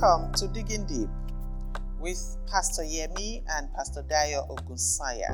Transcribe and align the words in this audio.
Welcome 0.00 0.32
to 0.34 0.48
Digging 0.48 0.86
Deep 0.86 1.08
with 1.98 2.38
Pastor 2.50 2.82
Yemi 2.82 3.42
and 3.50 3.70
Pastor 3.74 4.02
Dayo 4.02 4.48
Ogunsaya. 4.48 5.30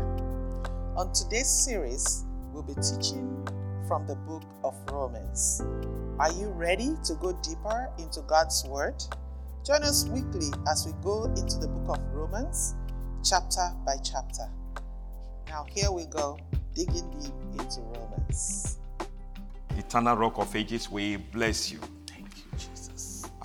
On 0.97 1.13
today's 1.13 1.49
series, 1.49 2.25
we'll 2.53 2.65
be 2.65 2.75
teaching 2.75 3.47
from 3.87 4.09
the 4.09 4.17
book 4.17 4.43
of 4.65 4.75
Romans. 4.91 5.63
Are 6.19 6.33
you 6.33 6.49
ready 6.49 6.97
to 7.05 7.15
go 7.15 7.33
deeper 7.45 7.91
into 7.99 8.23
God's 8.23 8.65
Word? 8.67 9.01
Join 9.65 9.85
us 9.85 10.09
weekly 10.09 10.49
as 10.69 10.85
we 10.85 10.93
go 11.01 11.27
into 11.37 11.59
the 11.59 11.69
book 11.69 11.99
of 11.99 12.05
Romans, 12.13 12.75
chapter 13.23 13.71
by 13.85 13.97
chapter. 14.03 14.51
Now, 15.47 15.65
here 15.71 15.93
we 15.93 16.07
go, 16.07 16.39
digging 16.75 17.09
deep 17.21 17.61
into 17.61 17.83
Romans. 17.83 18.79
Eternal 19.77 20.17
Rock 20.17 20.39
of 20.39 20.57
Ages, 20.57 20.91
we 20.91 21.19
bless 21.19 21.71
you. 21.71 21.79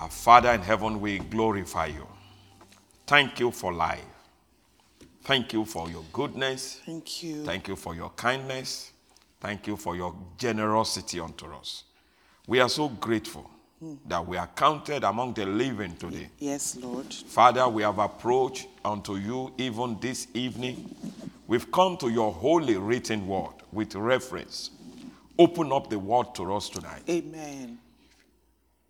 Thank 0.02 0.12
you, 0.12 0.18
Jesus. 0.18 0.28
Our 0.28 0.42
Father 0.42 0.52
in 0.52 0.62
heaven, 0.62 1.02
we 1.02 1.20
glorify 1.20 1.88
you. 1.88 2.08
Thank 3.06 3.40
you 3.40 3.52
for 3.52 3.74
life. 3.74 4.06
Thank 5.24 5.54
you 5.54 5.66
for 5.66 5.90
your 5.90 6.04
goodness. 6.12 6.82
Thank 6.86 7.24
you. 7.24 7.44
Thank 7.44 7.68
you 7.68 7.76
for 7.76 7.96
your 7.96 8.10
kindness. 8.16 8.92
Thank 9.40 9.68
you 9.68 9.78
for 9.78 9.96
your 9.96 10.16
generosity 10.38 11.20
unto 11.20 11.46
us. 11.54 11.84
We 12.48 12.60
are 12.60 12.70
so 12.70 12.90
grateful 12.90 13.50
hmm. 13.80 13.96
that 14.08 14.28
we 14.28 14.38
are 14.38 14.48
counted 14.48 15.04
among 15.04 15.34
the 15.34 15.46
living 15.46 15.96
today. 15.98 16.30
yes, 16.40 16.76
Lord. 16.76 17.14
Father, 17.14 17.68
we 17.70 17.84
have 17.84 18.00
approached 18.00 18.68
unto 18.84 19.16
you 19.16 19.54
even 19.58 19.98
this 20.00 20.28
evening. 20.34 20.96
We've 21.48 21.72
come 21.72 21.98
to 21.98 22.10
your 22.10 22.34
holy 22.34 22.78
written 22.78 23.28
word 23.28 23.54
with 23.72 23.96
reference. 23.96 24.72
Open 25.38 25.72
up 25.72 25.90
the 25.90 26.00
word 26.00 26.34
to 26.36 26.54
us 26.54 26.70
tonight. 26.70 27.04
Amen. 27.10 27.78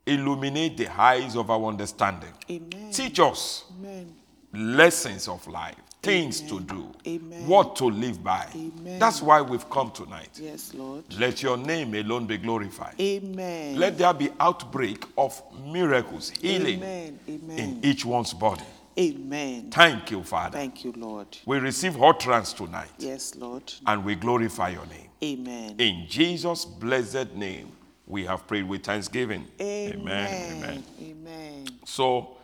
Illuminate 0.06 0.78
the 0.78 0.88
eyes 1.00 1.36
of 1.36 1.50
our 1.52 1.66
understanding. 1.66 2.32
Amen. 2.50 2.92
Teach 2.92 3.20
us 3.20 3.66
Amen. 3.80 4.14
lessons 4.52 5.28
of 5.28 5.46
life, 5.48 5.76
things 6.02 6.42
to 6.42 6.60
do, 6.60 6.92
Amen. 7.08 7.48
what 7.48 7.76
to 7.76 7.86
live 7.86 8.24
by. 8.24 8.48
Amen. 8.56 8.98
That's 9.00 9.22
why 9.22 9.42
we've 9.42 9.70
come 9.70 9.92
tonight. 9.92 10.30
Yes, 10.42 10.74
Lord. 10.74 11.04
Let 11.20 11.44
your 11.44 11.56
name 11.56 11.94
alone 11.94 12.26
be 12.26 12.38
glorified. 12.38 12.96
Amen. 13.00 13.78
Let 13.78 14.00
there 14.00 14.14
be 14.14 14.30
outbreak 14.40 15.06
of 15.18 15.40
miracles, 15.68 16.32
healing 16.32 16.78
Amen. 16.80 17.20
Amen. 17.30 17.60
in 17.60 17.80
each 17.86 18.04
one's 18.04 18.34
body. 18.34 18.64
Amen. 19.00 19.70
Thank 19.72 20.12
you, 20.12 20.22
Father. 20.24 20.58
Thank 20.58 20.84
you, 20.84 20.94
Lord. 20.98 21.28
We 21.46 21.60
receive 21.60 22.02
utterance 22.02 22.52
tonight 22.54 22.90
Yes, 22.98 23.36
Lord. 23.36 23.72
and 23.88 24.04
we 24.04 24.16
glorify 24.16 24.70
your 24.70 24.86
name. 24.88 25.08
Amen. 25.24 25.76
In 25.78 26.08
Jesus' 26.10 26.66
blessed 26.66 27.34
name, 27.36 27.72
we 28.08 28.26
have 28.26 28.48
prayed 28.48 28.68
with 28.68 28.84
thanksgiving. 28.84 29.48
Amen. 29.60 30.54
Amen. 30.58 30.84
Amen. 31.02 31.68
So, 31.86 32.38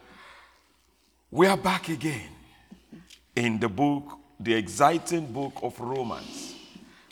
we 1.30 1.47
are 1.47 1.58
back 1.58 1.89
again 1.89 2.30
in 3.36 3.59
the 3.59 3.69
book, 3.69 4.17
the 4.39 4.53
exciting 4.53 5.31
book 5.31 5.53
of 5.61 5.80
Romans, 5.80 6.55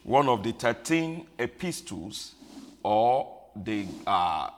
one 0.04 0.30
of 0.30 0.44
the 0.44 0.52
13 0.54 1.28
epistles 1.38 2.36
or 2.82 3.32
the 3.56 3.86
uh, 4.08 4.50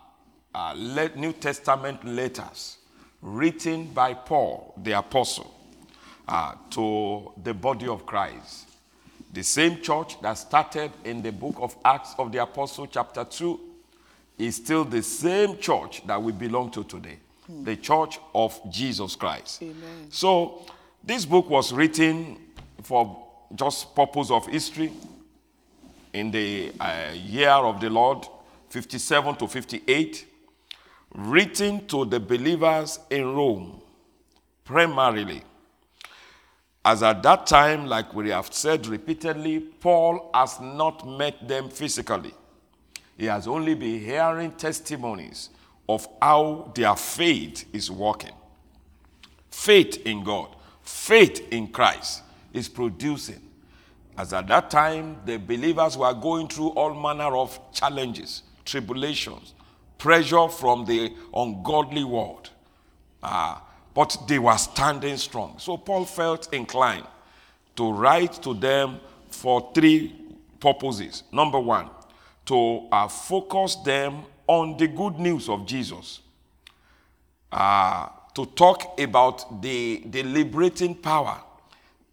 uh, 0.53 0.73
New 1.15 1.33
Testament 1.33 2.03
letters 2.05 2.77
written 3.21 3.85
by 3.88 4.13
Paul, 4.13 4.73
the 4.83 4.93
apostle, 4.93 5.53
uh, 6.27 6.53
to 6.71 7.31
the 7.43 7.53
body 7.53 7.88
of 7.88 8.05
Christ. 8.05 8.69
The 9.33 9.43
same 9.43 9.81
church 9.81 10.19
that 10.21 10.33
started 10.33 10.91
in 11.03 11.21
the 11.21 11.31
book 11.31 11.55
of 11.59 11.75
Acts 11.83 12.15
of 12.17 12.31
the 12.31 12.41
Apostle, 12.41 12.88
chapter 12.88 13.23
2, 13.23 13.59
is 14.38 14.57
still 14.57 14.85
the 14.85 15.02
same 15.02 15.57
church 15.57 16.05
that 16.05 16.21
we 16.21 16.31
belong 16.31 16.69
to 16.71 16.83
today, 16.83 17.17
the 17.63 17.75
church 17.75 18.19
of 18.35 18.59
Jesus 18.71 19.16
Christ. 19.16 19.61
Amen. 19.63 20.07
So, 20.09 20.66
this 21.03 21.25
book 21.25 21.49
was 21.49 21.71
written 21.71 22.38
for 22.83 23.25
just 23.55 23.95
purpose 23.95 24.30
of 24.30 24.45
history 24.47 24.91
in 26.14 26.31
the 26.31 26.71
uh, 26.80 27.11
year 27.14 27.49
of 27.49 27.80
the 27.80 27.89
Lord, 27.89 28.27
57 28.70 29.36
to 29.36 29.47
58, 29.47 30.26
written 31.15 31.87
to 31.87 32.05
the 32.05 32.20
believers 32.20 32.99
in 33.09 33.33
Rome, 33.33 33.81
primarily. 34.65 35.42
As 36.83 37.03
at 37.03 37.21
that 37.23 37.47
time, 37.47 37.86
like 37.86 38.14
we 38.14 38.30
have 38.30 38.53
said 38.53 38.87
repeatedly, 38.87 39.59
Paul 39.59 40.30
has 40.33 40.59
not 40.59 41.08
met 41.08 41.47
them 41.47 41.70
physically. 41.70 42.33
He 43.17 43.26
has 43.26 43.48
only 43.48 43.73
been 43.73 44.00
hearing 44.00 44.52
testimonies 44.52 45.50
of 45.89 46.08
how 46.22 46.72
their 46.76 46.95
faith 46.95 47.66
is 47.73 47.89
working. 47.89 48.33
Faith 49.50 50.05
in 50.05 50.23
God, 50.23 50.55
faith 50.83 51.48
in 51.52 51.70
Christ 51.70 52.22
is 52.54 52.70
producing. 52.70 53.42
As 54.17 54.33
at 54.33 54.48
that 54.48 54.70
time, 54.70 55.17
the 55.26 55.38
believers 55.38 55.98
were 55.98 56.14
going 56.14 56.48
through 56.48 56.70
all 56.70 56.94
manner 56.94 57.36
of 57.36 57.60
challenges, 57.72 58.44
tribulations, 58.66 59.54
pressure 59.98 60.48
from 60.48 60.86
the 60.86 61.14
ungodly 61.33 62.04
world. 62.04 62.50
Ah, 63.23 63.64
but 63.94 64.16
they 64.27 64.38
were 64.38 64.58
standing 64.58 65.17
strong. 65.17 65.58
So 65.58 65.77
Paul 65.77 66.06
felt 66.06 66.54
inclined 66.54 67.08
to 67.76 67.92
write 67.92 68.33
to 68.44 68.54
them 68.54 69.00
for 69.30 69.72
three 69.73 70.16
purposes. 70.60 71.23
Number 71.32 71.60
one, 71.60 71.89
to 72.47 72.87
uh, 72.91 73.08
focus 73.08 73.75
them 73.75 74.23
on 74.47 74.77
the 74.77 74.87
good 74.87 75.19
news 75.19 75.49
of 75.49 75.65
Jesus, 75.65 76.21
uh, 77.52 78.08
to 78.33 78.45
talk 78.45 78.99
about 78.99 79.61
the, 79.61 80.02
the 80.05 80.23
liberating 80.23 80.95
power 80.95 81.39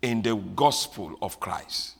in 0.02 0.22
the 0.22 0.34
gospel 0.34 1.16
of 1.22 1.38
Christ. 1.40 1.94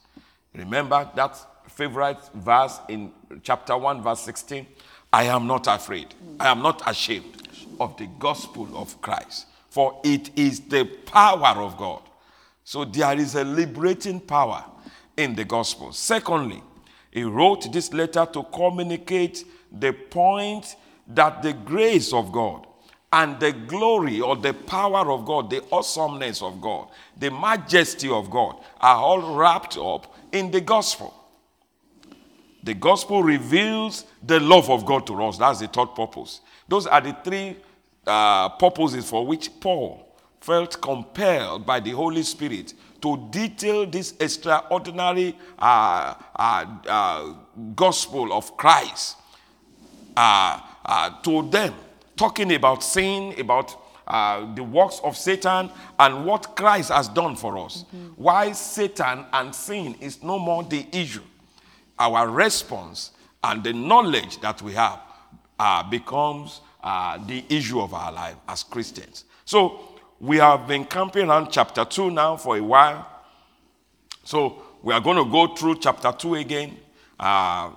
Remember 0.53 1.09
that 1.15 1.37
favorite 1.69 2.19
verse 2.33 2.79
in 2.89 3.11
chapter 3.41 3.77
1, 3.77 4.03
verse 4.03 4.21
16? 4.21 4.67
I 5.11 5.23
am 5.23 5.47
not 5.47 5.67
afraid. 5.67 6.13
I 6.39 6.47
am 6.47 6.61
not 6.61 6.81
ashamed 6.89 7.47
of 7.79 7.97
the 7.97 8.07
gospel 8.19 8.67
of 8.75 9.01
Christ, 9.01 9.47
for 9.69 9.99
it 10.03 10.29
is 10.37 10.59
the 10.59 10.83
power 10.83 11.61
of 11.61 11.77
God. 11.77 12.01
So 12.65 12.83
there 12.83 13.17
is 13.17 13.35
a 13.35 13.43
liberating 13.43 14.19
power 14.19 14.65
in 15.15 15.35
the 15.35 15.45
gospel. 15.45 15.93
Secondly, 15.93 16.61
he 17.15 17.23
wrote 17.23 17.71
this 17.71 17.93
letter 17.93 18.27
to 18.33 18.43
communicate 18.43 19.45
the 19.71 19.93
point 19.93 20.75
that 21.07 21.41
the 21.41 21.53
grace 21.53 22.11
of 22.11 22.29
God 22.29 22.67
and 23.13 23.39
the 23.39 23.53
glory 23.53 24.19
or 24.19 24.35
the 24.35 24.53
power 24.53 25.09
of 25.09 25.23
God, 25.23 25.49
the 25.49 25.63
awesomeness 25.71 26.41
of 26.41 26.59
God, 26.59 26.89
the 27.17 27.31
majesty 27.31 28.09
of 28.09 28.29
God 28.29 28.57
are 28.81 28.97
all 28.97 29.33
wrapped 29.33 29.77
up 29.77 30.13
in 30.33 30.51
the 30.51 30.59
gospel. 30.59 31.13
The 32.63 32.73
gospel 32.73 33.23
reveals 33.23 34.03
the 34.21 34.41
love 34.41 34.69
of 34.69 34.85
God 34.85 35.07
to 35.07 35.23
us. 35.23 35.37
That's 35.37 35.61
the 35.61 35.69
third 35.69 35.95
purpose. 35.95 36.41
Those 36.67 36.85
are 36.85 36.99
the 36.99 37.15
three 37.23 37.55
uh, 38.05 38.49
purposes 38.49 39.09
for 39.09 39.25
which 39.25 39.57
Paul 39.61 40.05
felt 40.41 40.81
compelled 40.81 41.65
by 41.65 41.79
the 41.79 41.91
Holy 41.91 42.23
Spirit 42.23 42.73
to 43.01 43.27
detail 43.29 43.85
this 43.85 44.13
extraordinary 44.19 45.37
uh, 45.59 46.13
uh, 46.35 46.65
uh, 46.87 47.33
gospel 47.75 48.33
of 48.33 48.55
Christ 48.57 49.17
uh, 50.17 50.59
uh, 50.85 51.09
to 51.21 51.49
them, 51.49 51.73
talking 52.15 52.53
about 52.53 52.83
sin, 52.83 53.33
about 53.39 53.75
uh, 54.07 54.53
the 54.53 54.63
works 54.63 55.01
of 55.03 55.17
Satan, 55.17 55.69
and 55.99 56.25
what 56.25 56.55
Christ 56.55 56.91
has 56.91 57.07
done 57.07 57.35
for 57.35 57.57
us. 57.57 57.85
Why 58.15 58.51
Satan 58.51 59.25
and 59.33 59.53
sin 59.53 59.95
is 59.99 60.21
no 60.23 60.37
more 60.39 60.63
the 60.63 60.85
issue. 60.91 61.23
Our 61.97 62.29
response 62.29 63.11
and 63.43 63.63
the 63.63 63.73
knowledge 63.73 64.39
that 64.41 64.61
we 64.61 64.73
have 64.73 64.99
uh, 65.59 65.83
becomes 65.89 66.61
uh, 66.83 67.17
the 67.25 67.43
issue 67.49 67.79
of 67.79 67.93
our 67.93 68.11
life 68.11 68.35
as 68.47 68.63
Christians. 68.63 69.25
So 69.45 69.94
we 70.19 70.37
have 70.37 70.67
been 70.67 70.85
camping 70.85 71.29
around 71.29 71.49
chapter 71.51 71.85
2 71.85 72.11
now 72.11 72.37
for 72.37 72.57
a 72.57 72.63
while. 72.63 73.07
So 74.23 74.61
we 74.81 74.93
are 74.93 75.01
going 75.01 75.17
to 75.17 75.29
go 75.29 75.55
through 75.55 75.79
chapter 75.79 76.11
2 76.11 76.35
again. 76.35 76.77
Uh, 77.19 77.71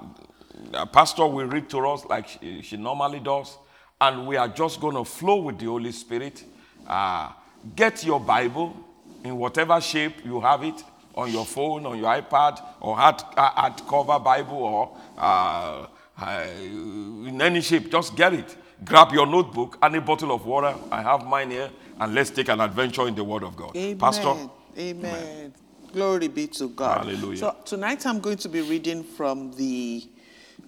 pastor 0.92 1.26
will 1.26 1.46
read 1.46 1.68
to 1.70 1.78
us 1.86 2.04
like 2.04 2.28
she, 2.28 2.62
she 2.62 2.76
normally 2.76 3.20
does. 3.20 3.56
And 4.00 4.26
we 4.26 4.36
are 4.36 4.48
just 4.48 4.80
going 4.80 4.94
to 4.94 5.04
flow 5.04 5.36
with 5.42 5.58
the 5.58 5.66
Holy 5.66 5.92
Spirit. 5.92 6.44
Uh, 6.86 7.32
get 7.74 8.04
your 8.04 8.20
Bible 8.20 8.76
in 9.24 9.36
whatever 9.36 9.80
shape 9.80 10.24
you 10.24 10.40
have 10.40 10.62
it 10.62 10.82
on 11.14 11.32
your 11.32 11.44
phone, 11.44 11.84
on 11.84 11.98
your 11.98 12.06
iPad, 12.06 12.62
or 12.80 12.96
hard, 12.96 13.20
hard 13.36 13.82
cover 13.88 14.18
Bible, 14.20 14.56
or 14.56 14.96
uh, 15.18 15.86
uh, 16.20 16.46
in 16.60 17.42
any 17.42 17.60
shape. 17.60 17.90
Just 17.90 18.14
get 18.14 18.32
it. 18.32 18.56
Grab 18.84 19.12
your 19.12 19.26
notebook 19.26 19.76
and 19.82 19.96
a 19.96 20.00
bottle 20.00 20.30
of 20.30 20.46
water. 20.46 20.74
I 20.92 21.02
have 21.02 21.26
mine 21.26 21.50
here, 21.50 21.70
and 21.98 22.14
let's 22.14 22.30
take 22.30 22.48
an 22.48 22.60
adventure 22.60 23.06
in 23.08 23.14
the 23.14 23.24
Word 23.24 23.42
of 23.42 23.56
God. 23.56 23.76
Amen. 23.76 23.98
Pastor, 23.98 24.34
Amen. 24.78 25.52
Glory 25.92 26.28
be 26.28 26.46
to 26.46 26.68
God. 26.68 27.06
Hallelujah. 27.06 27.38
So 27.38 27.56
tonight 27.64 28.06
I'm 28.06 28.20
going 28.20 28.36
to 28.38 28.48
be 28.48 28.60
reading 28.60 29.02
from 29.02 29.52
the 29.54 30.06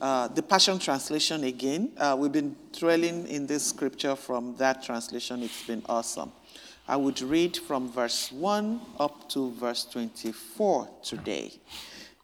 uh, 0.00 0.28
the 0.28 0.42
Passion 0.42 0.78
Translation 0.78 1.44
again. 1.44 1.92
Uh, 1.96 2.16
we've 2.18 2.32
been 2.32 2.56
dwelling 2.72 3.26
in 3.28 3.46
this 3.46 3.66
scripture 3.66 4.16
from 4.16 4.56
that 4.56 4.82
translation. 4.82 5.42
It's 5.42 5.66
been 5.66 5.82
awesome. 5.88 6.32
I 6.88 6.96
would 6.96 7.20
read 7.20 7.56
from 7.56 7.92
verse 7.92 8.32
1 8.32 8.80
up 8.98 9.28
to 9.30 9.52
verse 9.52 9.84
24 9.84 10.88
today. 11.02 11.52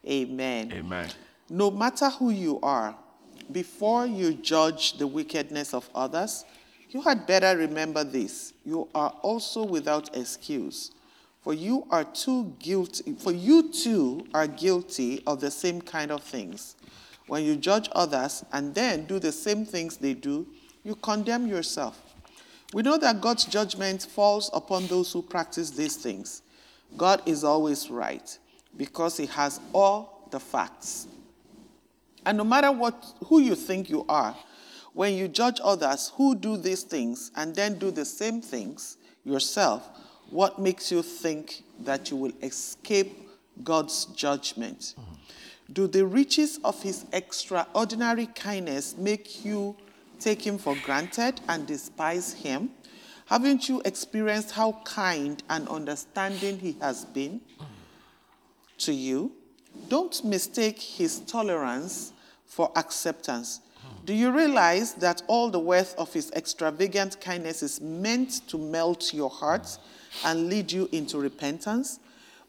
Amen. 0.05 0.71
Amen. 0.73 1.09
No 1.49 1.69
matter 1.69 2.09
who 2.09 2.31
you 2.31 2.59
are, 2.61 2.95
before 3.51 4.07
you 4.07 4.33
judge 4.33 4.97
the 4.97 5.07
wickedness 5.07 5.73
of 5.73 5.89
others, 5.93 6.45
you 6.97 7.03
had 7.03 7.27
better 7.27 7.55
remember 7.55 8.03
this. 8.03 8.53
You 8.65 8.89
are 8.95 9.11
also 9.21 9.63
without 9.63 10.17
excuse. 10.17 10.89
For 11.41 11.53
you 11.53 11.85
are 11.91 12.03
too 12.03 12.55
guilty, 12.57 13.13
for 13.19 13.31
you 13.31 13.71
too 13.71 14.25
are 14.33 14.47
guilty 14.47 15.21
of 15.27 15.39
the 15.39 15.51
same 15.51 15.79
kind 15.79 16.09
of 16.09 16.23
things. 16.23 16.75
When 17.27 17.43
you 17.43 17.55
judge 17.55 17.87
others 17.91 18.43
and 18.51 18.73
then 18.73 19.05
do 19.05 19.19
the 19.19 19.31
same 19.31 19.63
things 19.63 19.97
they 19.97 20.15
do, 20.15 20.47
you 20.83 20.95
condemn 20.95 21.45
yourself. 21.45 22.01
We 22.73 22.81
know 22.81 22.97
that 22.97 23.21
God's 23.21 23.45
judgment 23.45 24.01
falls 24.01 24.49
upon 24.51 24.87
those 24.87 25.13
who 25.13 25.21
practice 25.21 25.69
these 25.69 25.97
things. 25.97 26.41
God 26.97 27.21
is 27.27 27.43
always 27.43 27.91
right 27.91 28.35
because 28.75 29.17
he 29.17 29.27
has 29.27 29.59
all 29.71 30.27
the 30.31 30.39
facts. 30.39 31.07
And 32.25 32.39
no 32.39 32.43
matter 32.43 32.71
what 32.71 33.05
who 33.25 33.39
you 33.39 33.53
think 33.53 33.87
you 33.87 34.03
are, 34.09 34.35
when 34.97 35.13
you 35.13 35.27
judge 35.27 35.59
others 35.63 36.11
who 36.15 36.33
do 36.33 36.57
these 36.57 36.81
things 36.81 37.29
and 37.35 37.53
then 37.53 37.77
do 37.77 37.91
the 37.91 38.03
same 38.03 38.41
things 38.41 38.97
yourself, 39.23 39.87
what 40.31 40.57
makes 40.57 40.91
you 40.91 41.03
think 41.03 41.61
that 41.81 42.09
you 42.09 42.17
will 42.17 42.31
escape 42.41 43.29
God's 43.63 44.05
judgment? 44.05 44.95
Do 45.71 45.85
the 45.85 46.03
riches 46.03 46.59
of 46.63 46.81
his 46.81 47.05
extraordinary 47.13 48.25
kindness 48.25 48.97
make 48.97 49.45
you 49.45 49.75
take 50.19 50.41
him 50.41 50.57
for 50.57 50.75
granted 50.83 51.41
and 51.47 51.67
despise 51.67 52.33
him? 52.33 52.71
Haven't 53.27 53.69
you 53.69 53.83
experienced 53.85 54.49
how 54.49 54.81
kind 54.83 55.43
and 55.47 55.67
understanding 55.67 56.57
he 56.57 56.75
has 56.81 57.05
been 57.05 57.41
to 58.79 58.93
you? 58.93 59.31
Don't 59.89 60.25
mistake 60.25 60.81
his 60.81 61.19
tolerance 61.19 62.13
for 62.47 62.71
acceptance. 62.75 63.61
Do 64.07 64.13
you 64.13 64.31
realize 64.31 64.93
that 64.93 65.21
all 65.27 65.49
the 65.49 65.59
worth 65.59 65.93
of 65.97 66.13
his 66.13 66.31
extravagant 66.31 67.19
kindness 67.19 67.61
is 67.61 67.81
meant 67.81 68.47
to 68.47 68.57
melt 68.57 69.13
your 69.13 69.29
heart 69.29 69.77
and 70.23 70.47
lead 70.47 70.71
you 70.71 70.87
into 70.93 71.19
repentance? 71.19 71.99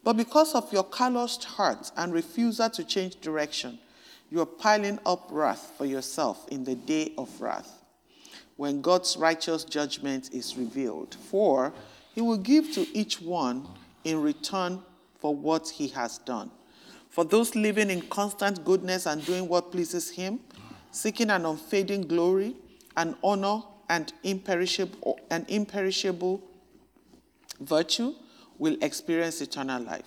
But 0.01 0.15
because 0.15 0.55
of 0.55 0.71
your 0.71 0.85
calloused 0.85 1.43
heart 1.43 1.91
and 1.97 2.13
refusal 2.13 2.69
to 2.69 2.83
change 2.85 3.19
direction, 3.19 3.77
you 4.31 4.39
are 4.39 4.45
piling 4.45 4.99
up 5.05 5.27
wrath 5.31 5.73
for 5.77 5.85
yourself 5.85 6.47
in 6.47 6.63
the 6.63 6.75
day 6.75 7.11
of 7.17 7.41
wrath, 7.41 7.83
when 8.55 8.79
God's 8.79 9.17
righteous 9.17 9.65
judgment 9.65 10.33
is 10.33 10.55
revealed. 10.55 11.17
For 11.29 11.73
he 12.15 12.21
will 12.21 12.37
give 12.37 12.71
to 12.71 12.87
each 12.97 13.21
one 13.21 13.67
in 14.05 14.21
return 14.21 14.81
for 15.19 15.35
what 15.35 15.67
he 15.67 15.89
has 15.89 16.19
done. 16.19 16.51
For 17.09 17.25
those 17.25 17.55
living 17.55 17.89
in 17.89 18.01
constant 18.03 18.63
goodness 18.63 19.05
and 19.05 19.25
doing 19.25 19.49
what 19.49 19.71
pleases 19.71 20.11
Him, 20.11 20.39
seeking 20.91 21.29
an 21.29 21.45
unfading 21.45 22.07
glory 22.07 22.55
an 22.99 23.15
honor 23.23 23.61
and 23.89 24.11
imperishable, 24.23 25.19
and 25.31 25.45
imperishable 25.49 26.41
virtue, 27.61 28.13
will 28.57 28.77
experience 28.81 29.39
eternal 29.39 29.81
life. 29.81 30.05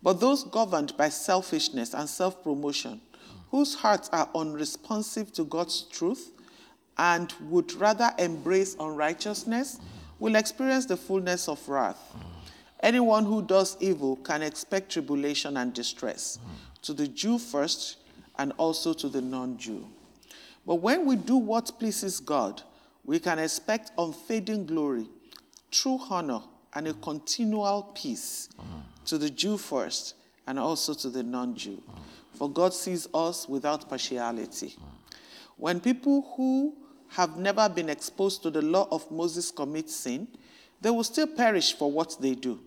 But 0.00 0.20
those 0.20 0.44
governed 0.44 0.96
by 0.96 1.08
selfishness 1.08 1.92
and 1.92 2.08
self 2.08 2.42
promotion, 2.42 3.00
whose 3.50 3.74
hearts 3.74 4.08
are 4.12 4.28
unresponsive 4.34 5.32
to 5.32 5.44
God's 5.44 5.82
truth 5.82 6.30
and 6.96 7.34
would 7.48 7.72
rather 7.74 8.12
embrace 8.18 8.76
unrighteousness, 8.78 9.80
will 10.20 10.36
experience 10.36 10.86
the 10.86 10.96
fullness 10.96 11.48
of 11.48 11.68
wrath. 11.68 12.14
Anyone 12.82 13.24
who 13.24 13.42
does 13.42 13.76
evil 13.80 14.16
can 14.16 14.40
expect 14.40 14.92
tribulation 14.92 15.56
and 15.56 15.74
distress, 15.74 16.38
to 16.82 16.94
the 16.94 17.08
Jew 17.08 17.38
first 17.38 17.96
and 18.38 18.52
also 18.56 18.92
to 18.94 19.08
the 19.08 19.20
non 19.20 19.58
Jew. 19.58 19.86
But 20.70 20.76
when 20.76 21.04
we 21.04 21.16
do 21.16 21.34
what 21.34 21.80
pleases 21.80 22.20
God, 22.20 22.62
we 23.04 23.18
can 23.18 23.40
expect 23.40 23.90
unfading 23.98 24.66
glory, 24.66 25.08
true 25.72 25.98
honor, 26.08 26.42
and 26.72 26.86
a 26.86 26.94
continual 26.94 27.90
peace 27.92 28.48
to 29.06 29.18
the 29.18 29.30
Jew 29.30 29.58
first 29.58 30.14
and 30.46 30.60
also 30.60 30.94
to 30.94 31.10
the 31.10 31.24
non 31.24 31.56
Jew. 31.56 31.82
For 32.34 32.48
God 32.48 32.72
sees 32.72 33.08
us 33.12 33.48
without 33.48 33.88
partiality. 33.88 34.76
When 35.56 35.80
people 35.80 36.32
who 36.36 36.76
have 37.08 37.36
never 37.36 37.68
been 37.68 37.88
exposed 37.88 38.44
to 38.44 38.50
the 38.50 38.62
law 38.62 38.86
of 38.92 39.10
Moses 39.10 39.50
commit 39.50 39.90
sin, 39.90 40.28
they 40.80 40.90
will 40.90 41.02
still 41.02 41.26
perish 41.26 41.74
for 41.76 41.90
what 41.90 42.16
they 42.20 42.36
do. 42.36 42.60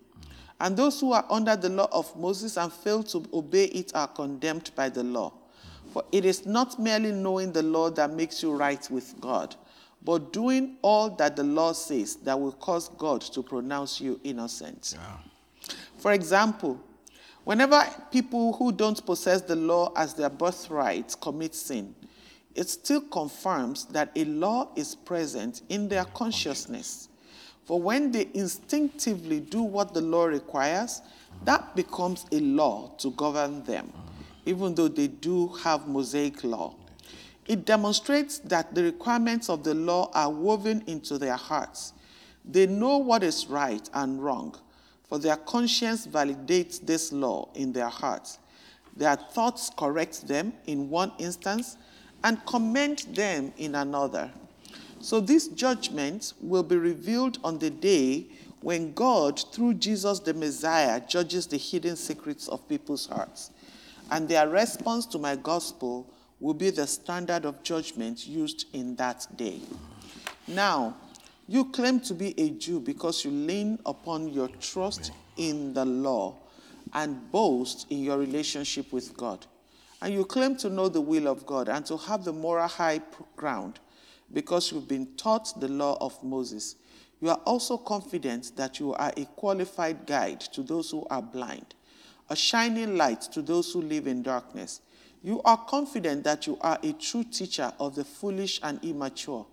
And 0.60 0.76
those 0.76 1.00
who 1.00 1.14
are 1.14 1.24
under 1.30 1.56
the 1.56 1.70
law 1.70 1.88
of 1.90 2.14
Moses 2.20 2.58
and 2.58 2.70
fail 2.70 3.02
to 3.04 3.24
obey 3.32 3.64
it 3.64 3.94
are 3.94 4.08
condemned 4.08 4.72
by 4.76 4.90
the 4.90 5.02
law. 5.02 5.32
For 5.94 6.02
it 6.10 6.24
is 6.24 6.44
not 6.44 6.76
merely 6.76 7.12
knowing 7.12 7.52
the 7.52 7.62
law 7.62 7.88
that 7.90 8.12
makes 8.12 8.42
you 8.42 8.52
right 8.52 8.84
with 8.90 9.14
God, 9.20 9.54
but 10.02 10.32
doing 10.32 10.76
all 10.82 11.08
that 11.10 11.36
the 11.36 11.44
law 11.44 11.72
says 11.72 12.16
that 12.16 12.40
will 12.40 12.50
cause 12.50 12.88
God 12.88 13.20
to 13.20 13.44
pronounce 13.44 14.00
you 14.00 14.18
innocent. 14.24 14.96
Yeah. 14.96 15.76
For 15.98 16.10
example, 16.10 16.80
whenever 17.44 17.86
people 18.10 18.54
who 18.54 18.72
don't 18.72 19.06
possess 19.06 19.42
the 19.42 19.54
law 19.54 19.92
as 19.94 20.14
their 20.14 20.30
birthright 20.30 21.14
commit 21.20 21.54
sin, 21.54 21.94
it 22.56 22.68
still 22.68 23.02
confirms 23.02 23.84
that 23.84 24.10
a 24.16 24.24
law 24.24 24.70
is 24.74 24.96
present 24.96 25.62
in 25.68 25.88
their 25.88 26.06
consciousness. 26.06 27.08
For 27.66 27.80
when 27.80 28.10
they 28.10 28.28
instinctively 28.34 29.38
do 29.38 29.62
what 29.62 29.94
the 29.94 30.00
law 30.00 30.24
requires, 30.24 31.02
that 31.44 31.76
becomes 31.76 32.26
a 32.32 32.40
law 32.40 32.96
to 32.98 33.12
govern 33.12 33.62
them, 33.62 33.92
even 34.46 34.74
though 34.74 34.88
they 34.88 35.08
do 35.08 35.48
have 35.48 35.88
Mosaic 35.88 36.44
law. 36.44 36.74
It 37.46 37.64
demonstrates 37.64 38.38
that 38.40 38.74
the 38.74 38.82
requirements 38.82 39.50
of 39.50 39.64
the 39.64 39.74
law 39.74 40.10
are 40.14 40.30
woven 40.30 40.82
into 40.86 41.18
their 41.18 41.36
hearts. 41.36 41.92
They 42.44 42.66
know 42.66 42.98
what 42.98 43.22
is 43.22 43.46
right 43.46 43.88
and 43.92 44.22
wrong, 44.22 44.56
for 45.08 45.18
their 45.18 45.36
conscience 45.36 46.06
validates 46.06 46.84
this 46.84 47.12
law 47.12 47.50
in 47.54 47.72
their 47.72 47.88
hearts. 47.88 48.38
Their 48.96 49.16
thoughts 49.16 49.70
correct 49.76 50.26
them 50.26 50.52
in 50.66 50.88
one 50.88 51.12
instance 51.18 51.76
and 52.22 52.44
commend 52.46 53.00
them 53.14 53.52
in 53.58 53.74
another. 53.74 54.30
So 55.00 55.20
this 55.20 55.48
judgment 55.48 56.32
will 56.40 56.62
be 56.62 56.76
revealed 56.76 57.38
on 57.44 57.58
the 57.58 57.70
day 57.70 58.26
when 58.62 58.94
God, 58.94 59.38
through 59.52 59.74
Jesus 59.74 60.20
the 60.20 60.32
Messiah, 60.32 60.98
judges 61.06 61.46
the 61.46 61.58
hidden 61.58 61.96
secrets 61.96 62.48
of 62.48 62.66
people's 62.66 63.06
hearts. 63.06 63.50
And 64.10 64.28
their 64.28 64.48
response 64.48 65.06
to 65.06 65.18
my 65.18 65.36
gospel 65.36 66.10
will 66.40 66.54
be 66.54 66.70
the 66.70 66.86
standard 66.86 67.44
of 67.44 67.62
judgment 67.62 68.26
used 68.26 68.66
in 68.72 68.96
that 68.96 69.26
day. 69.36 69.60
Now, 70.46 70.96
you 71.46 71.66
claim 71.66 72.00
to 72.00 72.14
be 72.14 72.38
a 72.38 72.50
Jew 72.50 72.80
because 72.80 73.24
you 73.24 73.30
lean 73.30 73.78
upon 73.86 74.28
your 74.28 74.48
trust 74.48 75.12
in 75.36 75.74
the 75.74 75.84
law 75.84 76.36
and 76.92 77.30
boast 77.30 77.86
in 77.90 78.02
your 78.02 78.18
relationship 78.18 78.92
with 78.92 79.16
God. 79.16 79.46
And 80.00 80.12
you 80.12 80.24
claim 80.24 80.56
to 80.56 80.70
know 80.70 80.88
the 80.88 81.00
will 81.00 81.28
of 81.28 81.46
God 81.46 81.68
and 81.68 81.84
to 81.86 81.96
have 81.96 82.24
the 82.24 82.32
moral 82.32 82.68
high 82.68 83.00
ground 83.36 83.80
because 84.32 84.70
you've 84.70 84.88
been 84.88 85.14
taught 85.16 85.58
the 85.60 85.68
law 85.68 85.96
of 86.00 86.22
Moses. 86.22 86.76
You 87.20 87.30
are 87.30 87.40
also 87.46 87.78
confident 87.78 88.52
that 88.56 88.78
you 88.80 88.92
are 88.94 89.12
a 89.16 89.24
qualified 89.24 90.06
guide 90.06 90.40
to 90.40 90.62
those 90.62 90.90
who 90.90 91.06
are 91.08 91.22
blind, 91.22 91.74
a 92.30 92.36
shining 92.36 92.96
light 92.96 93.22
to 93.22 93.42
those 93.42 93.72
who 93.72 93.82
live 93.82 94.06
in 94.06 94.22
darkness. 94.22 94.80
You 95.22 95.40
are 95.42 95.56
confident 95.56 96.24
that 96.24 96.46
you 96.46 96.58
are 96.60 96.78
a 96.82 96.92
true 96.92 97.24
teacher 97.24 97.72
of 97.80 97.94
the 97.94 98.04
foolish 98.04 98.60
and 98.62 98.82
immature, 98.84 99.46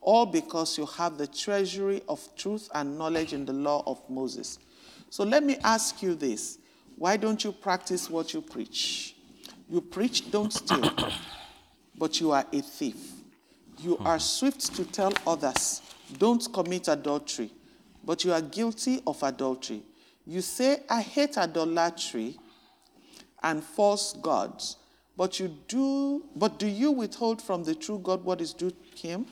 all 0.00 0.26
because 0.26 0.78
you 0.78 0.86
have 0.86 1.18
the 1.18 1.26
treasury 1.26 2.02
of 2.08 2.20
truth 2.36 2.68
and 2.74 2.96
knowledge 2.96 3.32
in 3.32 3.44
the 3.44 3.52
law 3.52 3.82
of 3.86 4.00
Moses. 4.08 4.58
So 5.10 5.24
let 5.24 5.42
me 5.42 5.56
ask 5.64 6.02
you 6.02 6.14
this 6.14 6.58
why 6.96 7.16
don't 7.16 7.42
you 7.44 7.52
practice 7.52 8.10
what 8.10 8.34
you 8.34 8.42
preach? 8.42 9.14
You 9.68 9.80
preach, 9.80 10.30
don't 10.30 10.52
steal, 10.52 10.90
but 11.98 12.20
you 12.20 12.32
are 12.32 12.44
a 12.52 12.60
thief. 12.60 12.96
You 13.80 13.94
hmm. 13.96 14.06
are 14.06 14.18
swift 14.18 14.74
to 14.76 14.84
tell 14.84 15.12
others, 15.26 15.82
don't 16.18 16.52
commit 16.52 16.88
adultery, 16.88 17.50
but 18.04 18.24
you 18.24 18.32
are 18.32 18.40
guilty 18.40 19.00
of 19.06 19.22
adultery. 19.22 19.82
You 20.28 20.42
say, 20.42 20.82
I 20.90 21.00
hate 21.00 21.38
idolatry 21.38 22.36
and 23.42 23.64
false 23.64 24.12
gods, 24.12 24.76
but 25.16 25.40
you 25.40 25.56
do 25.66 26.22
but 26.36 26.58
do 26.58 26.66
you 26.66 26.90
withhold 26.92 27.40
from 27.40 27.64
the 27.64 27.74
true 27.74 27.98
God 27.98 28.22
what 28.22 28.42
is 28.42 28.52
due 28.52 28.72
him? 28.94 29.24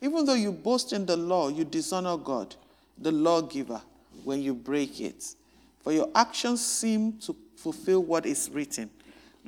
Even 0.00 0.24
though 0.24 0.34
you 0.34 0.50
boast 0.50 0.94
in 0.94 1.04
the 1.04 1.18
law, 1.18 1.48
you 1.48 1.64
dishonor 1.64 2.16
God, 2.16 2.56
the 2.96 3.12
lawgiver, 3.12 3.82
when 4.24 4.40
you 4.40 4.54
break 4.54 5.00
it. 5.02 5.34
For 5.82 5.92
your 5.92 6.08
actions 6.14 6.64
seem 6.64 7.18
to 7.18 7.36
fulfill 7.56 8.02
what 8.02 8.24
is 8.24 8.48
written. 8.50 8.88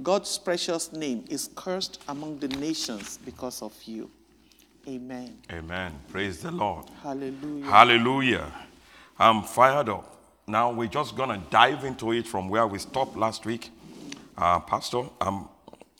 God's 0.02 0.36
precious 0.36 0.92
name 0.92 1.24
is 1.30 1.48
cursed 1.54 2.02
among 2.08 2.40
the 2.40 2.48
nations 2.48 3.18
because 3.24 3.62
of 3.62 3.72
you. 3.84 4.10
Amen. 4.86 5.38
Amen. 5.50 5.92
Praise 6.10 6.42
the 6.42 6.50
Lord. 6.50 6.84
Hallelujah. 7.02 7.64
Hallelujah. 7.64 8.52
I'm 9.18 9.42
fired 9.42 9.88
up. 9.88 10.13
Now 10.46 10.72
we're 10.72 10.88
just 10.88 11.16
going 11.16 11.30
to 11.30 11.46
dive 11.48 11.84
into 11.84 12.12
it 12.12 12.26
from 12.26 12.48
where 12.48 12.66
we 12.66 12.78
stopped 12.78 13.16
last 13.16 13.46
week. 13.46 13.70
Uh, 14.36 14.60
Pastor, 14.60 15.04
um, 15.20 15.48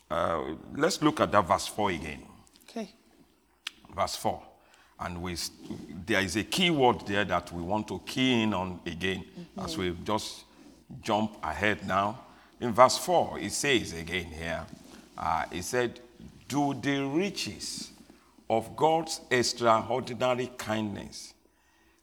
uh, 0.09 0.43
let's 0.75 1.01
look 1.01 1.19
at 1.19 1.31
that 1.31 1.47
verse 1.47 1.67
4 1.67 1.91
again. 1.91 2.23
Okay. 2.69 2.91
Verse 3.95 4.15
4. 4.17 4.41
And 4.99 5.21
we, 5.21 5.35
there 6.05 6.21
is 6.21 6.35
a 6.35 6.43
key 6.43 6.69
word 6.69 7.05
there 7.07 7.25
that 7.25 7.51
we 7.51 7.61
want 7.63 7.87
to 7.87 7.99
key 8.05 8.43
in 8.43 8.53
on 8.53 8.79
again 8.85 9.25
as 9.57 9.77
we 9.77 9.95
just 10.03 10.45
jump 11.01 11.37
ahead 11.43 11.85
now. 11.87 12.19
In 12.61 12.71
verse 12.71 12.97
4, 12.99 13.39
it 13.39 13.51
says 13.51 13.93
again 13.93 14.25
here, 14.25 14.65
uh, 15.17 15.45
it 15.51 15.63
said, 15.63 15.99
Do 16.47 16.73
the 16.75 17.03
riches 17.03 17.91
of 18.49 18.75
God's 18.75 19.21
extraordinary 19.31 20.51
kindness 20.57 21.34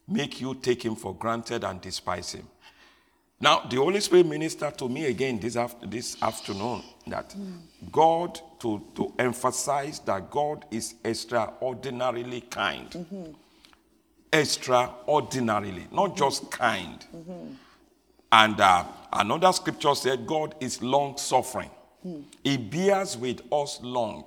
make 0.09 0.41
you 0.41 0.55
take 0.55 0.85
him 0.85 0.97
for 0.97 1.15
granted 1.15 1.65
and 1.65 1.81
despise 1.81 2.33
him? 2.33 2.47
Now, 3.41 3.67
the 3.69 3.77
Holy 3.77 4.01
Spirit 4.01 4.27
ministered 4.27 4.79
to 4.79 4.89
me 4.89 5.07
again 5.07 5.41
this, 5.41 5.57
after, 5.57 5.85
this 5.85 6.17
afternoon 6.23 6.83
that 7.09 7.35
God, 7.91 8.41
to, 8.61 8.81
to 8.95 9.13
emphasize 9.19 9.99
that 10.01 10.31
God 10.31 10.65
is 10.71 10.95
extraordinarily 11.05 12.43
kind. 12.43 12.89
Mm-hmm. 12.91 13.33
Extraordinarily, 14.33 15.89
not 15.91 16.11
mm-hmm. 16.11 16.19
just 16.19 16.51
kind. 16.53 17.05
Mm-hmm. 17.15 17.55
And 18.31 18.61
uh, 18.61 18.85
another 19.13 19.53
scripture 19.53 19.95
said, 19.95 20.27
God 20.27 20.55
is 20.61 20.81
long 20.81 21.19
suffering. 21.19 21.71
Mm. 22.07 22.25
He 22.43 22.57
bears 22.57 23.17
with 23.17 23.41
us 23.53 23.79
long. 23.83 24.27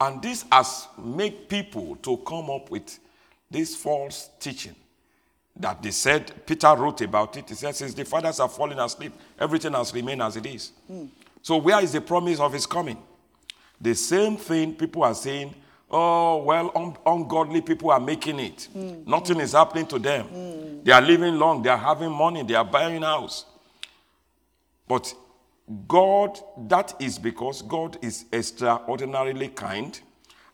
And 0.00 0.20
this 0.20 0.44
has 0.50 0.88
made 1.02 1.48
people 1.48 1.96
to 2.02 2.16
come 2.18 2.50
up 2.50 2.70
with 2.70 2.98
this 3.52 3.76
false 3.76 4.30
teaching 4.40 4.74
that 5.56 5.82
they 5.82 5.90
said, 5.90 6.46
Peter 6.46 6.74
wrote 6.74 7.00
about 7.02 7.36
it. 7.36 7.48
He 7.48 7.54
said, 7.54 7.74
Since 7.76 7.94
the 7.94 8.04
fathers 8.04 8.38
have 8.38 8.52
fallen 8.52 8.78
asleep, 8.78 9.12
everything 9.38 9.72
has 9.74 9.92
remained 9.92 10.22
as 10.22 10.36
it 10.36 10.46
is. 10.46 10.72
Hmm. 10.86 11.06
So, 11.42 11.58
where 11.58 11.82
is 11.82 11.92
the 11.92 12.00
promise 12.00 12.40
of 12.40 12.52
his 12.52 12.66
coming? 12.66 12.98
The 13.80 13.94
same 13.94 14.36
thing 14.36 14.74
people 14.74 15.02
are 15.02 15.14
saying, 15.14 15.54
oh, 15.90 16.38
well, 16.38 16.72
un- 16.74 16.96
ungodly 17.04 17.60
people 17.60 17.90
are 17.90 18.00
making 18.00 18.38
it. 18.40 18.68
Hmm. 18.72 18.88
Hmm. 18.88 19.10
Nothing 19.10 19.40
is 19.40 19.52
happening 19.52 19.86
to 19.86 19.98
them. 19.98 20.82
They 20.84 20.92
are 20.92 21.02
living 21.02 21.36
long, 21.38 21.62
they 21.62 21.70
are 21.70 21.76
having 21.78 22.10
money, 22.10 22.42
they 22.42 22.54
are 22.54 22.64
buying 22.64 23.02
house. 23.02 23.44
But 24.88 25.14
God, 25.86 26.38
that 26.68 26.94
is 27.00 27.18
because 27.18 27.62
God 27.62 27.98
is 28.02 28.24
extraordinarily 28.32 29.48
kind, 29.48 29.98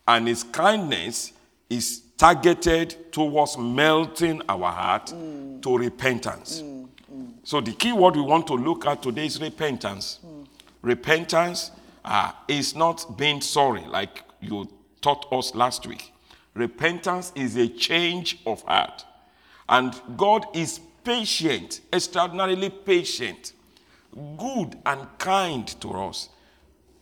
and 0.06 0.28
his 0.28 0.42
kindness 0.42 1.32
is 1.70 2.02
targeted 2.18 3.12
towards 3.12 3.56
melting 3.56 4.42
our 4.48 4.70
heart 4.70 5.06
mm. 5.06 5.62
to 5.62 5.78
repentance. 5.78 6.60
Mm, 6.60 6.88
mm. 7.10 7.32
So, 7.44 7.60
the 7.60 7.72
key 7.72 7.92
word 7.92 8.16
we 8.16 8.22
want 8.22 8.46
to 8.48 8.54
look 8.54 8.84
at 8.86 9.02
today 9.02 9.26
is 9.26 9.40
repentance. 9.40 10.18
Repentance 10.82 11.70
uh, 12.04 12.32
is 12.46 12.74
not 12.74 13.16
being 13.16 13.40
sorry, 13.40 13.84
like 13.86 14.22
you 14.40 14.68
taught 15.00 15.32
us 15.32 15.54
last 15.54 15.86
week. 15.86 16.12
Repentance 16.54 17.32
is 17.34 17.56
a 17.56 17.68
change 17.68 18.38
of 18.44 18.62
heart. 18.62 19.04
And 19.68 19.94
God 20.16 20.46
is 20.54 20.80
patient, 21.04 21.80
extraordinarily 21.92 22.70
patient, 22.70 23.52
good 24.36 24.76
and 24.84 25.06
kind 25.18 25.66
to 25.80 25.90
us 25.90 26.30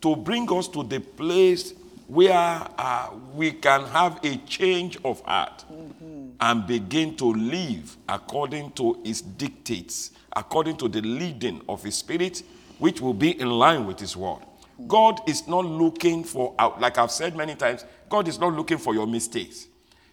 to 0.01 0.15
bring 0.15 0.51
us 0.51 0.67
to 0.69 0.83
the 0.83 0.99
place 0.99 1.73
where 2.07 2.65
uh, 2.77 3.09
we 3.33 3.51
can 3.51 3.83
have 3.85 4.19
a 4.23 4.37
change 4.37 4.97
of 5.03 5.21
heart 5.21 5.65
mm-hmm. 5.71 6.29
and 6.39 6.65
begin 6.65 7.15
to 7.17 7.25
live 7.25 7.97
according 8.07 8.71
to 8.71 8.99
his 9.03 9.21
dictates, 9.21 10.11
according 10.35 10.77
to 10.77 10.87
the 10.87 11.01
leading 11.01 11.61
of 11.67 11.83
his 11.83 11.95
spirit, 11.97 12.43
which 12.79 13.01
will 13.01 13.13
be 13.13 13.39
in 13.39 13.49
line 13.49 13.85
with 13.85 13.99
his 13.99 14.15
word. 14.15 14.39
Mm-hmm. 14.39 14.87
God 14.87 15.19
is 15.27 15.47
not 15.47 15.65
looking 15.65 16.23
for, 16.23 16.55
uh, 16.57 16.71
like 16.79 16.97
I've 16.97 17.11
said 17.11 17.35
many 17.35 17.55
times, 17.55 17.83
God 18.09 18.29
is 18.29 18.39
not 18.39 18.53
looking 18.53 18.77
for 18.77 18.93
your 18.93 19.05
mistakes. 19.05 19.67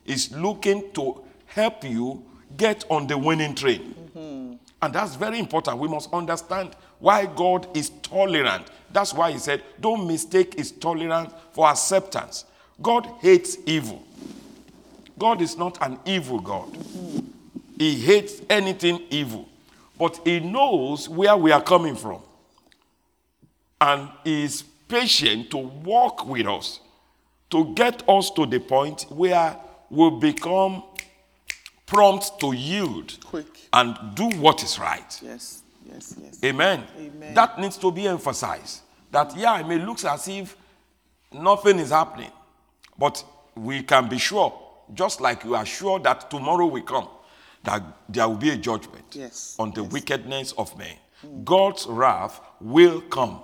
He's 0.04 0.32
looking 0.32 0.90
to 0.94 1.24
help 1.46 1.84
you 1.84 2.24
get 2.56 2.84
on 2.90 3.06
the 3.06 3.16
winning 3.16 3.54
train. 3.54 3.94
Mm-hmm. 3.94 4.54
And 4.82 4.94
that's 4.94 5.14
very 5.14 5.38
important. 5.38 5.78
We 5.78 5.88
must 5.88 6.12
understand 6.12 6.76
why 6.98 7.26
God 7.26 7.74
is 7.76 7.90
tolerant. 8.02 8.66
That's 8.94 9.12
why 9.12 9.32
he 9.32 9.38
said, 9.38 9.60
don't 9.80 10.06
mistake 10.06 10.54
his 10.54 10.70
tolerance 10.70 11.32
for 11.50 11.66
acceptance. 11.66 12.44
God 12.80 13.06
hates 13.20 13.58
evil. 13.66 14.06
God 15.18 15.42
is 15.42 15.56
not 15.58 15.76
an 15.84 15.98
evil 16.06 16.38
God. 16.38 16.78
He 17.76 17.96
hates 17.96 18.40
anything 18.48 19.02
evil. 19.10 19.48
But 19.98 20.20
he 20.24 20.38
knows 20.38 21.08
where 21.08 21.36
we 21.36 21.50
are 21.50 21.60
coming 21.60 21.96
from. 21.96 22.20
And 23.80 24.08
he 24.22 24.44
is 24.44 24.62
patient 24.86 25.50
to 25.50 25.58
walk 25.58 26.24
with 26.24 26.46
us, 26.46 26.78
to 27.50 27.74
get 27.74 28.08
us 28.08 28.30
to 28.30 28.46
the 28.46 28.60
point 28.60 29.06
where 29.08 29.56
we 29.90 30.08
become 30.20 30.84
prompt 31.84 32.38
to 32.40 32.52
yield 32.52 33.18
Quick. 33.24 33.46
and 33.72 33.96
do 34.14 34.28
what 34.38 34.62
is 34.62 34.78
right. 34.78 35.20
Yes. 35.20 35.63
Yes. 35.84 36.16
Yes. 36.20 36.44
Amen. 36.44 36.84
Amen. 36.98 37.34
That 37.34 37.58
needs 37.58 37.76
to 37.78 37.90
be 37.92 38.06
emphasized. 38.06 38.82
That, 39.10 39.36
yeah, 39.36 39.60
it 39.60 39.66
may 39.68 39.78
look 39.78 40.04
as 40.04 40.26
if 40.28 40.56
nothing 41.32 41.78
is 41.78 41.90
happening, 41.90 42.30
but 42.98 43.24
we 43.54 43.82
can 43.82 44.08
be 44.08 44.18
sure, 44.18 44.52
just 44.92 45.20
like 45.20 45.44
you 45.44 45.54
are 45.54 45.66
sure 45.66 45.98
that 46.00 46.30
tomorrow 46.30 46.66
will 46.66 46.82
come, 46.82 47.08
that 47.62 47.82
there 48.08 48.28
will 48.28 48.36
be 48.36 48.50
a 48.50 48.56
judgment 48.56 49.04
Yes, 49.12 49.56
on 49.58 49.70
the 49.72 49.84
wickedness 49.84 50.52
of 50.52 50.76
men. 50.76 50.96
Mm. 51.24 51.44
God's 51.44 51.86
wrath 51.86 52.40
will 52.60 53.00
come, 53.02 53.40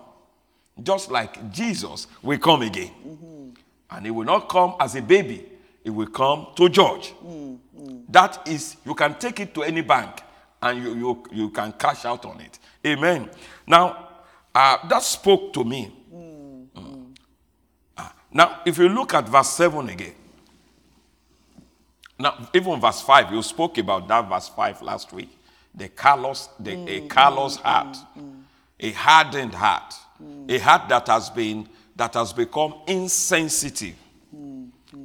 just 0.83 1.11
like 1.11 1.53
Jesus 1.53 2.07
will 2.23 2.39
come 2.39 2.63
again. 2.63 2.91
Mm-hmm. 3.07 3.51
And 3.93 4.07
it 4.07 4.11
will 4.11 4.27
not 4.27 4.49
come 4.49 4.75
as 4.81 4.95
a 4.97 5.03
baby, 5.03 5.47
it 5.85 5.91
will 5.91 6.09
come 6.09 6.49
to 6.57 6.69
judge. 6.69 7.15
Mm, 7.25 7.59
mm. 7.79 8.03
That 8.09 8.47
is, 8.47 8.77
you 8.85 8.95
can 8.95 9.15
take 9.15 9.41
it 9.41 9.55
to 9.55 9.63
any 9.63 9.83
bank 9.83 10.23
and 10.63 10.83
you, 10.83 10.95
you, 10.95 11.25
you 11.33 11.51
can 11.51 11.73
cash 11.73 12.05
out 12.05 12.25
on 12.25 12.41
it. 12.41 12.59
Amen. 12.87 13.31
Now, 13.67 14.09
uh, 14.55 14.87
that 14.89 15.03
spoke 15.03 15.53
to 15.55 15.65
me. 15.65 15.93
Mm. 16.13 16.67
mm. 16.75 17.17
Ah, 17.97 18.15
now, 18.33 18.61
if 18.65 18.79
you 18.79 18.89
look 18.89 19.15
at 19.15 19.29
verse 19.29 19.51
7 19.51 19.89
again, 19.89 20.15
now, 22.19 22.49
even 22.53 22.79
verse 22.79 23.01
5, 23.01 23.33
you 23.33 23.43
spoke 23.43 23.79
about 23.79 24.07
that 24.09 24.29
verse 24.29 24.51
5 24.51 24.83
last 24.83 25.11
week. 25.13 25.31
The 25.75 25.89
callous, 25.89 26.51
the, 26.59 26.73
a 26.73 27.01
mm, 27.01 27.11
callous 27.11 27.57
mm, 27.57 27.63
heart, 27.63 27.97
a 28.79 28.91
hardened 28.91 29.55
heart, 29.55 29.95
a 30.49 30.59
heart 30.59 30.89
that 30.91 31.07
has 31.07 31.31
been, 31.31 31.67
that 31.97 32.13
has 32.15 32.35
become 32.35 32.75
insensitive 32.87 33.95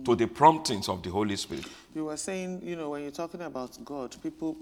to 0.04 0.16
the 0.16 0.28
promptings 0.28 0.90
of 0.90 1.04
the 1.04 1.10
Holy 1.10 1.36
Spirit. 1.38 1.66
You 1.94 2.06
were 2.06 2.18
saying, 2.18 2.62
you 2.64 2.76
know, 2.76 2.90
when 2.90 3.04
you're 3.04 3.12
talking 3.12 3.42
about 3.42 3.78
God, 3.86 4.16
people 4.22 4.58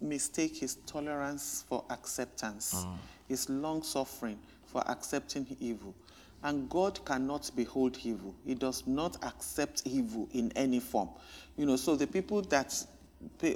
mistake 0.00 0.56
his 0.56 0.76
tolerance 0.86 1.64
for 1.68 1.84
acceptance, 1.90 2.72
ah. 2.76 2.96
his 3.28 3.48
long 3.48 3.82
suffering 3.82 4.38
for 4.66 4.82
accepting 4.88 5.46
evil. 5.60 5.94
And 6.42 6.68
God 6.70 7.04
cannot 7.04 7.50
behold 7.56 7.98
evil. 8.04 8.34
He 8.46 8.54
does 8.54 8.86
not 8.86 9.16
accept 9.24 9.82
evil 9.84 10.28
in 10.32 10.52
any 10.54 10.78
form. 10.78 11.08
You 11.56 11.66
know, 11.66 11.76
so 11.76 11.96
the 11.96 12.06
people 12.06 12.42
that 12.42 12.84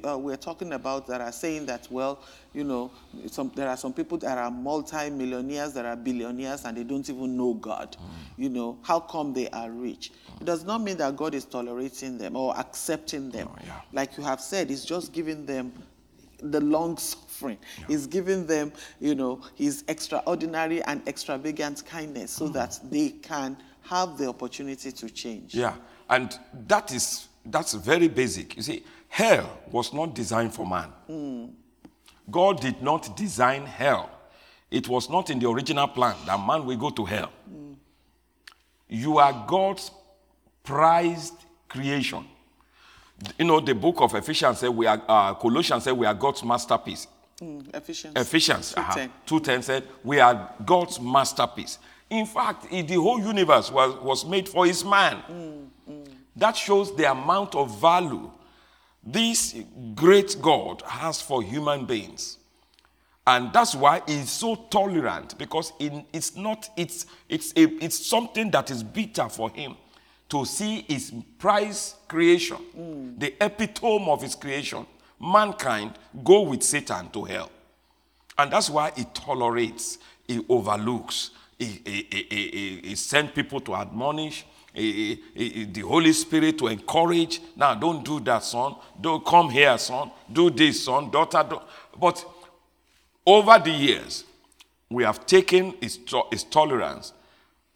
uh, 0.04 0.18
we're 0.18 0.37
talking 0.37 0.72
about 0.72 1.06
that 1.06 1.20
are 1.20 1.30
saying 1.30 1.66
that, 1.66 1.87
well, 1.90 2.20
you 2.52 2.64
know, 2.64 2.90
some, 3.26 3.52
there 3.54 3.68
are 3.68 3.76
some 3.76 3.92
people 3.92 4.18
that 4.18 4.37
are 4.37 4.50
multi-millionaires, 4.50 5.72
that 5.75 5.87
are 5.87 5.94
billionaires, 5.94 6.64
and 6.64 6.76
they 6.76 6.82
don't 6.82 7.08
even 7.08 7.37
know 7.37 7.54
God. 7.54 7.96
Ah. 8.00 8.04
You 8.37 8.49
know, 8.49 8.78
how 8.82 8.99
come 8.99 9.32
they 9.32 9.49
are 9.50 9.70
rich? 9.70 10.11
Ah. 10.28 10.38
It 10.40 10.44
does 10.44 10.64
not 10.64 10.82
mean 10.82 10.96
that 10.96 11.16
God 11.16 11.34
is 11.34 11.44
tolerating 11.44 12.18
them 12.18 12.34
or 12.34 12.58
accepting 12.58 13.30
them. 13.30 13.49
Oh, 13.52 13.58
yeah. 13.64 13.80
Like 13.92 14.16
you 14.16 14.25
have 14.25 14.40
said, 14.40 14.70
He's 14.70 14.84
just 14.84 15.12
giving 15.12 15.46
them 15.46 15.72
the 16.42 16.61
long 16.61 16.96
suffering. 16.99 17.58
He's 17.88 18.06
giving 18.06 18.46
them, 18.46 18.72
you 19.00 19.14
know, 19.14 19.40
His 19.54 19.84
extraordinary 19.88 20.82
and 20.84 21.06
extravagant 21.06 21.84
kindness 21.87 22.30
so 22.30 22.49
mm. 22.49 22.52
that 22.54 22.78
they 22.90 23.11
can 23.11 23.56
have 23.82 24.18
the 24.18 24.28
opportunity 24.28 24.92
to 24.92 25.11
change. 25.11 25.54
Yeah, 25.54 25.75
and 26.08 26.38
that 26.66 26.92
is 26.92 27.28
that's 27.44 27.75
very 27.75 28.08
basic. 28.08 28.56
You 28.56 28.62
see, 28.62 28.84
hell 29.08 29.58
was 29.70 29.92
not 29.92 30.14
designed 30.14 30.54
for 30.54 30.66
man. 30.66 30.92
Mm. 31.08 31.50
God 32.30 32.61
did 32.61 32.82
not 32.82 33.16
design 33.16 33.66
hell. 33.66 34.11
It 34.70 34.88
was 34.88 35.11
not 35.11 35.28
in 35.28 35.38
the 35.38 35.49
original 35.49 35.88
plan 35.88 36.16
that 36.26 36.44
man 36.46 36.64
will 36.64 36.76
go 36.76 36.90
to 36.90 37.04
hell. 37.04 37.32
Mm. 37.52 37.76
You 38.88 39.18
are 39.18 39.44
God's 39.46 39.90
prized 40.62 41.34
creation. 41.68 42.25
You 43.38 43.45
know, 43.45 43.61
the 43.61 43.75
book 43.75 44.00
of 44.00 44.14
Ephesians 44.14 44.59
said 44.59 44.71
we 44.71 44.87
are, 44.87 45.00
uh, 45.09 45.35
Colossians 45.35 45.85
said 45.85 45.93
we 45.93 46.07
are 46.07 46.14
God's 46.14 46.43
masterpiece. 46.43 47.07
Hmm, 47.38 47.61
Ephesians. 47.73 48.17
Ephesians 48.17 48.75
2:10. 48.75 48.79
Uh-huh. 48.79 49.09
2.10 49.26 49.62
said, 49.62 49.88
we 50.05 50.21
are 50.21 50.50
God's 50.64 51.00
masterpiece. 51.00 51.79
In 52.11 52.26
fact, 52.26 52.71
the 52.71 52.95
whole 52.95 53.21
universe 53.21 53.71
was, 53.71 53.95
was 54.02 54.25
made 54.25 54.49
for 54.49 54.67
his 54.67 54.85
man. 54.85 55.17
Hmm, 55.17 55.91
hmm. 55.91 56.02
That 56.37 56.57
shows 56.57 56.95
the 56.95 57.11
amount 57.11 57.55
of 57.55 57.81
value 57.81 58.31
this 59.05 59.57
great 59.95 60.37
God 60.41 60.83
has 60.87 61.21
for 61.21 61.43
human 61.43 61.85
beings. 61.87 62.38
And 63.26 63.52
that's 63.52 63.75
why 63.75 64.02
he's 64.07 64.31
so 64.31 64.55
tolerant 64.55 65.38
because 65.38 65.73
in, 65.79 66.05
it's 66.12 66.37
not, 66.37 66.69
it's, 66.76 67.07
it's, 67.29 67.52
a, 67.52 67.62
it's 67.85 68.05
something 68.07 68.50
that 68.50 68.71
is 68.71 68.83
bitter 68.83 69.29
for 69.29 69.50
him 69.50 69.76
to 70.32 70.46
see 70.46 70.80
his 70.88 71.12
prize 71.38 71.94
creation, 72.08 72.56
the 73.18 73.34
epitome 73.38 74.08
of 74.08 74.22
his 74.22 74.34
creation, 74.34 74.86
mankind, 75.20 75.92
go 76.24 76.40
with 76.40 76.62
Satan 76.62 77.10
to 77.10 77.24
hell. 77.24 77.50
And 78.38 78.50
that's 78.50 78.70
why 78.70 78.92
he 78.96 79.04
tolerates, 79.12 79.98
he 80.26 80.42
overlooks, 80.48 81.32
he, 81.58 81.82
he, 81.84 82.06
he, 82.30 82.80
he, 82.82 82.94
sends 82.94 83.32
people 83.32 83.60
to 83.60 83.74
admonish, 83.74 84.46
he- 84.72 85.20
he- 85.34 85.48
he- 85.50 85.64
the 85.66 85.82
Holy 85.82 86.14
Spirit 86.14 86.56
to 86.60 86.68
encourage. 86.68 87.42
Now, 87.54 87.74
don't 87.74 88.02
do 88.02 88.18
that, 88.20 88.42
son. 88.42 88.76
Don't 88.98 89.22
come 89.26 89.50
here, 89.50 89.76
son. 89.76 90.10
Do 90.32 90.48
this, 90.48 90.86
son. 90.86 91.10
Daughter, 91.10 91.44
do. 91.46 91.60
But 92.00 92.24
over 93.26 93.58
the 93.58 93.70
years, 93.70 94.24
we 94.88 95.04
have 95.04 95.26
taken 95.26 95.74
his, 95.78 95.98
his 96.30 96.44
tolerance 96.44 97.12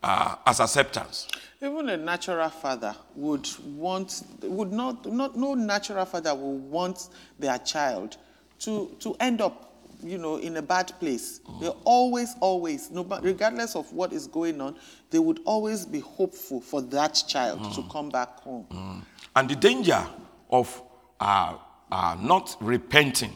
uh, 0.03 0.37
as 0.47 0.59
acceptance. 0.61 1.29
Even 1.67 1.89
a 1.89 1.97
natural 1.97 2.49
father 2.49 2.95
would 3.17 3.49
want, 3.75 4.23
would 4.43 4.73
not, 4.73 5.05
not, 5.07 5.37
no 5.37 5.55
natural 5.55 6.05
father 6.05 6.33
would 6.33 6.71
want 6.71 7.09
their 7.41 7.59
child 7.59 8.17
to, 8.61 8.95
to 9.01 9.17
end 9.19 9.41
up, 9.41 9.73
you 10.01 10.17
know, 10.17 10.37
in 10.37 10.57
a 10.59 10.63
bad 10.63 10.93
place. 11.01 11.41
They 11.61 11.69
always, 11.85 12.37
always, 12.41 12.93
no, 12.93 13.03
regardless 13.03 13.75
of 13.75 13.93
what 13.93 14.13
is 14.13 14.29
going 14.29 14.61
on, 14.61 14.77
they 15.11 15.19
would 15.19 15.41
always 15.45 15.85
be 15.85 15.99
hopeful 15.99 16.61
for 16.61 16.83
that 16.83 17.21
child 17.27 17.75
to 17.75 17.83
come 17.91 18.11
back 18.11 18.39
home. 18.41 19.05
And 19.35 19.49
the 19.49 19.57
danger 19.57 20.07
of 20.49 20.83
uh, 21.19 21.57
uh, 21.91 22.17
not 22.21 22.57
repenting. 22.61 23.35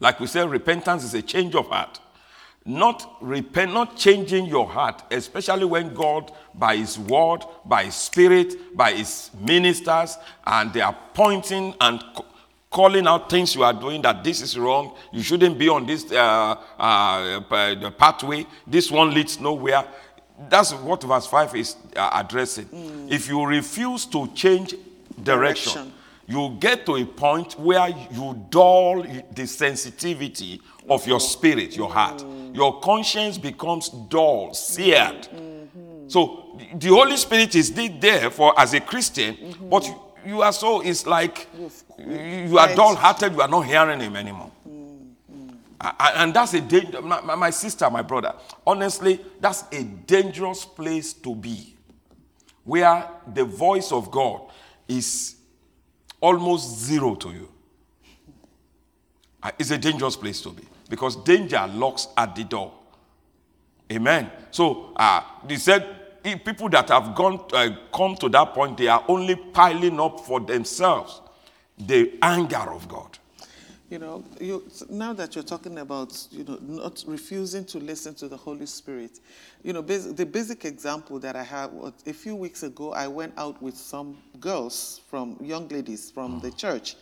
Like 0.00 0.20
we 0.20 0.26
said, 0.26 0.50
repentance 0.50 1.02
is 1.04 1.14
a 1.14 1.22
change 1.22 1.54
of 1.54 1.68
heart. 1.68 1.98
Not 2.64 3.16
repent, 3.20 3.72
not 3.74 3.96
changing 3.96 4.46
your 4.46 4.68
heart, 4.68 5.02
especially 5.10 5.64
when 5.64 5.94
God, 5.94 6.30
by 6.54 6.76
His 6.76 6.98
word, 6.98 7.40
by 7.64 7.84
His 7.84 7.94
Spirit, 7.94 8.76
by 8.76 8.92
His 8.92 9.30
ministers, 9.38 10.16
and 10.46 10.72
they 10.72 10.80
are 10.80 10.96
pointing 11.12 11.74
and 11.80 12.02
calling 12.70 13.06
out 13.06 13.28
things 13.28 13.54
you 13.54 13.62
are 13.64 13.72
doing 13.72 14.00
that 14.02 14.24
this 14.24 14.40
is 14.40 14.58
wrong. 14.58 14.96
You 15.12 15.22
shouldn't 15.22 15.58
be 15.58 15.68
on 15.68 15.86
this 15.86 16.10
uh, 16.10 16.56
uh, 16.78 17.90
pathway. 17.98 18.46
This 18.66 18.90
one 18.90 19.12
leads 19.12 19.40
nowhere. 19.40 19.84
That's 20.48 20.72
what 20.72 21.02
verse 21.02 21.26
5 21.26 21.54
is 21.56 21.76
uh, 21.94 22.10
addressing. 22.14 22.68
If 23.10 23.28
you 23.28 23.44
refuse 23.44 24.06
to 24.06 24.26
change 24.28 24.74
direction, 25.22 25.72
Direction. 25.72 25.92
You 26.26 26.56
get 26.60 26.86
to 26.86 26.96
a 26.96 27.04
point 27.04 27.58
where 27.58 27.88
you 27.88 28.46
dull 28.48 29.02
the 29.34 29.46
sensitivity 29.46 30.60
of 30.88 31.06
your 31.06 31.20
spirit, 31.20 31.76
your 31.76 31.90
heart. 31.90 32.18
Mm-hmm. 32.18 32.54
Your 32.54 32.80
conscience 32.80 33.38
becomes 33.38 33.88
dull, 33.88 34.54
seared. 34.54 35.28
Mm-hmm. 35.28 36.08
So 36.08 36.58
the- 36.74 36.88
Holy 36.88 37.16
Spirit 37.16 37.54
is 37.54 37.72
there 37.72 38.30
for 38.30 38.58
as 38.58 38.74
a 38.74 38.80
Christian, 38.80 39.34
mm-hmm. 39.34 39.68
but 39.68 39.86
you, 39.86 40.00
you 40.26 40.42
are 40.42 40.52
so 40.52 40.80
it's 40.80 41.06
like 41.06 41.48
you 41.98 42.58
are 42.58 42.74
dull-hearted. 42.74 43.32
You 43.32 43.40
are 43.40 43.48
not 43.48 43.62
hearing 43.66 44.00
Him 44.00 44.16
anymore. 44.16 44.50
A- 45.80 46.18
And 46.20 46.32
that's 46.32 46.54
a 46.54 46.60
danger. 46.60 47.02
My- 47.02 47.34
my 47.34 47.50
sister, 47.50 47.90
my 47.90 48.02
brother. 48.02 48.34
Honestly, 48.66 49.20
that's 49.40 49.64
a 49.72 49.82
dangerous 49.82 50.64
place 50.64 51.12
to 51.14 51.34
be, 51.34 51.74
where 52.64 53.08
the 53.34 53.44
voice 53.44 53.90
of 53.90 54.10
God 54.10 54.42
is 54.86 55.36
almost 56.22 56.78
zero 56.78 57.14
to 57.16 57.28
you. 57.30 57.48
Uh, 59.42 59.50
It's 59.58 59.70
a 59.70 59.78
dangerous 59.78 60.16
place 60.16 60.40
to 60.42 60.50
be 60.50 60.62
because 60.88 61.16
danger 61.16 61.66
locks 61.74 62.08
at 62.16 62.34
the 62.34 62.44
door. 62.44 62.72
Amen. 63.90 64.30
So 64.50 64.92
uh, 64.96 65.22
they 65.46 65.56
said 65.56 65.84
people 66.44 66.68
that 66.70 66.88
have 66.88 67.14
gone 67.14 67.44
uh, 67.52 67.70
come 67.92 68.14
to 68.16 68.28
that 68.30 68.54
point, 68.54 68.78
they 68.78 68.88
are 68.88 69.04
only 69.08 69.34
piling 69.34 70.00
up 70.00 70.20
for 70.20 70.40
themselves 70.40 71.20
the 71.76 72.18
anger 72.22 72.72
of 72.72 72.86
God. 72.88 73.18
You 73.92 73.98
know, 73.98 74.24
you, 74.40 74.66
now 74.88 75.12
that 75.12 75.34
you're 75.34 75.44
talking 75.44 75.76
about, 75.80 76.26
you 76.30 76.44
know, 76.44 76.58
not 76.62 77.04
refusing 77.06 77.66
to 77.66 77.78
listen 77.78 78.14
to 78.14 78.26
the 78.26 78.38
Holy 78.38 78.64
Spirit, 78.64 79.20
you 79.62 79.74
know, 79.74 79.82
bas- 79.82 80.06
the 80.06 80.24
basic 80.24 80.64
example 80.64 81.18
that 81.18 81.36
I 81.36 81.42
have 81.42 81.74
was 81.74 81.92
a 82.06 82.14
few 82.14 82.34
weeks 82.34 82.62
ago, 82.62 82.94
I 82.94 83.06
went 83.06 83.34
out 83.36 83.60
with 83.60 83.76
some 83.76 84.16
girls 84.40 85.02
from 85.10 85.36
young 85.42 85.68
ladies 85.68 86.10
from 86.10 86.40
the 86.40 86.50
church, 86.52 86.96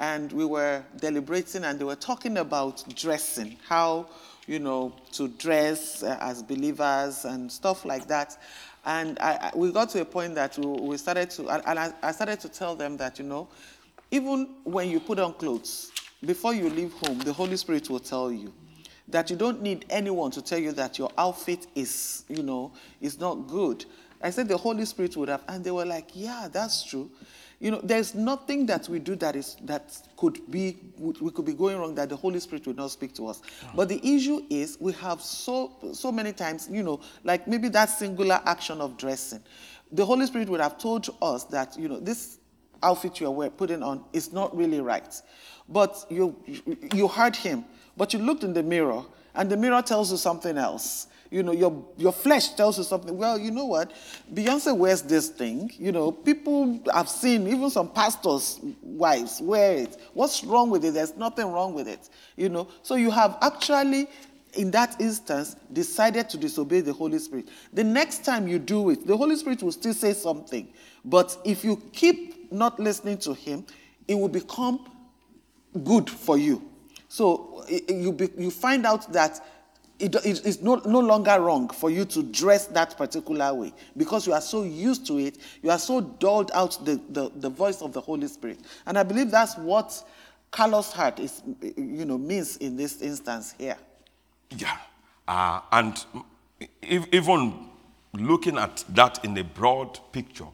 and 0.00 0.32
we 0.32 0.44
were 0.44 0.84
deliberating, 0.96 1.62
and 1.62 1.78
they 1.78 1.84
were 1.84 1.94
talking 1.94 2.38
about 2.38 2.82
dressing, 2.96 3.56
how, 3.68 4.08
you 4.48 4.58
know, 4.58 4.96
to 5.12 5.28
dress 5.28 6.02
uh, 6.02 6.18
as 6.20 6.42
believers 6.42 7.24
and 7.24 7.52
stuff 7.52 7.84
like 7.84 8.08
that. 8.08 8.36
And 8.84 9.16
I, 9.20 9.52
I, 9.52 9.56
we 9.56 9.70
got 9.70 9.90
to 9.90 10.00
a 10.00 10.04
point 10.04 10.34
that 10.34 10.58
we, 10.58 10.66
we 10.66 10.96
started 10.96 11.30
to, 11.30 11.48
and 11.50 11.62
and 11.66 11.78
I, 11.78 11.92
I 12.02 12.10
started 12.10 12.40
to 12.40 12.48
tell 12.48 12.74
them 12.74 12.96
that, 12.96 13.20
you 13.20 13.24
know, 13.24 13.46
even 14.10 14.56
when 14.64 14.90
you 14.90 14.98
put 14.98 15.20
on 15.20 15.34
clothes, 15.34 15.91
before 16.24 16.54
you 16.54 16.70
leave 16.70 16.92
home, 16.92 17.18
the 17.20 17.32
Holy 17.32 17.56
Spirit 17.56 17.90
will 17.90 18.00
tell 18.00 18.30
you 18.30 18.52
that 19.08 19.30
you 19.30 19.36
don't 19.36 19.60
need 19.60 19.84
anyone 19.90 20.30
to 20.30 20.42
tell 20.42 20.58
you 20.58 20.72
that 20.72 20.98
your 20.98 21.10
outfit 21.18 21.66
is, 21.74 22.24
you 22.28 22.42
know, 22.42 22.72
is 23.00 23.18
not 23.18 23.46
good. 23.48 23.84
I 24.22 24.30
said 24.30 24.48
the 24.48 24.56
Holy 24.56 24.84
Spirit 24.84 25.16
would 25.16 25.28
have, 25.28 25.42
and 25.48 25.64
they 25.64 25.72
were 25.72 25.84
like, 25.84 26.10
yeah, 26.14 26.48
that's 26.50 26.84
true. 26.84 27.10
You 27.58 27.72
know, 27.72 27.80
there's 27.82 28.14
nothing 28.14 28.66
that 28.66 28.88
we 28.88 28.98
do 28.98 29.14
that 29.16 29.36
is 29.36 29.56
that 29.62 29.96
could 30.16 30.50
be 30.50 30.78
we 30.98 31.30
could 31.30 31.44
be 31.44 31.52
going 31.52 31.78
wrong 31.78 31.94
that 31.94 32.08
the 32.08 32.16
Holy 32.16 32.40
Spirit 32.40 32.66
would 32.66 32.76
not 32.76 32.90
speak 32.90 33.14
to 33.14 33.28
us. 33.28 33.40
Ah. 33.64 33.72
But 33.76 33.88
the 33.88 34.00
issue 34.04 34.42
is 34.50 34.76
we 34.80 34.92
have 34.94 35.20
so 35.20 35.72
so 35.92 36.10
many 36.10 36.32
times, 36.32 36.68
you 36.70 36.82
know, 36.82 37.00
like 37.22 37.46
maybe 37.46 37.68
that 37.68 37.86
singular 37.86 38.40
action 38.46 38.80
of 38.80 38.96
dressing. 38.96 39.42
The 39.92 40.04
Holy 40.04 40.26
Spirit 40.26 40.48
would 40.48 40.60
have 40.60 40.76
told 40.76 41.08
us 41.22 41.44
that, 41.44 41.78
you 41.78 41.88
know, 41.88 42.00
this 42.00 42.38
outfit 42.82 43.20
you're 43.20 43.30
wearing, 43.30 43.52
putting 43.52 43.82
on 43.82 44.04
is 44.12 44.32
not 44.32 44.56
really 44.56 44.80
right. 44.80 45.22
But 45.72 46.04
you, 46.10 46.36
you 46.92 47.08
heard 47.08 47.34
him, 47.34 47.64
but 47.96 48.12
you 48.12 48.18
looked 48.18 48.44
in 48.44 48.52
the 48.52 48.62
mirror, 48.62 49.02
and 49.34 49.50
the 49.50 49.56
mirror 49.56 49.82
tells 49.82 50.10
you 50.10 50.18
something 50.18 50.58
else. 50.58 51.06
You 51.30 51.42
know, 51.42 51.52
your, 51.52 51.82
your 51.96 52.12
flesh 52.12 52.50
tells 52.50 52.76
you 52.76 52.84
something. 52.84 53.16
Well, 53.16 53.38
you 53.38 53.50
know 53.50 53.64
what? 53.64 53.92
Beyonce 54.34 54.76
wears 54.76 55.00
this 55.00 55.30
thing. 55.30 55.70
You 55.78 55.90
know, 55.90 56.12
people 56.12 56.78
have 56.92 57.08
seen, 57.08 57.48
even 57.48 57.70
some 57.70 57.88
pastors' 57.90 58.60
wives 58.82 59.40
wear 59.40 59.78
it. 59.78 59.96
What's 60.12 60.44
wrong 60.44 60.68
with 60.68 60.84
it? 60.84 60.92
There's 60.92 61.16
nothing 61.16 61.46
wrong 61.50 61.72
with 61.72 61.88
it. 61.88 62.10
You 62.36 62.50
know, 62.50 62.68
so 62.82 62.96
you 62.96 63.10
have 63.10 63.38
actually 63.40 64.08
in 64.54 64.70
that 64.70 65.00
instance, 65.00 65.56
decided 65.72 66.28
to 66.28 66.36
disobey 66.36 66.80
the 66.80 66.92
Holy 66.92 67.18
Spirit. 67.18 67.48
The 67.72 67.84
next 67.84 68.24
time 68.24 68.46
you 68.46 68.58
do 68.58 68.90
it, 68.90 69.06
the 69.06 69.16
Holy 69.16 69.36
Spirit 69.36 69.62
will 69.62 69.72
still 69.72 69.94
say 69.94 70.12
something. 70.12 70.68
But 71.04 71.36
if 71.44 71.64
you 71.64 71.82
keep 71.92 72.52
not 72.52 72.78
listening 72.78 73.18
to 73.18 73.32
Him, 73.34 73.64
it 74.06 74.14
will 74.14 74.28
become 74.28 74.86
good 75.84 76.08
for 76.10 76.36
you. 76.38 76.62
So 77.08 77.64
you, 77.68 78.16
you 78.38 78.50
find 78.50 78.86
out 78.86 79.12
that 79.12 79.40
it, 79.98 80.14
it- 80.16 80.44
it's 80.44 80.60
no, 80.62 80.76
no 80.84 81.00
longer 81.00 81.40
wrong 81.40 81.68
for 81.68 81.90
you 81.90 82.04
to 82.06 82.22
dress 82.22 82.66
that 82.68 82.96
particular 82.96 83.52
way 83.54 83.72
because 83.96 84.26
you 84.26 84.32
are 84.32 84.40
so 84.40 84.62
used 84.64 85.06
to 85.06 85.18
it. 85.18 85.38
You 85.62 85.70
are 85.70 85.78
so 85.78 86.00
dulled 86.00 86.50
out 86.54 86.84
the, 86.84 87.00
the, 87.10 87.30
the 87.36 87.48
voice 87.50 87.82
of 87.82 87.92
the 87.92 88.00
Holy 88.00 88.26
Spirit. 88.28 88.60
And 88.86 88.98
I 88.98 89.02
believe 89.02 89.30
that's 89.30 89.56
what 89.56 90.02
callous 90.50 90.92
heart 90.92 91.18
is, 91.20 91.42
you 91.76 92.04
know, 92.04 92.18
means 92.18 92.56
in 92.58 92.76
this 92.76 93.00
instance 93.00 93.54
here. 93.58 93.76
Yeah. 94.50 94.76
Uh, 95.28 95.60
and 95.70 96.04
ev- 96.82 97.06
even 97.12 97.68
looking 98.14 98.58
at 98.58 98.84
that 98.90 99.24
in 99.24 99.36
a 99.38 99.44
broad 99.44 99.98
picture, 100.12 100.46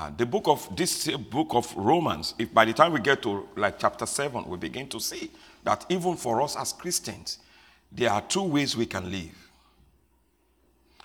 uh, 0.00 0.10
the 0.16 0.24
book 0.24 0.48
of 0.48 0.74
this 0.74 1.08
book 1.08 1.48
of 1.50 1.76
Romans, 1.76 2.34
if 2.38 2.54
by 2.54 2.64
the 2.64 2.72
time 2.72 2.94
we 2.94 3.00
get 3.00 3.20
to 3.22 3.46
like 3.54 3.78
chapter 3.78 4.06
7, 4.06 4.48
we 4.48 4.56
begin 4.56 4.88
to 4.88 4.98
see 4.98 5.30
that 5.62 5.84
even 5.90 6.16
for 6.16 6.40
us 6.40 6.56
as 6.56 6.72
Christians, 6.72 7.38
there 7.92 8.10
are 8.10 8.22
two 8.22 8.44
ways 8.44 8.74
we 8.74 8.86
can 8.86 9.10
live. 9.10 9.50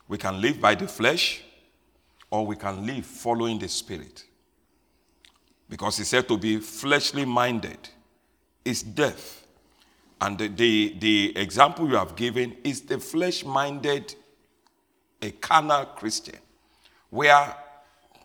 We 0.07 0.17
can 0.17 0.39
live 0.39 0.61
by 0.61 0.75
the 0.75 0.87
flesh, 0.87 1.43
or 2.31 2.45
we 2.45 2.55
can 2.55 2.85
live 2.85 3.05
following 3.05 3.59
the 3.59 3.67
spirit. 3.67 4.23
Because 5.69 5.97
he 5.97 6.05
said 6.05 6.27
to 6.29 6.37
be 6.37 6.59
fleshly 6.59 7.25
minded 7.25 7.89
is 8.63 8.81
death. 8.81 9.45
And 10.21 10.37
the, 10.37 10.47
the, 10.47 10.95
the 10.99 11.37
example 11.37 11.89
you 11.89 11.95
have 11.95 12.15
given 12.15 12.55
is 12.63 12.79
the 12.81 12.99
flesh 12.99 13.43
minded, 13.43 14.15
a 15.21 15.31
carnal 15.31 15.85
Christian, 15.85 16.39
where 17.09 17.53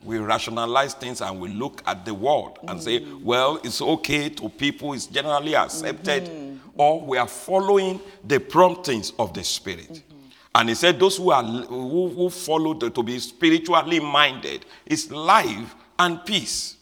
we 0.02 0.18
rationalize 0.18 0.94
things 0.94 1.20
and 1.20 1.40
we 1.40 1.50
look 1.50 1.82
at 1.86 2.04
the 2.04 2.14
world 2.14 2.58
and 2.68 2.82
say, 2.82 3.04
well, 3.22 3.60
it's 3.62 3.82
okay 3.82 4.28
to 4.30 4.48
people, 4.48 4.92
it's 4.94 5.06
generally 5.06 5.54
accepted. 5.54 6.24
Mm-hmm. 6.24 6.56
or 6.76 7.00
we 7.00 7.18
are 7.18 7.28
following 7.28 8.00
the 8.24 8.38
promptings 8.40 9.12
of 9.18 9.34
the 9.34 9.44
Spirit. 9.44 9.90
Mm-hmm. 9.90 10.10
And 10.54 10.68
he 10.68 10.74
said, 10.74 10.98
Those 10.98 11.16
who 11.16 11.30
are 11.30 11.42
who, 11.44 12.08
who 12.08 12.30
follow 12.30 12.74
the, 12.74 12.90
to 12.90 13.02
be 13.02 13.18
spiritually 13.18 14.00
minded 14.00 14.66
is 14.86 15.10
life 15.10 15.74
and 15.98 16.24
peace. 16.24 16.76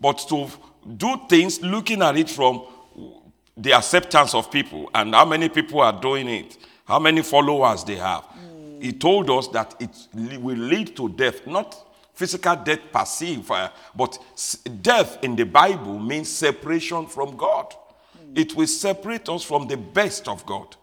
But 0.00 0.18
to 0.28 0.48
do 0.96 1.20
things 1.28 1.62
looking 1.62 2.02
at 2.02 2.16
it 2.16 2.28
from 2.28 2.66
the 3.56 3.72
acceptance 3.72 4.34
of 4.34 4.50
people 4.50 4.90
and 4.94 5.14
how 5.14 5.24
many 5.24 5.48
people 5.48 5.80
are 5.80 5.98
doing 5.98 6.28
it, 6.28 6.58
how 6.84 6.98
many 6.98 7.22
followers 7.22 7.82
they 7.82 7.96
have. 7.96 8.24
Mm. 8.24 8.82
He 8.82 8.92
told 8.92 9.30
us 9.30 9.48
that 9.48 9.74
it 9.80 9.90
will 10.38 10.58
lead 10.58 10.94
to 10.96 11.08
death, 11.08 11.46
not 11.46 11.85
physical 12.16 12.56
death 12.56 12.80
se, 13.06 13.44
uh, 13.48 13.68
but 13.94 14.18
death 14.82 15.22
in 15.22 15.36
the 15.36 15.44
Bible 15.44 15.98
means 15.98 16.28
separation 16.28 17.06
from 17.06 17.36
God. 17.36 17.74
It 18.34 18.56
will 18.56 18.66
separate 18.66 19.28
us 19.28 19.44
from 19.44 19.68
the 19.68 19.76
best 19.76 20.26
of 20.26 20.44
God. 20.44 20.74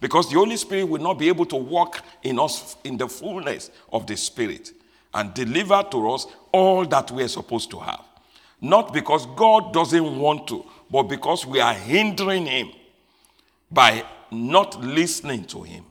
Because 0.00 0.28
the 0.28 0.36
Holy 0.36 0.56
Spirit 0.56 0.84
will 0.84 1.00
not 1.00 1.18
be 1.18 1.28
able 1.28 1.46
to 1.46 1.56
walk 1.56 2.02
in 2.22 2.38
us 2.38 2.76
in 2.84 2.96
the 2.98 3.08
fullness 3.08 3.70
of 3.92 4.06
the 4.06 4.16
Spirit 4.16 4.72
and 5.14 5.32
deliver 5.32 5.82
to 5.90 6.10
us 6.10 6.26
all 6.52 6.84
that 6.86 7.10
we 7.10 7.22
are 7.22 7.28
supposed 7.28 7.70
to 7.70 7.78
have. 7.78 8.04
Not 8.60 8.92
because 8.92 9.26
God 9.36 9.72
doesn't 9.72 10.18
want 10.18 10.46
to, 10.48 10.64
but 10.90 11.04
because 11.04 11.46
we 11.46 11.60
are 11.60 11.74
hindering 11.74 12.46
Him 12.46 12.70
by 13.70 14.04
not 14.30 14.78
listening 14.80 15.44
to 15.46 15.62
Him. 15.62 15.84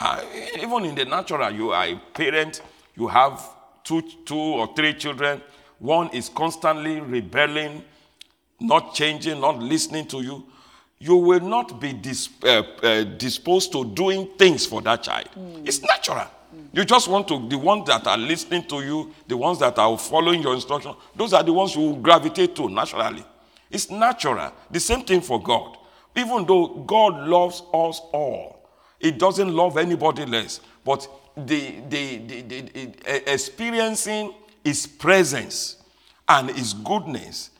Uh, 0.00 0.22
even 0.60 0.84
in 0.84 0.94
the 0.94 1.04
natural, 1.04 1.50
you 1.50 1.70
are 1.72 1.86
a 1.86 1.96
parent, 2.12 2.62
you 2.96 3.08
have 3.08 3.40
two, 3.84 4.02
two 4.24 4.34
or 4.34 4.74
three 4.74 4.94
children. 4.94 5.40
One 5.78 6.08
is 6.08 6.28
constantly 6.28 7.00
rebelling, 7.00 7.84
not 8.60 8.94
changing, 8.94 9.40
not 9.40 9.58
listening 9.58 10.06
to 10.08 10.22
you. 10.22 10.44
You 10.98 11.16
will 11.16 11.40
not 11.40 11.80
be 11.80 11.92
dis- 11.92 12.30
uh, 12.42 12.62
uh, 12.82 13.04
disposed 13.04 13.72
to 13.72 13.84
doing 13.84 14.28
things 14.38 14.64
for 14.64 14.80
that 14.82 15.02
child. 15.02 15.28
It's 15.64 15.82
natural. 15.82 16.26
You 16.72 16.84
just 16.84 17.08
want 17.08 17.28
to, 17.28 17.48
the 17.48 17.58
ones 17.58 17.86
that 17.86 18.06
are 18.06 18.16
listening 18.16 18.64
to 18.64 18.76
you, 18.82 19.12
the 19.26 19.36
ones 19.36 19.58
that 19.58 19.78
are 19.78 19.98
following 19.98 20.42
your 20.42 20.54
instruction, 20.54 20.94
those 21.14 21.32
are 21.32 21.42
the 21.42 21.52
ones 21.52 21.74
you 21.74 21.82
will 21.82 21.96
gravitate 21.96 22.56
to 22.56 22.68
naturally. 22.68 23.24
It's 23.70 23.90
natural. 23.90 24.52
The 24.70 24.80
same 24.80 25.02
thing 25.02 25.20
for 25.20 25.42
God. 25.42 25.76
Even 26.16 26.46
though 26.46 26.68
God 26.86 27.28
loves 27.28 27.60
us 27.72 28.00
all, 28.12 28.68
He 29.00 29.10
doesn't 29.10 29.52
love 29.52 29.76
anybody 29.76 30.24
less. 30.26 30.60
But 30.84 31.08
the, 31.36 31.80
the, 31.88 32.18
the, 32.18 32.40
the, 32.42 33.32
experiencing 33.32 34.34
His 34.62 34.86
presence 34.86 35.76
and 36.28 36.50
His 36.50 36.72
goodness 36.74 37.50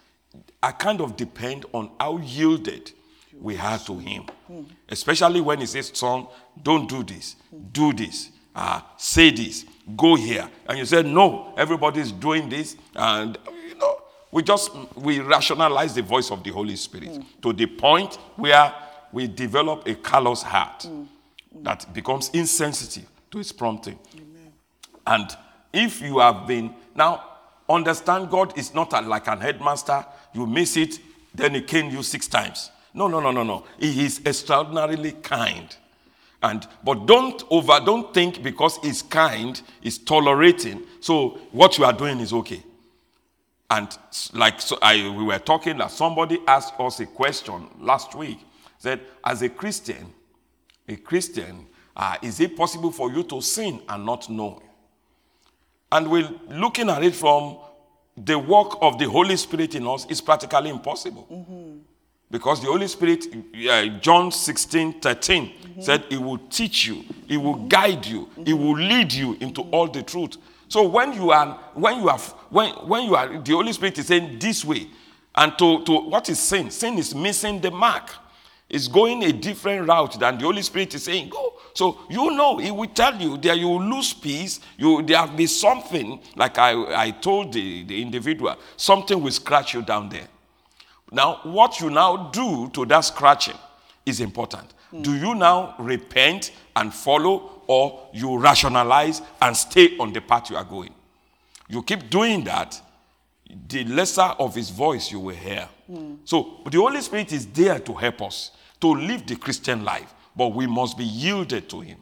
I 0.65 0.73
kind 0.73 1.03
of 1.03 1.15
depend 1.15 1.67
on 1.75 1.91
how 2.01 2.17
yielded 2.17 2.91
we 3.39 3.59
are 3.59 3.79
to 3.81 3.99
Him. 3.99 4.23
Hmm. 4.47 4.63
Especially 4.89 5.43
when 5.43 5.61
He 5.61 5.67
says, 5.67 5.91
Son, 5.93 6.27
don't 6.63 6.89
do 6.89 7.03
this, 7.03 7.37
do 7.71 7.93
this, 7.93 8.31
uh, 8.55 8.81
say 8.97 9.31
this, 9.31 9.67
go 9.95 10.15
here. 10.15 10.49
And 10.67 10.79
you 10.79 10.87
say, 10.87 11.03
No, 11.03 11.53
everybody's 11.59 12.13
doing 12.13 12.49
this. 12.49 12.77
And, 12.97 13.37
you 13.69 13.75
know, 13.75 14.01
we 14.31 14.43
just 14.43 14.71
we 14.97 15.21
rationalize 15.21 15.95
the 15.95 16.03
voice 16.03 16.31
of 16.31 16.43
the 16.43 16.51
Holy 16.51 16.77
Spirit 16.77 17.11
hmm. 17.11 17.23
to 17.43 17.53
the 17.53 17.67
point 17.67 18.15
where 18.37 18.73
we 19.13 19.29
develop 19.29 19.87
a 19.87 19.95
callous 19.95 20.43
heart 20.43 20.85
hmm. 20.85 21.05
that 21.63 21.93
becomes 21.93 22.31
insensitive 22.31 23.05
to 23.35 23.39
His 23.39 23.51
prompting. 23.51 23.99
And 25.07 25.37
if 25.73 26.01
you 26.01 26.21
have 26.21 26.47
been, 26.47 26.73
now 26.95 27.25
understand 27.69 28.31
God 28.31 28.57
is 28.57 28.73
not 28.73 28.93
like 29.07 29.27
an 29.27 29.41
headmaster, 29.41 30.07
you 30.33 30.47
miss 30.47 30.77
it, 30.77 31.01
then 31.35 31.55
he 31.55 31.61
cane 31.61 31.91
you 31.91 32.03
six 32.05 32.29
times. 32.29 32.71
No, 32.95 33.09
no, 33.09 33.19
no, 33.19 33.33
no, 33.33 33.43
no. 33.43 33.67
He 33.79 34.05
is 34.07 34.21
extraordinarily 34.25 35.13
kind. 35.13 35.77
And 36.45 36.65
but 36.85 37.07
don't 37.07 37.43
over 37.51 37.81
don't 37.85 38.15
think 38.15 38.41
because 38.41 38.79
he's 38.83 39.03
kind, 39.03 39.61
he's 39.81 39.99
tolerating. 39.99 40.83
So 41.01 41.41
what 41.51 41.77
you 41.77 41.85
are 41.85 41.93
doing 41.93 42.21
is 42.21 42.33
okay. 42.33 42.63
And 43.69 43.89
like 44.33 44.61
so 44.61 44.79
I, 44.81 45.11
we 45.11 45.25
were 45.25 45.41
talking 45.41 45.79
that 45.79 45.91
somebody 45.91 46.39
asked 46.47 46.79
us 46.79 47.01
a 47.01 47.07
question 47.07 47.67
last 47.81 48.15
week. 48.15 48.39
Said, 48.79 49.01
as 49.25 49.43
a 49.43 49.49
Christian, 49.49 50.13
a 50.87 50.97
Christian, 50.97 51.67
uh, 51.97 52.17
is 52.23 52.41
it 52.41 52.57
possible 52.57 52.91
for 52.91 53.11
you 53.13 53.23
to 53.25 53.41
sin 53.41 53.81
and 53.89 54.05
not 54.05 54.29
know? 54.29 54.63
And 55.93 56.11
we're 56.11 56.31
looking 56.49 56.91
at 56.91 57.05
it 57.05 57.15
from 57.15 57.59
the 58.17 58.39
work 58.39 58.79
of 58.81 58.99
the 58.99 59.09
Holy 59.09 59.37
Spirit 59.37 59.75
in 59.75 59.87
us 59.87 60.07
is 60.07 60.21
practically 60.21 60.71
impossible. 60.71 61.81
Because 62.31 62.61
the 62.61 62.67
Holy 62.67 62.89
Spirit, 62.89 63.27
uh, 63.71 63.87
John 64.01 64.33
16, 64.33 65.01
13, 65.01 65.53
said, 65.81 66.05
He 66.09 66.17
will 66.17 66.39
teach 66.39 66.87
you, 66.87 67.05
He 67.29 67.37
will 67.37 67.67
guide 67.67 68.07
you, 68.07 68.29
He 68.45 68.53
will 68.53 68.77
lead 68.77 69.13
you 69.13 69.37
into 69.41 69.63
all 69.63 69.87
the 69.89 70.03
truth. 70.03 70.37
So 70.69 70.89
when 70.89 71.13
you 71.13 71.31
are, 71.31 71.59
when 71.75 72.01
you 72.01 72.09
are, 72.09 72.19
when, 72.19 72.71
when 72.89 73.05
you 73.05 73.15
are, 73.15 73.39
the 73.39 73.53
Holy 73.53 73.73
Spirit 73.73 73.99
is 73.99 74.07
saying 74.09 74.39
this 74.39 74.65
way, 74.65 74.89
and 75.35 75.57
to, 75.59 75.85
to 75.85 75.93
what 76.09 76.29
is 76.29 76.39
sin? 76.39 76.71
Sin 76.71 76.99
is 76.99 77.15
missing 77.15 77.61
the 77.61 77.71
mark. 77.71 78.11
It's 78.69 78.89
going 78.89 79.23
a 79.25 79.33
different 79.33 79.87
route 79.87 80.19
than 80.19 80.39
the 80.39 80.45
Holy 80.45 80.63
Spirit 80.63 80.95
is 80.95 81.05
saying, 81.05 81.29
go. 81.29 81.54
So 81.75 81.99
you 82.09 82.31
know, 82.31 82.57
He 82.59 82.71
will 82.71 82.89
tell 82.89 83.21
you 83.21 83.37
that 83.39 83.59
you 83.59 83.69
will 83.69 83.83
lose 83.83 84.15
peace. 84.15 84.61
You 84.79 85.03
there 85.03 85.21
will 85.27 85.37
be 85.37 85.47
something, 85.47 86.21
like 86.37 86.57
I, 86.59 87.05
I 87.07 87.11
told 87.11 87.53
the, 87.53 87.85
the 87.85 88.01
individual, 88.01 88.57
something 88.77 89.21
will 89.21 89.33
scratch 89.33 89.75
you 89.75 89.83
down 89.83 90.09
there. 90.09 90.29
Now, 91.11 91.41
what 91.43 91.81
you 91.81 91.91
now 91.91 92.31
do 92.31 92.71
to 92.71 92.87
that 92.87 93.01
scratching 93.01 93.59
is 94.07 94.21
important. 94.21 94.73
Do 95.03 95.17
you 95.17 95.35
now 95.35 95.75
repent 95.81 96.53
and 96.77 96.95
follow, 96.95 97.63
or 97.67 98.09
you 98.13 98.39
rationalize 98.39 99.23
and 99.43 99.57
stay 99.57 99.99
on 99.99 100.13
the 100.13 100.21
path 100.21 100.51
you 100.51 100.57
are 100.57 100.65
going? 100.65 100.95
You 101.69 101.83
keep 101.83 102.11
doing 102.11 102.45
that, 102.45 102.81
the 103.69 103.85
lesser 103.85 104.23
of 104.23 104.55
his 104.55 104.71
voice 104.71 105.11
you 105.11 105.19
will 105.19 105.35
hear. 105.35 105.69
Hmm. 105.87 106.15
So 106.25 106.61
the 106.71 106.79
Holy 106.79 107.01
Spirit 107.01 107.33
is 107.33 107.47
there 107.47 107.81
to 107.81 107.93
help 107.93 108.23
us 108.23 108.53
to 108.81 108.95
live 108.95 109.27
the 109.27 109.35
Christian 109.37 109.85
life, 109.85 110.15
but 110.37 110.49
we 110.55 110.67
must 110.67 110.97
be 110.99 111.05
yielded 111.05 111.69
to 111.71 111.81
him. 111.81 111.99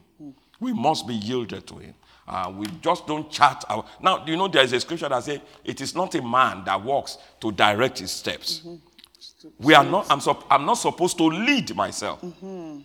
We 0.60 0.72
must 0.72 1.06
be 1.06 1.14
yielded 1.14 1.66
to 1.66 1.76
him. 1.78 1.94
Uh, 2.26 2.52
we 2.56 2.66
just 2.80 3.06
don't 3.06 3.30
chat. 3.30 3.64
Our, 3.68 3.84
now, 4.00 4.24
you 4.26 4.36
know, 4.36 4.46
there 4.48 4.62
is 4.62 4.72
a 4.72 4.80
scripture 4.80 5.08
that 5.08 5.24
says, 5.24 5.40
It 5.64 5.80
is 5.80 5.94
not 5.94 6.14
a 6.14 6.22
man 6.22 6.64
that 6.64 6.82
walks 6.82 7.18
to 7.40 7.50
direct 7.50 7.98
his 7.98 8.12
steps. 8.12 8.62
We 9.58 9.74
are 9.74 9.84
not, 9.84 10.10
I'm, 10.10 10.20
sup- 10.20 10.44
I'm 10.50 10.64
not 10.64 10.74
supposed 10.74 11.18
to 11.18 11.24
lead 11.24 11.74
myself. 11.74 12.24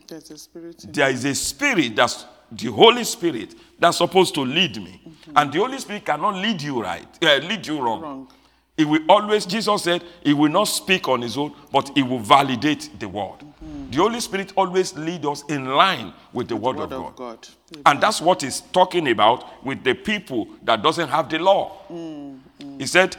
There's 0.08 0.32
a 0.32 0.38
spirit. 0.38 0.86
There 0.90 1.10
is 1.10 1.24
a 1.26 1.36
spirit 1.36 1.96
that's 1.96 2.26
the 2.52 2.72
Holy 2.72 3.04
Spirit 3.04 3.54
that's 3.80 3.98
supposed 3.98 4.34
to 4.36 4.42
lead 4.42 4.78
me. 4.78 5.02
And 5.36 5.52
the 5.52 5.60
Holy 5.60 5.78
Spirit 5.78 6.06
cannot 6.06 6.36
lead 6.36 6.62
you 6.62 6.82
right, 6.82 7.08
uh, 7.24 7.38
lead 7.38 7.66
you 7.68 7.80
wrong. 7.80 8.02
Wrong. 8.02 8.28
He 8.76 8.86
will 8.86 9.02
always, 9.10 9.46
Jesus 9.46 9.84
said, 9.84 10.04
he 10.24 10.34
will 10.34 10.52
not 10.52 10.66
speak 10.66 11.08
on 11.08 11.22
his 11.22 11.38
own, 11.38 11.54
but 11.72 11.92
he 11.96 12.04
will 12.04 12.20
validate 12.20 12.92
the 13.00 13.10
word. 13.10 13.44
Mm. 13.68 13.92
The 13.92 13.98
Holy 13.98 14.20
Spirit 14.20 14.54
always 14.56 14.96
lead 14.96 15.26
us 15.26 15.44
in 15.50 15.66
line 15.66 16.14
with 16.34 16.48
the 16.48 16.56
word, 16.56 16.78
Word 16.78 16.92
of 16.92 17.06
of 17.06 17.16
God. 17.16 17.48
God. 17.74 17.82
And 17.86 18.02
that's 18.02 18.22
what 18.22 18.42
he's 18.42 18.62
talking 18.62 19.10
about 19.10 19.64
with 19.66 19.84
the 19.84 19.94
people 19.94 20.48
that 20.64 20.82
doesn't 20.82 21.10
have 21.10 21.30
the 21.30 21.40
law. 21.40 21.82
Mm, 21.90 22.40
mm. 22.60 22.80
He 22.80 22.88
said, 22.88 23.16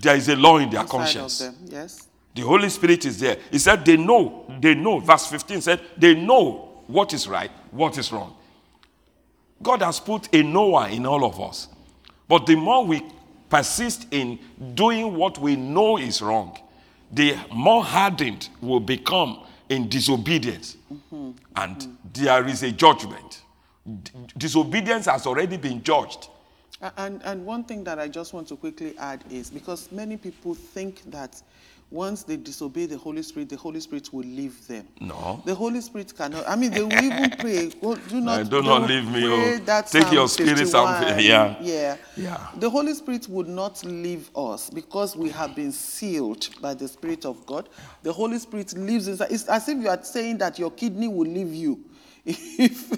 there 0.00 0.16
is 0.16 0.28
a 0.28 0.36
law 0.36 0.58
in 0.58 0.70
their 0.70 0.82
Inside 0.82 0.90
conscience. 0.90 1.50
Yes. 1.64 2.08
The 2.34 2.42
Holy 2.42 2.68
Spirit 2.68 3.04
is 3.04 3.18
there. 3.18 3.36
He 3.50 3.58
said, 3.58 3.84
they 3.84 3.96
know, 3.96 4.46
they 4.60 4.74
know. 4.74 5.00
Verse 5.00 5.26
15 5.26 5.60
said, 5.60 5.80
they 5.96 6.14
know 6.14 6.82
what 6.86 7.12
is 7.12 7.28
right, 7.28 7.50
what 7.70 7.98
is 7.98 8.12
wrong. 8.12 8.36
God 9.62 9.82
has 9.82 10.00
put 10.00 10.34
a 10.34 10.42
knower 10.42 10.88
in 10.88 11.06
all 11.06 11.24
of 11.24 11.40
us. 11.40 11.68
But 12.28 12.46
the 12.46 12.54
more 12.54 12.84
we 12.84 13.02
persist 13.48 14.06
in 14.10 14.38
doing 14.74 15.16
what 15.16 15.38
we 15.38 15.56
know 15.56 15.98
is 15.98 16.22
wrong, 16.22 16.56
the 17.12 17.36
more 17.52 17.84
hardened 17.84 18.48
we'll 18.60 18.80
become 18.80 19.44
in 19.70 19.88
disobedience. 19.88 20.76
And 21.56 21.96
there 22.12 22.46
is 22.46 22.62
a 22.62 22.72
judgment. 22.72 23.42
D- 23.86 24.10
disobedience 24.36 25.06
has 25.06 25.26
already 25.26 25.56
been 25.56 25.82
judged. 25.82 26.28
And, 26.96 27.22
and 27.24 27.46
one 27.46 27.64
thing 27.64 27.84
that 27.84 27.98
I 27.98 28.08
just 28.08 28.32
want 28.32 28.48
to 28.48 28.56
quickly 28.56 28.98
add 28.98 29.24
is 29.30 29.48
because 29.48 29.90
many 29.92 30.16
people 30.16 30.54
think 30.54 31.08
that 31.10 31.40
once 31.90 32.22
they 32.22 32.36
disobey 32.36 32.86
the 32.86 32.96
Holy 32.96 33.22
Spirit, 33.22 33.48
the 33.48 33.56
Holy 33.56 33.80
Spirit 33.80 34.12
will 34.12 34.24
leave 34.24 34.66
them. 34.68 34.86
No. 35.00 35.42
The 35.44 35.54
Holy 35.54 35.80
Spirit 35.80 36.16
cannot. 36.16 36.48
I 36.48 36.54
mean, 36.54 36.70
they 36.70 36.82
will 36.82 36.92
even 36.92 37.30
pray. 37.38 37.72
"Oh, 37.82 37.96
do 37.96 38.20
not, 38.20 38.48
do 38.48 38.62
not 38.62 38.88
leave 38.88 39.10
me, 39.10 39.24
oh. 39.26 39.58
that 39.64 39.88
Take 39.88 40.04
Psalm 40.04 40.14
your 40.14 40.28
spirit, 40.28 40.68
Psalm 40.68 40.88
51. 41.02 41.24
yeah. 41.24 41.56
yeah. 41.60 41.96
Yeah. 42.16 42.46
The 42.56 42.70
Holy 42.70 42.94
Spirit 42.94 43.28
would 43.28 43.48
not 43.48 43.82
leave 43.84 44.30
us 44.36 44.70
because 44.70 45.16
we 45.16 45.30
have 45.30 45.56
been 45.56 45.72
sealed 45.72 46.48
by 46.60 46.74
the 46.74 46.86
Spirit 46.86 47.24
of 47.24 47.44
God. 47.44 47.68
The 48.04 48.12
Holy 48.12 48.38
Spirit 48.38 48.72
lives 48.76 49.08
inside. 49.08 49.32
It's 49.32 49.48
as 49.48 49.68
if 49.68 49.78
you 49.78 49.88
are 49.88 50.02
saying 50.02 50.38
that 50.38 50.58
your 50.60 50.70
kidney 50.70 51.08
will 51.08 51.28
leave 51.28 51.52
you. 51.52 51.80
If, 52.26 52.92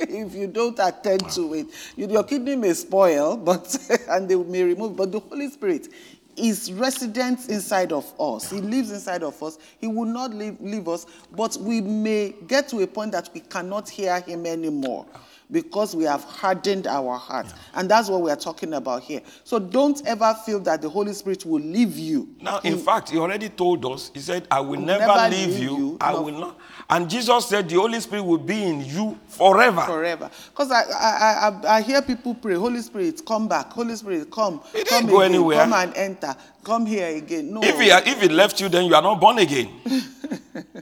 if 0.00 0.34
you 0.34 0.46
don't 0.46 0.78
attend 0.78 1.28
to 1.30 1.52
it, 1.54 1.66
your 1.96 2.22
kidney 2.22 2.54
may 2.56 2.72
spoil, 2.72 3.36
but 3.36 3.76
and 4.08 4.28
they 4.28 4.36
may 4.36 4.62
remove. 4.62 4.96
But 4.96 5.10
the 5.12 5.18
Holy 5.18 5.50
Spirit 5.50 5.88
is 6.38 6.72
resident 6.72 7.48
inside 7.48 7.92
of 7.92 8.12
us. 8.20 8.50
He 8.50 8.60
lives 8.60 8.90
inside 8.90 9.22
of 9.22 9.42
us. 9.42 9.58
He 9.80 9.86
will 9.86 10.04
not 10.06 10.32
leave, 10.32 10.60
leave 10.60 10.88
us, 10.88 11.06
but 11.32 11.56
we 11.60 11.80
may 11.80 12.34
get 12.46 12.68
to 12.68 12.80
a 12.80 12.86
point 12.86 13.12
that 13.12 13.30
we 13.34 13.40
cannot 13.40 13.88
hear 13.88 14.20
him 14.20 14.46
anymore 14.46 15.06
because 15.50 15.96
we 15.96 16.04
have 16.04 16.24
hardened 16.24 16.86
our 16.86 17.16
heart. 17.16 17.46
And 17.74 17.90
that's 17.90 18.08
what 18.08 18.20
we 18.20 18.30
are 18.30 18.36
talking 18.36 18.74
about 18.74 19.02
here. 19.02 19.22
So 19.44 19.58
don't 19.58 20.04
ever 20.06 20.34
feel 20.44 20.60
that 20.60 20.82
the 20.82 20.88
Holy 20.88 21.12
Spirit 21.14 21.44
will 21.46 21.60
leave 21.60 21.96
you. 21.96 22.28
Now, 22.40 22.58
in 22.58 22.78
fact, 22.78 23.10
he 23.10 23.18
already 23.18 23.48
told 23.48 23.84
us, 23.86 24.10
he 24.12 24.20
said, 24.20 24.46
I 24.50 24.60
will 24.60 24.70
will 24.70 24.80
never, 24.80 25.06
never 25.06 25.34
leave, 25.34 25.48
leave 25.48 25.58
you. 25.58 25.76
you, 25.76 25.98
I 26.00 26.12
nor- 26.12 26.24
will 26.24 26.38
not. 26.38 26.58
And 26.90 27.10
Jesus 27.10 27.46
said, 27.46 27.68
the 27.68 27.74
Holy 27.76 28.00
Spirit 28.00 28.22
will 28.22 28.38
be 28.38 28.62
in 28.62 28.82
you 28.82 29.18
forever. 29.28 29.82
forever. 29.82 30.30
Because 30.50 30.70
I, 30.70 30.82
I, 30.82 31.48
I, 31.48 31.76
I 31.76 31.82
hear 31.82 32.00
people 32.00 32.34
pray, 32.34 32.54
Holy 32.54 32.80
Spirit, 32.80 33.20
come 33.26 33.46
back. 33.46 33.70
Holy 33.72 33.94
Spirit, 33.94 34.30
come. 34.30 34.62
He 34.72 34.78
didn't 34.78 34.88
come 34.88 35.06
go 35.06 35.20
again. 35.20 35.34
anywhere. 35.34 35.58
Come 35.58 35.72
and 35.74 35.94
enter. 35.96 36.34
Come 36.64 36.86
here 36.86 37.14
again. 37.14 37.52
No. 37.52 37.60
If 37.62 37.78
he, 37.78 37.88
if 37.90 38.22
he 38.22 38.28
left 38.30 38.58
you, 38.60 38.70
then 38.70 38.86
you 38.86 38.94
are 38.94 39.02
not 39.02 39.20
born 39.20 39.38
again. 39.38 39.68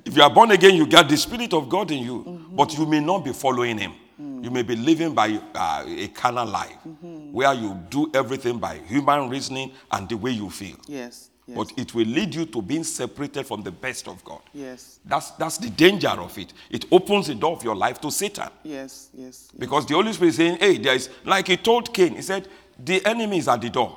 if 0.04 0.16
you 0.16 0.22
are 0.22 0.30
born 0.30 0.52
again, 0.52 0.76
you 0.76 0.86
got 0.86 1.08
the 1.08 1.16
Spirit 1.16 1.52
of 1.52 1.68
God 1.68 1.90
in 1.90 2.04
you. 2.04 2.22
Mm-hmm. 2.24 2.54
But 2.56 2.78
you 2.78 2.86
may 2.86 3.00
not 3.00 3.24
be 3.24 3.32
following 3.32 3.76
Him. 3.78 3.92
Mm. 4.20 4.44
You 4.44 4.50
may 4.50 4.62
be 4.62 4.76
living 4.76 5.12
by 5.12 5.40
uh, 5.54 5.84
a 5.86 6.08
carnal 6.08 6.46
life 6.46 6.76
Mm-hmm. 6.86 7.32
where 7.32 7.52
you 7.52 7.76
do 7.90 8.10
everything 8.14 8.58
by 8.58 8.78
human 8.86 9.28
reasoning 9.28 9.72
and 9.90 10.08
the 10.08 10.16
way 10.16 10.30
you 10.30 10.50
feel. 10.50 10.76
yes. 10.86 11.30
Yes. 11.46 11.56
But 11.56 11.78
it 11.78 11.94
will 11.94 12.06
lead 12.06 12.34
you 12.34 12.44
to 12.46 12.60
being 12.60 12.82
separated 12.82 13.46
from 13.46 13.62
the 13.62 13.70
best 13.70 14.08
of 14.08 14.24
God. 14.24 14.40
yes. 14.52 14.98
That's, 15.04 15.30
that's 15.32 15.58
the 15.58 15.70
danger 15.70 16.08
of 16.08 16.36
it. 16.38 16.52
It 16.70 16.86
opens 16.90 17.28
the 17.28 17.36
door 17.36 17.52
of 17.52 17.62
your 17.62 17.76
life 17.76 18.00
to 18.00 18.10
Satan. 18.10 18.48
Yes. 18.64 19.10
Yes. 19.14 19.48
Because 19.56 19.86
the 19.86 19.94
Holy 19.94 20.12
Spirit 20.12 20.30
is 20.30 20.36
saying, 20.36 20.58
hey, 20.58 20.78
there 20.78 20.94
is, 20.96 21.08
like 21.24 21.46
he 21.46 21.56
told 21.56 21.94
Cain, 21.94 22.16
he 22.16 22.22
said, 22.22 22.48
the 22.84 23.04
enemy 23.06 23.38
is 23.38 23.46
at 23.46 23.60
the 23.60 23.70
door. 23.70 23.96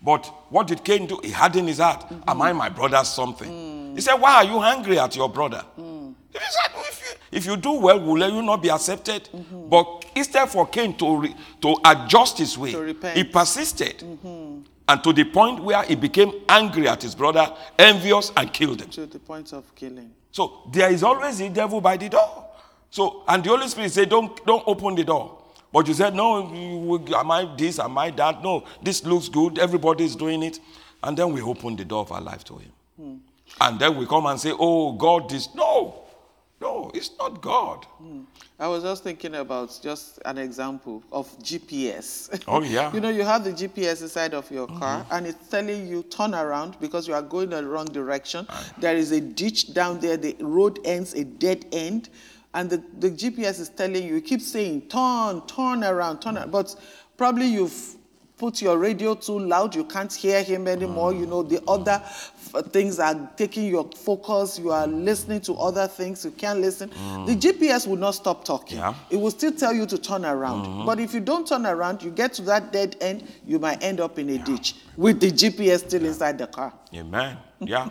But 0.00 0.26
what 0.50 0.68
did 0.68 0.84
Cain 0.84 1.06
do? 1.06 1.20
He 1.22 1.30
had 1.30 1.54
in 1.56 1.66
his 1.66 1.78
heart, 1.78 2.00
mm-hmm. 2.08 2.28
am 2.28 2.42
I 2.42 2.52
my 2.52 2.68
brother's 2.68 3.08
something? 3.08 3.50
Mm. 3.50 3.94
He 3.94 4.00
said, 4.00 4.14
why 4.14 4.36
are 4.36 4.44
you 4.44 4.60
angry 4.62 4.98
at 4.98 5.14
your 5.16 5.28
brother? 5.28 5.64
Mm. 5.78 6.14
He 6.32 6.38
said, 6.38 6.72
if 6.76 7.02
you, 7.02 7.38
if 7.38 7.46
you 7.46 7.56
do 7.56 7.72
well, 7.72 8.00
will 8.00 8.28
you 8.28 8.42
not 8.42 8.62
be 8.62 8.68
accepted? 8.70 9.28
Mm-hmm. 9.32 9.68
But 9.68 10.06
instead 10.14 10.46
for 10.48 10.66
Cain 10.66 10.96
to, 10.98 11.16
re, 11.18 11.34
to 11.60 11.76
adjust 11.84 12.38
his 12.38 12.56
way, 12.56 12.94
he 13.14 13.24
persisted. 13.24 13.98
Mm-hmm. 13.98 14.60
And 14.92 15.02
to 15.04 15.12
the 15.14 15.24
point 15.24 15.62
where 15.64 15.82
he 15.84 15.94
became 15.94 16.32
angry 16.46 16.86
at 16.86 17.00
his 17.00 17.14
brother, 17.14 17.50
envious, 17.78 18.30
and 18.36 18.52
killed 18.52 18.82
him. 18.82 18.90
To 18.90 19.06
the 19.06 19.18
point 19.18 19.54
of 19.54 19.74
killing. 19.74 20.12
So 20.32 20.68
there 20.70 20.92
is 20.92 21.02
always 21.02 21.40
a 21.40 21.48
devil 21.48 21.80
by 21.80 21.96
the 21.96 22.10
door. 22.10 22.44
So 22.90 23.22
and 23.26 23.42
the 23.42 23.48
Holy 23.48 23.68
Spirit 23.68 23.90
said, 23.90 24.10
"Don't 24.10 24.44
don't 24.44 24.62
open 24.66 24.94
the 24.94 25.04
door." 25.04 25.38
But 25.72 25.88
you 25.88 25.94
said, 25.94 26.14
"No, 26.14 26.52
you 26.52 27.02
am 27.16 27.30
I 27.30 27.48
this? 27.56 27.78
Am 27.78 27.96
I 27.96 28.10
that? 28.10 28.42
No, 28.42 28.64
this 28.82 29.02
looks 29.06 29.30
good. 29.30 29.58
Everybody 29.58 30.04
is 30.04 30.14
doing 30.14 30.42
it." 30.42 30.60
And 31.02 31.16
then 31.16 31.32
we 31.32 31.40
open 31.40 31.74
the 31.74 31.86
door 31.86 32.00
of 32.02 32.12
our 32.12 32.20
life 32.20 32.44
to 32.44 32.58
Him. 32.58 32.72
Hmm. 33.00 33.14
And 33.62 33.80
then 33.80 33.96
we 33.96 34.04
come 34.04 34.26
and 34.26 34.38
say, 34.38 34.52
"Oh, 34.58 34.92
God, 34.92 35.30
this 35.30 35.54
no, 35.54 36.02
no, 36.60 36.90
it's 36.92 37.12
not 37.18 37.40
God." 37.40 37.86
Hmm. 37.96 38.24
I 38.62 38.68
was 38.68 38.84
just 38.84 39.02
thinking 39.02 39.34
about 39.34 39.76
just 39.82 40.20
an 40.24 40.38
example 40.38 41.02
of 41.10 41.26
GPS. 41.40 42.40
Oh, 42.46 42.62
yeah. 42.62 42.84
Mm-hmm. 42.84 42.94
you 42.94 43.00
know, 43.00 43.08
you 43.08 43.24
have 43.24 43.42
the 43.42 43.50
GPS 43.50 44.02
inside 44.02 44.34
of 44.34 44.48
your 44.52 44.68
car 44.68 45.04
and 45.10 45.26
it's 45.26 45.48
telling 45.48 45.88
you 45.88 46.04
turn 46.04 46.32
around 46.32 46.78
because 46.80 47.08
you 47.08 47.14
are 47.14 47.22
going 47.22 47.50
the 47.50 47.66
wrong 47.66 47.86
direction. 47.86 48.46
There 48.78 48.94
is 48.96 49.10
a 49.10 49.20
ditch 49.20 49.74
down 49.74 49.98
there, 49.98 50.16
the 50.16 50.36
road 50.38 50.78
ends 50.84 51.12
a 51.14 51.24
dead 51.24 51.66
end. 51.72 52.08
And 52.54 52.70
the, 52.70 52.80
the 53.00 53.10
GPS 53.10 53.58
is 53.58 53.68
telling 53.68 54.06
you, 54.06 54.18
it 54.18 54.26
keeps 54.26 54.46
saying 54.46 54.82
turn, 54.82 55.44
turn 55.48 55.82
around, 55.82 56.20
turn 56.20 56.36
around. 56.36 56.52
But 56.52 56.76
probably 57.16 57.46
you've 57.46 57.96
put 58.42 58.60
your 58.60 58.76
radio 58.76 59.14
too 59.14 59.38
loud, 59.38 59.72
you 59.72 59.84
can't 59.84 60.12
hear 60.12 60.42
him 60.42 60.66
anymore. 60.66 61.14
You 61.14 61.26
know, 61.26 61.44
the 61.44 61.62
other 61.68 62.02
f- 62.02 62.64
things 62.72 62.98
are 62.98 63.30
taking 63.36 63.66
your 63.66 63.88
focus. 63.94 64.58
You 64.58 64.72
are 64.72 64.88
listening 64.88 65.42
to 65.42 65.54
other 65.54 65.86
things, 65.86 66.24
you 66.24 66.32
can't 66.32 66.60
listen. 66.60 66.88
Mm. 66.88 67.26
The 67.26 67.36
GPS 67.36 67.86
will 67.86 67.98
not 67.98 68.16
stop 68.16 68.44
talking. 68.44 68.78
Yeah. 68.78 68.94
It 69.10 69.16
will 69.16 69.30
still 69.30 69.52
tell 69.52 69.72
you 69.72 69.86
to 69.86 69.96
turn 69.96 70.24
around. 70.24 70.66
Mm-hmm. 70.66 70.86
But 70.86 70.98
if 70.98 71.14
you 71.14 71.20
don't 71.20 71.46
turn 71.46 71.66
around, 71.66 72.02
you 72.02 72.10
get 72.10 72.32
to 72.32 72.42
that 72.42 72.72
dead 72.72 72.96
end, 73.00 73.28
you 73.46 73.60
might 73.60 73.80
end 73.80 74.00
up 74.00 74.18
in 74.18 74.28
a 74.30 74.38
ditch 74.38 74.74
with 74.96 75.20
the 75.20 75.30
GPS 75.30 75.86
still 75.86 76.04
inside 76.04 76.36
the 76.36 76.48
car. 76.48 76.72
Amen. 76.92 77.38
Yeah. 77.64 77.88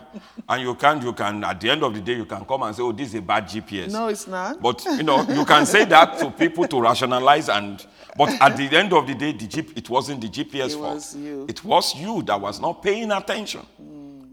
and 0.48 0.62
you 0.62 0.74
can 0.74 1.02
you 1.02 1.12
can 1.12 1.42
at 1.44 1.60
the 1.60 1.70
end 1.70 1.82
of 1.82 1.94
the 1.94 2.00
day 2.00 2.14
you 2.14 2.24
can 2.26 2.44
come 2.44 2.62
and 2.62 2.74
say, 2.76 2.82
"Oh, 2.82 2.92
this 2.92 3.08
is 3.08 3.14
a 3.16 3.22
bad 3.22 3.44
GPS." 3.46 3.90
No, 3.92 4.08
it's 4.08 4.26
not. 4.26 4.60
But 4.60 4.84
you 4.84 5.02
know, 5.02 5.22
you 5.28 5.44
can 5.44 5.66
say 5.66 5.84
that 5.86 6.18
to 6.18 6.30
people 6.30 6.66
to 6.68 6.80
rationalize 6.80 7.48
and 7.48 7.84
but 8.16 8.28
at 8.42 8.56
the 8.56 8.64
end 8.76 8.92
of 8.92 9.06
the 9.06 9.14
day, 9.14 9.32
the 9.32 9.46
G, 9.46 9.60
it 9.74 9.88
wasn't 9.88 10.20
the 10.20 10.28
GPS 10.28 10.72
It 10.72 10.78
fault. 10.78 10.94
was 10.96 11.16
you. 11.16 11.46
It 11.48 11.64
was 11.64 11.94
you 11.96 12.22
that 12.24 12.38
was 12.40 12.60
not 12.60 12.82
paying 12.82 13.10
attention 13.10 13.62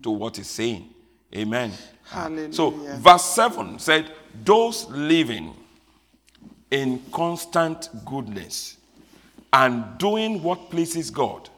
to 0.03 0.11
what 0.11 0.37
it's 0.37 0.49
saying. 0.49 0.89
Amen. 1.35 1.71
So 2.51 2.71
verse 2.71 3.23
7 3.23 3.79
said, 3.79 4.11
Those 4.43 4.87
living 4.89 5.53
in 6.71 7.01
constant 7.11 7.89
goodness 8.05 8.77
and 9.53 9.97
doing 9.97 10.41
what 10.43 10.69
pleases 10.69 11.09
God, 11.09 11.49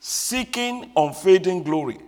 seeking 0.00 0.90
unfading 0.96 1.62
glory 1.62 1.98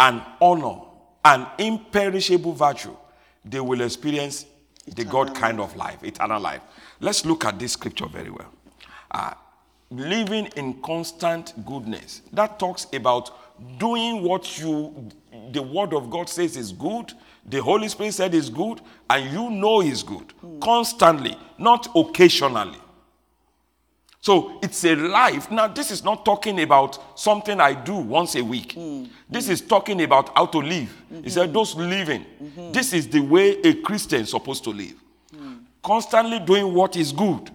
and 0.00 0.22
honor 0.40 0.80
and 1.24 1.46
imperishable 1.58 2.54
virtue, 2.54 2.96
they 3.44 3.60
will 3.60 3.82
experience 3.82 4.46
the 4.86 5.04
God 5.04 5.34
kind 5.34 5.60
of 5.60 5.76
life, 5.76 6.02
eternal 6.02 6.40
life. 6.40 6.62
Let's 6.98 7.24
look 7.24 7.44
at 7.44 7.58
this 7.58 7.72
scripture 7.74 8.06
very 8.06 8.30
well. 8.30 8.52
Uh, 9.10 9.34
living 9.90 10.46
in 10.56 10.80
constant 10.82 11.52
goodness. 11.66 12.22
That 12.32 12.58
talks 12.58 12.86
about 12.92 13.78
doing 13.78 14.22
what 14.22 14.58
you, 14.58 15.10
the 15.52 15.62
word 15.62 15.92
of 15.92 16.10
God 16.10 16.28
says 16.28 16.56
is 16.56 16.72
good, 16.72 17.12
the 17.44 17.62
Holy 17.62 17.88
Spirit 17.88 18.14
said 18.14 18.34
is 18.34 18.48
good, 18.48 18.80
and 19.08 19.30
you 19.32 19.50
know 19.50 19.82
is 19.82 20.02
good. 20.02 20.32
Constantly, 20.62 21.36
not 21.58 21.88
occasionally. 21.94 22.78
So 24.22 24.58
it's 24.62 24.84
a 24.84 24.94
life. 24.94 25.50
Now, 25.50 25.66
this 25.66 25.90
is 25.90 26.04
not 26.04 26.24
talking 26.26 26.60
about 26.60 27.18
something 27.18 27.58
I 27.58 27.72
do 27.72 27.94
once 27.94 28.34
a 28.34 28.44
week. 28.44 28.74
Mm. 28.74 29.08
This 29.30 29.48
is 29.48 29.62
talking 29.62 30.02
about 30.02 30.36
how 30.36 30.44
to 30.46 30.58
live. 30.58 30.94
He 31.24 31.30
said, 31.30 31.44
mm-hmm. 31.44 31.52
those 31.54 31.74
living. 31.74 32.26
Mm-hmm. 32.42 32.72
This 32.72 32.92
is 32.92 33.08
the 33.08 33.20
way 33.20 33.58
a 33.62 33.74
Christian 33.74 34.20
is 34.20 34.30
supposed 34.30 34.62
to 34.64 34.70
live. 34.70 34.94
Mm. 35.34 35.60
Constantly 35.82 36.38
doing 36.38 36.74
what 36.74 36.96
is 36.96 37.12
good. 37.12 37.50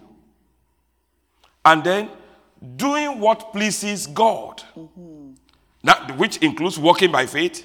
And 1.64 1.84
then 1.84 2.10
doing 2.76 3.20
what 3.20 3.52
pleases 3.52 4.08
God. 4.08 4.62
Mm-hmm. 4.76 5.34
Now, 5.84 6.16
which 6.16 6.38
includes 6.38 6.80
walking 6.80 7.12
by 7.12 7.26
faith, 7.26 7.64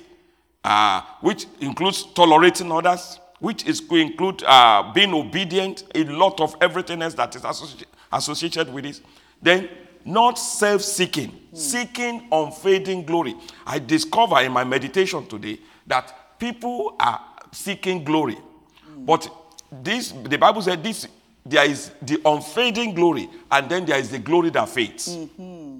uh, 0.63 1.01
which 1.21 1.47
includes 1.59 2.03
tolerating 2.13 2.71
others, 2.71 3.19
which 3.39 3.65
is 3.65 3.81
to 3.81 3.95
include 3.95 4.43
uh, 4.45 4.91
being 4.93 5.11
obedient, 5.11 5.85
a 5.95 6.03
lot 6.03 6.39
of 6.39 6.55
everything 6.61 7.01
else 7.01 7.15
that 7.15 7.35
is 7.35 7.41
associ- 7.41 7.85
associated 8.11 8.71
with 8.73 8.85
it. 8.85 9.01
Then, 9.41 9.69
not 10.05 10.37
self 10.37 10.81
seeking, 10.81 11.29
hmm. 11.29 11.55
seeking 11.55 12.27
unfading 12.31 13.05
glory. 13.05 13.35
I 13.65 13.79
discover 13.79 14.41
in 14.41 14.51
my 14.51 14.63
meditation 14.63 15.25
today 15.27 15.59
that 15.87 16.39
people 16.39 16.95
are 16.99 17.21
seeking 17.51 18.03
glory. 18.03 18.35
Hmm. 18.35 19.05
But 19.05 19.29
this, 19.71 20.11
the 20.11 20.37
Bible 20.37 20.61
said 20.61 20.83
this, 20.83 21.07
there 21.45 21.65
is 21.65 21.91
the 22.01 22.21
unfading 22.23 22.93
glory, 22.93 23.29
and 23.51 23.69
then 23.69 23.85
there 23.85 23.97
is 23.97 24.11
the 24.11 24.19
glory 24.19 24.51
that 24.51 24.69
fades. 24.69 25.15
Mm-hmm. 25.15 25.79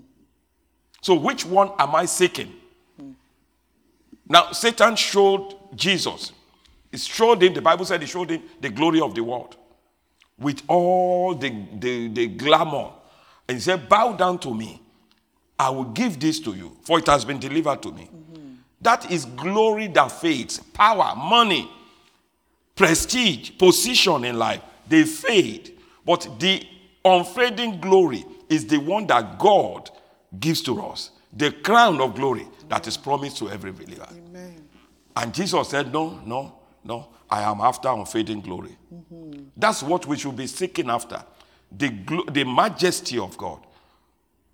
So, 1.02 1.16
which 1.16 1.46
one 1.46 1.72
am 1.78 1.96
I 1.96 2.06
seeking? 2.06 2.52
Hmm. 3.00 3.12
Now, 4.28 4.52
Satan 4.52 4.96
showed 4.96 5.56
Jesus. 5.76 6.32
He 6.92 6.98
showed 6.98 7.42
him, 7.42 7.54
the 7.54 7.62
Bible 7.62 7.86
said 7.86 8.02
he 8.02 8.08
showed 8.08 8.30
him 8.30 8.44
the 8.60 8.70
glory 8.70 9.00
of 9.02 9.16
the 9.16 9.24
world 9.24 9.56
with 10.42 10.64
all 10.68 11.36
the, 11.36 11.50
the, 11.80 12.08
the 12.10 12.28
glamour. 12.28 12.92
And 13.48 13.58
he 13.58 13.62
said, 13.62 13.88
Bow 13.88 14.14
down 14.14 14.40
to 14.40 14.54
me. 14.54 14.82
I 15.58 15.70
will 15.70 15.86
give 15.86 16.20
this 16.20 16.40
to 16.42 16.54
you, 16.54 16.76
for 16.82 16.98
it 17.00 17.06
has 17.06 17.24
been 17.24 17.40
delivered 17.40 17.84
to 17.84 17.92
me. 17.92 18.10
Mm-hmm. 18.12 18.54
That 18.82 19.12
is 19.12 19.26
glory 19.26 19.88
that 19.90 20.12
fades, 20.12 20.58
power, 20.58 21.16
money, 21.16 21.70
prestige, 22.76 23.52
position 23.60 24.26
in 24.26 24.40
life. 24.40 24.62
They 24.88 25.04
fade. 25.04 25.78
But 26.04 26.28
the 26.40 26.66
unfading 27.06 27.80
glory 27.80 28.26
is 28.50 28.66
the 28.66 28.78
one 28.78 29.06
that 29.08 29.38
God 29.38 29.92
gives 30.40 30.64
to 30.64 30.82
us. 30.82 31.12
The 31.32 31.52
crown 31.52 32.02
of 32.02 32.16
glory 32.16 32.48
that 32.68 32.88
is 32.88 32.98
promised 32.98 33.38
to 33.38 33.50
every 33.52 33.72
believer. 33.72 34.08
Amen. 34.12 34.68
And 35.16 35.34
Jesus 35.34 35.70
said, 35.70 35.94
No, 35.94 36.20
no, 36.26 36.54
no, 36.84 37.08
I 37.30 37.44
am 37.44 37.62
after 37.62 37.90
unfading 37.90 38.42
glory. 38.42 38.78
That's 39.56 39.84
what 39.84 40.06
we 40.06 40.18
should 40.18 40.36
be 40.36 40.48
seeking 40.48 40.90
after 40.90 41.24
the, 41.72 41.90
glo- 41.90 42.26
the 42.26 42.44
majesty 42.44 43.18
of 43.20 43.38
God. 43.38 43.60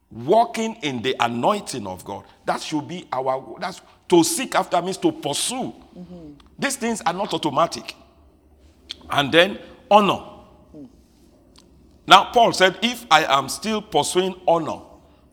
Walking 0.09 0.75
in 0.83 1.01
the 1.01 1.15
anointing 1.19 1.85
of 1.85 2.05
God. 2.05 2.23
That 2.45 2.61
should 2.61 2.87
be 2.87 3.07
our, 3.11 3.57
that's 3.59 3.81
to 4.07 4.23
seek 4.23 4.55
after 4.55 4.81
means 4.81 4.97
to 4.97 5.11
pursue. 5.11 5.73
These 6.57 6.77
things 6.77 7.01
are 7.01 7.13
not 7.13 7.33
automatic. 7.33 7.93
And 9.09 9.31
then 9.31 9.59
honor. 9.91 10.23
Now, 12.07 12.31
Paul 12.31 12.53
said, 12.53 12.77
If 12.81 13.05
I 13.11 13.25
am 13.25 13.49
still 13.49 13.81
pursuing 13.81 14.35
honor 14.47 14.79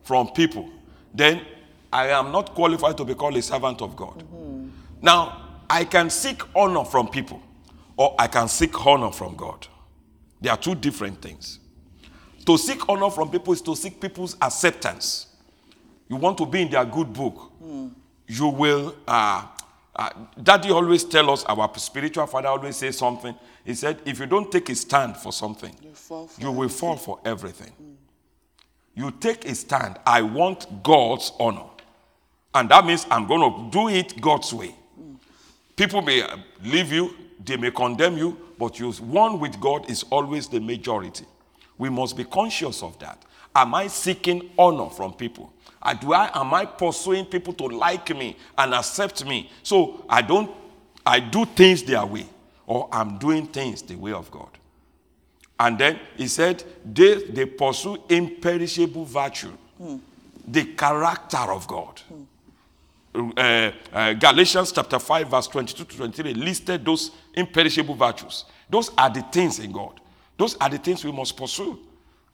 from 0.02 0.28
people, 0.32 0.68
then 1.12 1.42
I 1.92 2.08
am 2.08 2.32
not 2.32 2.52
qualified 2.54 2.96
to 2.96 3.04
be 3.04 3.14
called 3.14 3.36
a 3.36 3.42
servant 3.42 3.80
of 3.80 3.94
God. 3.94 4.24
Now, 5.00 5.43
I 5.68 5.84
can 5.84 6.10
seek 6.10 6.42
honor 6.54 6.84
from 6.84 7.08
people, 7.08 7.42
or 7.96 8.14
I 8.18 8.26
can 8.26 8.48
seek 8.48 8.86
honor 8.86 9.10
from 9.10 9.36
God. 9.36 9.66
They 10.40 10.48
are 10.48 10.56
two 10.56 10.74
different 10.74 11.22
things. 11.22 11.58
To 12.46 12.58
seek 12.58 12.88
honor 12.88 13.10
from 13.10 13.30
people 13.30 13.52
is 13.52 13.62
to 13.62 13.74
seek 13.74 14.00
people's 14.00 14.36
acceptance. 14.40 15.26
You 16.08 16.16
want 16.16 16.36
to 16.38 16.46
be 16.46 16.62
in 16.62 16.70
their 16.70 16.84
good 16.84 17.12
book. 17.12 17.52
You 18.26 18.48
will. 18.48 18.94
Uh, 19.08 19.46
uh, 19.96 20.10
Daddy 20.42 20.70
always 20.70 21.04
tell 21.04 21.30
us, 21.30 21.44
our 21.44 21.70
spiritual 21.78 22.26
father 22.26 22.48
always 22.48 22.76
says 22.76 22.98
something. 22.98 23.34
He 23.64 23.74
said, 23.74 24.00
if 24.04 24.18
you 24.18 24.26
don't 24.26 24.50
take 24.50 24.68
a 24.68 24.74
stand 24.74 25.16
for 25.16 25.32
something, 25.32 25.74
You 25.82 25.92
fall 25.92 26.26
for 26.26 26.40
you 26.40 26.50
will 26.50 26.68
fall 26.68 26.96
for 26.96 27.20
everything. 27.24 27.72
You 28.94 29.10
take 29.12 29.44
a 29.46 29.54
stand. 29.54 29.98
I 30.04 30.22
want 30.22 30.82
God's 30.82 31.32
honor. 31.38 31.66
And 32.54 32.68
that 32.68 32.84
means 32.84 33.06
I'm 33.10 33.26
going 33.26 33.40
to 33.40 33.70
do 33.70 33.88
it 33.88 34.20
God's 34.20 34.52
way. 34.52 34.74
People 35.76 36.02
may 36.02 36.26
leave 36.62 36.92
you, 36.92 37.14
they 37.44 37.56
may 37.56 37.70
condemn 37.70 38.16
you, 38.16 38.38
but 38.58 38.78
you 38.78 38.92
one 38.92 39.40
with 39.40 39.58
God 39.60 39.90
is 39.90 40.04
always 40.04 40.48
the 40.48 40.60
majority. 40.60 41.24
We 41.76 41.90
must 41.90 42.16
be 42.16 42.24
conscious 42.24 42.82
of 42.82 42.98
that. 43.00 43.24
Am 43.54 43.74
I 43.74 43.88
seeking 43.88 44.50
honor 44.58 44.88
from 44.90 45.12
people? 45.14 45.52
Uh, 45.82 45.94
do 45.94 46.12
I, 46.12 46.30
am 46.38 46.54
I 46.54 46.64
pursuing 46.64 47.26
people 47.26 47.52
to 47.54 47.64
like 47.64 48.16
me 48.16 48.36
and 48.56 48.74
accept 48.74 49.24
me? 49.26 49.50
So 49.62 50.04
I 50.08 50.22
don't, 50.22 50.50
I 51.04 51.20
do 51.20 51.44
things 51.44 51.82
their 51.82 52.06
way, 52.06 52.26
or 52.66 52.88
I'm 52.92 53.18
doing 53.18 53.46
things 53.46 53.82
the 53.82 53.96
way 53.96 54.12
of 54.12 54.30
God. 54.30 54.48
And 55.58 55.78
then 55.78 56.00
he 56.16 56.26
said, 56.26 56.64
they, 56.84 57.24
they 57.24 57.46
pursue 57.46 57.98
imperishable 58.08 59.04
virtue, 59.04 59.52
the 60.46 60.64
character 60.74 61.52
of 61.52 61.66
God. 61.66 62.00
Uh, 63.14 63.70
uh, 63.92 64.12
Galatians 64.14 64.72
chapter 64.72 64.98
5, 64.98 65.28
verse 65.28 65.46
22 65.46 65.84
to 65.84 65.96
23 65.96 66.34
listed 66.34 66.84
those 66.84 67.12
imperishable 67.32 67.94
virtues. 67.94 68.44
Those 68.68 68.90
are 68.98 69.10
the 69.10 69.22
things 69.22 69.60
in 69.60 69.70
God. 69.70 70.00
Those 70.36 70.56
are 70.56 70.68
the 70.68 70.78
things 70.78 71.04
we 71.04 71.12
must 71.12 71.36
pursue 71.36 71.78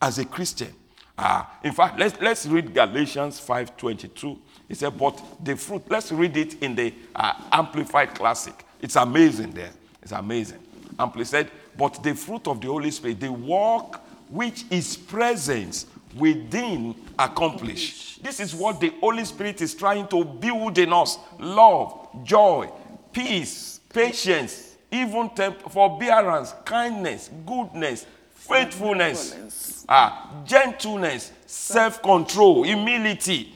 as 0.00 0.18
a 0.18 0.24
Christian. 0.24 0.72
Uh, 1.18 1.44
in 1.62 1.72
fact, 1.72 1.98
let's, 1.98 2.18
let's 2.22 2.46
read 2.46 2.72
Galatians 2.72 3.38
5 3.38 3.76
22. 3.76 4.38
He 4.68 4.74
said, 4.74 4.96
But 4.96 5.20
the 5.44 5.54
fruit, 5.54 5.82
let's 5.90 6.10
read 6.12 6.34
it 6.38 6.62
in 6.62 6.74
the 6.74 6.94
uh, 7.14 7.34
Amplified 7.52 8.14
Classic. 8.14 8.54
It's 8.80 8.96
amazing 8.96 9.50
there. 9.50 9.72
It's 10.02 10.12
amazing. 10.12 10.60
Amplified 10.98 11.26
said, 11.26 11.50
But 11.76 12.02
the 12.02 12.14
fruit 12.14 12.46
of 12.48 12.58
the 12.58 12.68
Holy 12.68 12.90
Spirit, 12.90 13.20
the 13.20 13.30
work 13.30 14.00
which 14.30 14.64
is 14.70 14.96
presence 14.96 15.84
within 16.14 16.94
accomplish. 17.18 18.16
This 18.16 18.40
is 18.40 18.54
what 18.54 18.80
the 18.80 18.92
Holy 19.00 19.24
Spirit 19.24 19.60
is 19.60 19.74
trying 19.74 20.06
to 20.08 20.24
build 20.24 20.78
in 20.78 20.92
us 20.92 21.18
love, 21.38 22.08
joy, 22.24 22.70
peace, 23.12 23.80
patience, 23.92 24.76
even 24.90 25.30
temp- 25.30 25.70
forbearance, 25.70 26.54
kindness, 26.64 27.30
goodness, 27.46 28.06
faithfulness, 28.34 29.84
ah, 29.88 30.30
gentleness, 30.44 31.32
self 31.46 32.02
control, 32.02 32.62
humility, 32.64 33.52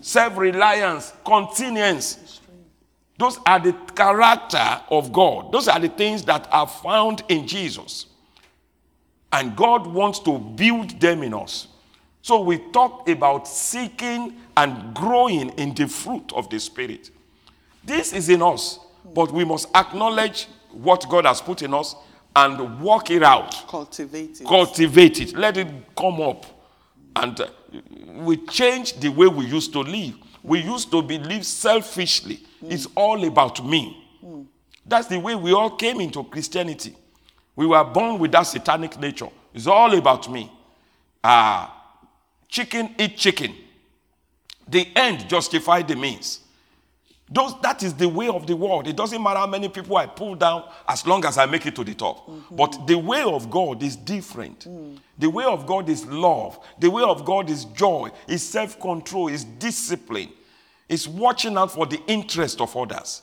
self 0.00 0.36
reliance, 0.36 1.12
continuance. 1.24 2.40
Those 3.18 3.38
are 3.44 3.58
the 3.58 3.72
character 3.96 4.80
of 4.90 5.12
God. 5.12 5.50
Those 5.50 5.66
are 5.66 5.80
the 5.80 5.88
things 5.88 6.24
that 6.24 6.48
are 6.52 6.68
found 6.68 7.24
in 7.28 7.48
Jesus. 7.48 8.06
And 9.32 9.56
God 9.56 9.86
wants 9.86 10.20
to 10.20 10.38
build 10.38 11.00
them 11.00 11.22
in 11.24 11.34
us. 11.34 11.66
So 12.22 12.40
we 12.40 12.58
talk 12.72 13.08
about 13.08 13.46
seeking 13.48 14.36
and 14.56 14.94
growing 14.94 15.50
in 15.50 15.74
the 15.74 15.86
fruit 15.86 16.32
of 16.34 16.50
the 16.50 16.58
Spirit. 16.60 17.10
This 17.84 18.12
is 18.12 18.28
in 18.28 18.42
us, 18.42 18.80
but 19.14 19.32
we 19.32 19.44
must 19.44 19.68
acknowledge 19.74 20.46
what 20.72 21.08
God 21.08 21.24
has 21.24 21.40
put 21.40 21.62
in 21.62 21.72
us 21.72 21.94
and 22.36 22.80
work 22.80 23.10
it 23.10 23.22
out, 23.22 23.66
cultivate 23.68 24.40
it. 24.40 24.46
cultivate 24.46 25.20
it, 25.20 25.36
let 25.36 25.56
it 25.56 25.66
come 25.96 26.20
up. 26.20 26.44
And 27.16 27.40
uh, 27.40 27.48
we 28.14 28.36
change 28.46 28.94
the 29.00 29.08
way 29.08 29.26
we 29.26 29.46
used 29.46 29.72
to 29.72 29.80
live. 29.80 30.14
We 30.42 30.60
used 30.60 30.90
to 30.92 31.02
believe 31.02 31.44
selfishly. 31.44 32.40
It's 32.62 32.86
all 32.94 33.24
about 33.24 33.64
me. 33.64 34.04
That's 34.86 35.06
the 35.08 35.18
way 35.18 35.34
we 35.34 35.52
all 35.52 35.70
came 35.70 36.00
into 36.00 36.24
Christianity. 36.24 36.94
We 37.56 37.66
were 37.66 37.84
born 37.84 38.18
with 38.18 38.32
that 38.32 38.44
satanic 38.44 38.98
nature. 38.98 39.28
It's 39.52 39.66
all 39.66 39.92
about 39.96 40.30
me. 40.30 40.50
Ah, 41.22 41.77
chicken 42.48 42.94
eat 42.98 43.16
chicken. 43.16 43.54
The 44.66 44.88
end 44.96 45.28
justified 45.28 45.88
the 45.88 45.96
means. 45.96 46.40
Those, 47.30 47.60
that 47.60 47.82
is 47.82 47.92
the 47.92 48.08
way 48.08 48.28
of 48.28 48.46
the 48.46 48.56
world. 48.56 48.86
It 48.86 48.96
doesn't 48.96 49.22
matter 49.22 49.38
how 49.40 49.46
many 49.46 49.68
people 49.68 49.96
I 49.98 50.06
pull 50.06 50.34
down 50.34 50.64
as 50.88 51.06
long 51.06 51.24
as 51.26 51.36
I 51.36 51.44
make 51.44 51.66
it 51.66 51.76
to 51.76 51.84
the 51.84 51.94
top. 51.94 52.26
Mm-hmm. 52.26 52.56
But 52.56 52.86
the 52.86 52.96
way 52.96 53.22
of 53.22 53.50
God 53.50 53.82
is 53.82 53.96
different. 53.96 54.60
Mm. 54.66 54.98
The 55.18 55.28
way 55.28 55.44
of 55.44 55.66
God 55.66 55.90
is 55.90 56.06
love. 56.06 56.58
The 56.78 56.90
way 56.90 57.02
of 57.02 57.26
God 57.26 57.50
is 57.50 57.66
joy, 57.66 58.10
is 58.26 58.42
self 58.42 58.80
control, 58.80 59.28
is 59.28 59.44
discipline, 59.44 60.30
is 60.88 61.06
watching 61.06 61.58
out 61.58 61.70
for 61.72 61.84
the 61.84 62.00
interest 62.06 62.62
of 62.62 62.74
others. 62.74 63.22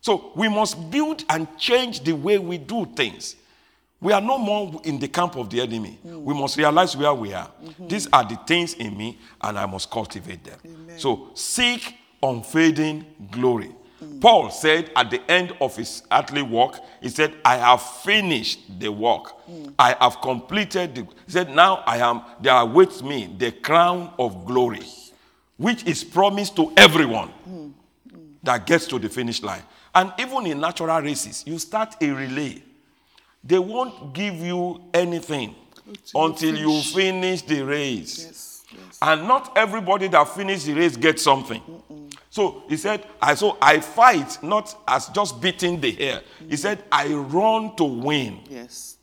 So 0.00 0.32
we 0.34 0.48
must 0.48 0.90
build 0.90 1.24
and 1.28 1.46
change 1.56 2.00
the 2.00 2.12
way 2.12 2.38
we 2.38 2.58
do 2.58 2.84
things. 2.96 3.36
We 4.00 4.12
are 4.12 4.20
no 4.20 4.36
more 4.38 4.80
in 4.84 4.98
the 4.98 5.08
camp 5.08 5.36
of 5.36 5.48
the 5.48 5.60
enemy. 5.60 5.98
We 6.04 6.34
must 6.34 6.56
realize 6.56 6.96
where 6.96 7.14
we 7.14 7.32
are. 7.32 7.50
Mm-hmm. 7.64 7.88
These 7.88 8.08
are 8.12 8.24
the 8.24 8.36
things 8.46 8.74
in 8.74 8.96
me, 8.96 9.18
and 9.40 9.58
I 9.58 9.66
must 9.66 9.90
cultivate 9.90 10.44
them. 10.44 10.88
So 10.98 11.30
seek 11.34 11.94
unfading 12.22 13.06
glory. 13.30 13.74
Mm. 14.02 14.20
Paul 14.20 14.50
said 14.50 14.90
at 14.94 15.10
the 15.10 15.30
end 15.30 15.54
of 15.60 15.74
his 15.76 16.02
earthly 16.12 16.42
work, 16.42 16.78
he 17.00 17.08
said, 17.08 17.34
I 17.44 17.56
have 17.56 17.82
finished 17.82 18.78
the 18.78 18.90
work. 18.92 19.32
Mm. 19.48 19.72
I 19.78 19.96
have 19.98 20.20
completed 20.20 20.94
the 20.94 21.02
he 21.02 21.32
said, 21.32 21.50
Now 21.54 21.82
I 21.86 21.98
am 21.98 22.22
there 22.40 22.56
awaits 22.56 23.02
me 23.02 23.34
the 23.38 23.52
crown 23.52 24.12
of 24.18 24.44
glory, 24.44 24.82
which 25.56 25.84
is 25.84 26.04
promised 26.04 26.56
to 26.56 26.72
everyone 26.76 27.30
mm. 27.48 27.72
that 28.42 28.66
gets 28.66 28.86
to 28.88 28.98
the 28.98 29.08
finish 29.08 29.42
line. 29.42 29.62
And 29.94 30.12
even 30.18 30.46
in 30.46 30.60
natural 30.60 31.00
races, 31.00 31.42
you 31.46 31.58
start 31.58 31.94
a 32.02 32.10
relay. 32.10 32.62
They 33.46 33.58
won't 33.58 34.12
give 34.12 34.36
you 34.36 34.82
anything 34.92 35.54
until 36.14 36.56
you 36.56 36.82
finish 36.82 37.42
the 37.42 37.62
race. 37.62 38.24
Yes, 38.24 38.64
yes. 38.72 38.98
And 39.00 39.28
not 39.28 39.56
everybody 39.56 40.08
that 40.08 40.28
finishes 40.28 40.66
the 40.66 40.74
race 40.74 40.96
gets 40.96 41.22
something. 41.22 41.62
So 42.30 42.64
he 42.68 42.76
said, 42.76 43.06
I 43.22 43.34
so 43.34 43.56
I 43.62 43.80
fight 43.80 44.42
not 44.42 44.76
as 44.86 45.08
just 45.08 45.40
beating 45.40 45.80
the 45.80 45.98
air. 46.00 46.22
He 46.40 46.54
mm. 46.54 46.58
said, 46.58 46.82
I 46.90 47.08
run 47.14 47.76
to 47.76 47.84
win. 47.84 48.40
Yes. 48.50 48.96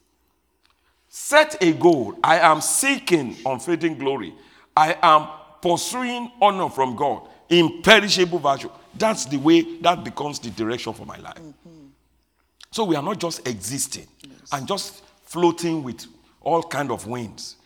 Set 1.08 1.62
a 1.62 1.72
goal. 1.74 2.18
I 2.24 2.40
am 2.40 2.60
seeking 2.60 3.38
unfading 3.46 3.98
glory. 3.98 4.34
I 4.76 4.98
am 5.02 5.28
pursuing 5.62 6.32
honor 6.42 6.70
from 6.70 6.96
God, 6.96 7.30
imperishable 7.50 8.40
virtue. 8.40 8.70
That's 8.96 9.26
the 9.26 9.38
way 9.38 9.80
that 9.80 10.04
becomes 10.04 10.40
the 10.40 10.50
direction 10.50 10.94
for 10.94 11.06
my 11.06 11.18
life. 11.18 11.36
Mm-hmm. 11.36 11.83
So 12.74 12.86
we 12.86 12.96
are 12.96 13.04
not 13.04 13.20
just 13.20 13.48
existing 13.48 14.08
and 14.52 14.68
just 14.68 15.04
floating 15.26 15.84
with 15.84 16.08
all 16.42 16.64
kind 16.64 16.90
of 16.90 17.06
winds. 17.06 17.58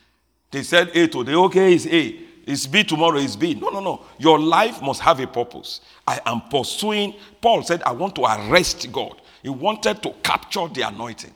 They 0.51 0.63
said 0.63 0.89
A 0.89 1.07
today, 1.07 1.33
okay, 1.33 1.73
it's 1.73 1.87
A. 1.87 2.19
It's 2.45 2.67
B 2.67 2.83
tomorrow, 2.83 3.17
it's 3.17 3.37
B. 3.37 3.53
No, 3.53 3.69
no, 3.69 3.79
no. 3.79 4.01
Your 4.19 4.37
life 4.37 4.81
must 4.81 4.99
have 4.99 5.21
a 5.21 5.27
purpose. 5.27 5.79
I 6.05 6.19
am 6.25 6.41
pursuing. 6.49 7.15
Paul 7.39 7.63
said, 7.63 7.83
I 7.83 7.93
want 7.93 8.15
to 8.15 8.23
arrest 8.23 8.91
God. 8.91 9.21
He 9.41 9.47
wanted 9.47 10.03
to 10.03 10.11
capture 10.23 10.67
the 10.67 10.81
anointing. 10.81 11.33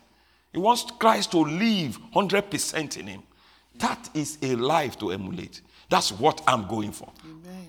He 0.51 0.59
wants 0.59 0.83
Christ 0.99 1.31
to 1.31 1.37
live 1.37 1.97
100% 2.13 2.97
in 2.97 3.07
him. 3.07 3.23
That 3.75 4.09
is 4.13 4.37
a 4.41 4.57
life 4.57 4.99
to 4.99 5.11
emulate. 5.11 5.61
That's 5.89 6.11
what 6.11 6.41
I'm 6.45 6.67
going 6.67 6.91
for. 6.91 7.09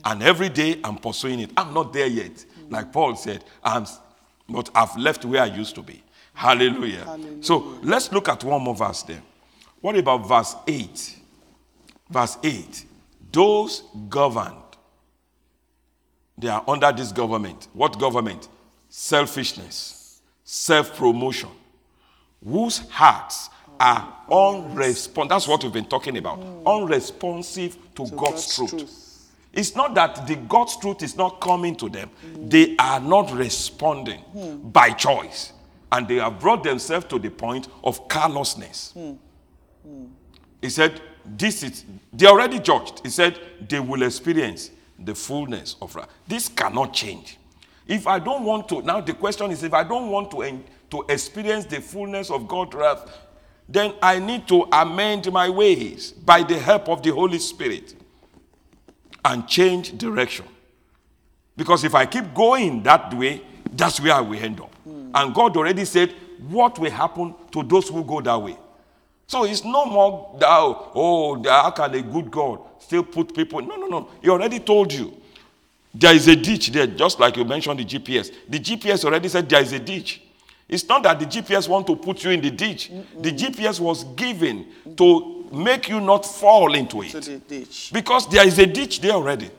And 0.04 0.20
every 0.20 0.48
day 0.48 0.80
I'm 0.82 0.96
pursuing 0.96 1.38
it. 1.38 1.52
I'm 1.56 1.72
not 1.72 1.92
there 1.92 2.08
yet. 2.08 2.34
Mm. 2.34 2.72
Like 2.72 2.92
Paul 2.92 3.14
said, 3.14 3.44
I'm, 3.62 3.86
but 4.52 4.70
I've 4.74 4.96
left 4.96 5.24
where 5.24 5.42
I 5.42 5.46
used 5.46 5.74
to 5.76 5.82
be. 5.82 6.02
Hallelujah. 6.34 7.04
Hallelujah. 7.04 7.42
So 7.42 7.78
let's 7.82 8.12
look 8.12 8.28
at 8.28 8.42
one 8.44 8.62
more 8.62 8.74
verse 8.74 9.02
there. 9.02 9.22
What 9.80 9.96
about 9.96 10.28
verse 10.28 10.54
8? 10.66 11.16
Verse 12.10 12.38
8. 12.42 12.84
Those 13.32 13.82
governed, 14.08 14.56
they 16.38 16.48
are 16.48 16.62
under 16.68 16.92
this 16.92 17.12
government. 17.12 17.68
What 17.72 17.98
government? 17.98 18.48
Selfishness, 18.88 20.20
self 20.44 20.96
promotion, 20.96 21.48
whose 22.44 22.78
hearts 22.90 23.48
are 23.80 24.14
unresponsive. 24.30 25.30
That's 25.30 25.48
what 25.48 25.64
we've 25.64 25.72
been 25.72 25.86
talking 25.86 26.16
about. 26.18 26.40
Mm. 26.40 26.82
Unresponsive 26.82 27.76
to, 27.94 28.02
God's, 28.02 28.16
God's 28.16 28.56
truth. 28.56 28.70
truth. 28.70 29.01
It's 29.52 29.76
not 29.76 29.94
that 29.94 30.26
the 30.26 30.36
God's 30.36 30.76
truth 30.78 31.02
is 31.02 31.16
not 31.16 31.40
coming 31.40 31.76
to 31.76 31.88
them, 31.88 32.10
they 32.34 32.74
are 32.78 33.00
not 33.00 33.32
responding 33.32 34.22
by 34.72 34.90
choice. 34.90 35.52
And 35.90 36.08
they 36.08 36.16
have 36.16 36.40
brought 36.40 36.64
themselves 36.64 37.04
to 37.06 37.18
the 37.18 37.30
point 37.30 37.68
of 37.84 38.08
carelessness. 38.08 38.94
He 40.62 40.70
said, 40.70 41.02
This 41.26 41.62
is, 41.62 41.84
they 42.12 42.26
already 42.26 42.60
judged. 42.60 43.00
He 43.02 43.10
said, 43.10 43.38
they 43.68 43.78
will 43.78 44.02
experience 44.02 44.70
the 44.98 45.14
fullness 45.14 45.76
of 45.82 45.94
wrath. 45.94 46.08
This 46.26 46.48
cannot 46.48 46.94
change. 46.94 47.36
If 47.86 48.06
I 48.06 48.20
don't 48.20 48.44
want 48.44 48.68
to, 48.70 48.80
now 48.80 49.00
the 49.00 49.12
question 49.12 49.50
is 49.50 49.62
if 49.64 49.74
I 49.74 49.84
don't 49.84 50.08
want 50.08 50.30
to, 50.30 50.60
to 50.90 51.04
experience 51.08 51.66
the 51.66 51.80
fullness 51.80 52.30
of 52.30 52.48
God's 52.48 52.74
wrath, 52.74 53.18
then 53.68 53.94
I 54.00 54.18
need 54.18 54.46
to 54.48 54.66
amend 54.72 55.30
my 55.32 55.50
ways 55.50 56.12
by 56.12 56.42
the 56.42 56.58
help 56.58 56.88
of 56.88 57.02
the 57.02 57.10
Holy 57.10 57.38
Spirit 57.38 57.94
and 59.24 59.46
change 59.46 59.96
direction. 59.96 60.46
Because 61.56 61.84
if 61.84 61.94
I 61.94 62.06
keep 62.06 62.34
going 62.34 62.82
that 62.82 63.12
way, 63.14 63.42
that's 63.72 64.00
where 64.00 64.14
I 64.14 64.20
will 64.20 64.38
end 64.38 64.60
up. 64.60 64.74
Hmm. 64.84 65.10
And 65.14 65.34
God 65.34 65.56
already 65.56 65.84
said 65.84 66.12
what 66.48 66.78
will 66.78 66.90
happen 66.90 67.34
to 67.52 67.62
those 67.62 67.88
who 67.88 68.04
go 68.04 68.20
that 68.20 68.40
way. 68.40 68.56
So 69.26 69.44
it's 69.44 69.64
no 69.64 69.86
more 69.86 70.36
that, 70.40 70.48
oh, 70.48 71.42
how 71.44 71.70
can 71.70 71.94
a 71.94 72.02
good 72.02 72.30
God 72.30 72.60
still 72.78 73.02
put 73.02 73.34
people? 73.34 73.62
No, 73.62 73.76
no, 73.76 73.86
no. 73.86 74.08
He 74.20 74.28
already 74.28 74.58
told 74.60 74.92
you. 74.92 75.16
There 75.94 76.14
is 76.14 76.26
a 76.26 76.34
ditch 76.36 76.68
there, 76.72 76.86
just 76.86 77.20
like 77.20 77.36
you 77.36 77.44
mentioned 77.44 77.78
the 77.78 77.84
GPS. 77.84 78.32
The 78.48 78.58
GPS 78.58 79.04
already 79.04 79.28
said 79.28 79.48
there 79.48 79.60
is 79.62 79.72
a 79.72 79.78
ditch. 79.78 80.22
It's 80.68 80.88
not 80.88 81.02
that 81.02 81.20
the 81.20 81.26
GPS 81.26 81.68
want 81.68 81.86
to 81.86 81.96
put 81.96 82.24
you 82.24 82.30
in 82.30 82.40
the 82.40 82.50
ditch. 82.50 82.90
The 83.20 83.30
GPS 83.30 83.78
was 83.78 84.04
given 84.04 84.66
to 84.96 85.41
make 85.52 85.88
you 85.88 86.00
not 86.00 86.24
fall 86.24 86.74
into 86.74 87.02
it. 87.02 87.12
the 87.12 87.38
ditch. 87.38 87.90
Because 87.92 88.26
there 88.28 88.46
is 88.46 88.58
a 88.58 88.66
ditch 88.66 89.00
there 89.00 89.12
already. 89.12 89.50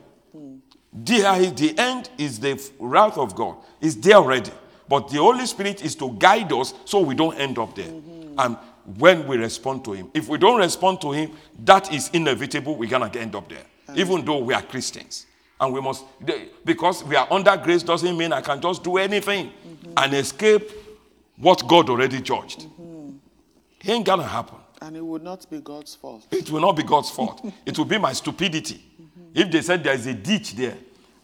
There 0.91 1.41
is- 1.41 1.53
the 1.53 1.77
end 1.77 2.09
is 2.17 2.39
the 2.39 2.59
wrath 2.79 3.17
of 3.17 3.35
God. 3.35 3.55
It's 3.81 3.95
there 3.95 4.15
already. 4.15 4.51
But 4.87 5.09
the 5.09 5.17
Holy 5.17 5.45
Spirit 5.45 5.83
is 5.83 5.95
to 5.95 6.09
guide 6.19 6.51
us 6.53 6.73
so 6.85 6.99
we 6.99 7.15
don't 7.15 7.35
end 7.37 7.57
up 7.57 7.75
there. 7.75 7.91
And 8.37 8.57
when 8.97 9.25
we 9.27 9.37
respond 9.37 9.83
to 9.85 9.93
Him, 9.93 10.11
if 10.13 10.27
we 10.27 10.37
don't 10.37 10.59
respond 10.59 11.01
to 11.01 11.11
Him, 11.11 11.31
that 11.63 11.91
is 11.93 12.09
inevitable. 12.13 12.75
We're 12.75 12.89
going 12.89 13.09
to 13.09 13.19
end 13.19 13.35
up 13.35 13.49
there. 13.49 13.63
Even 13.95 14.23
though 14.25 14.39
we 14.39 14.53
are 14.53 14.61
Christians. 14.61 15.25
And 15.59 15.73
we 15.73 15.79
must, 15.81 16.03
because 16.65 17.03
we 17.05 17.15
are 17.15 17.27
under 17.31 17.55
grace 17.55 17.83
doesn't 17.83 18.17
mean 18.17 18.33
I 18.33 18.41
can 18.41 18.59
just 18.59 18.83
do 18.83 18.97
anything 18.97 19.51
and 19.95 20.13
escape 20.13 20.69
what 21.37 21.65
God 21.67 21.89
already 21.89 22.21
judged. 22.21 22.61
Mm-hmm. 22.61 23.15
It 23.81 23.89
ain't 23.89 24.05
going 24.05 24.19
to 24.19 24.25
happen. 24.25 24.57
And 24.83 24.97
it 24.97 25.05
would 25.05 25.23
not 25.23 25.49
be 25.49 25.61
God's 25.61 25.95
fault. 25.95 26.27
It 26.29 26.51
will 26.51 26.59
not 26.59 26.73
be 26.73 26.83
God's 26.83 27.09
fault. 27.09 27.41
it 27.65 27.77
will 27.77 27.85
be 27.85 27.97
my 27.97 28.11
stupidity. 28.11 28.83
If 29.33 29.49
they 29.49 29.61
said 29.61 29.81
there 29.81 29.93
is 29.93 30.05
a 30.07 30.13
ditch 30.13 30.55
there, 30.55 30.75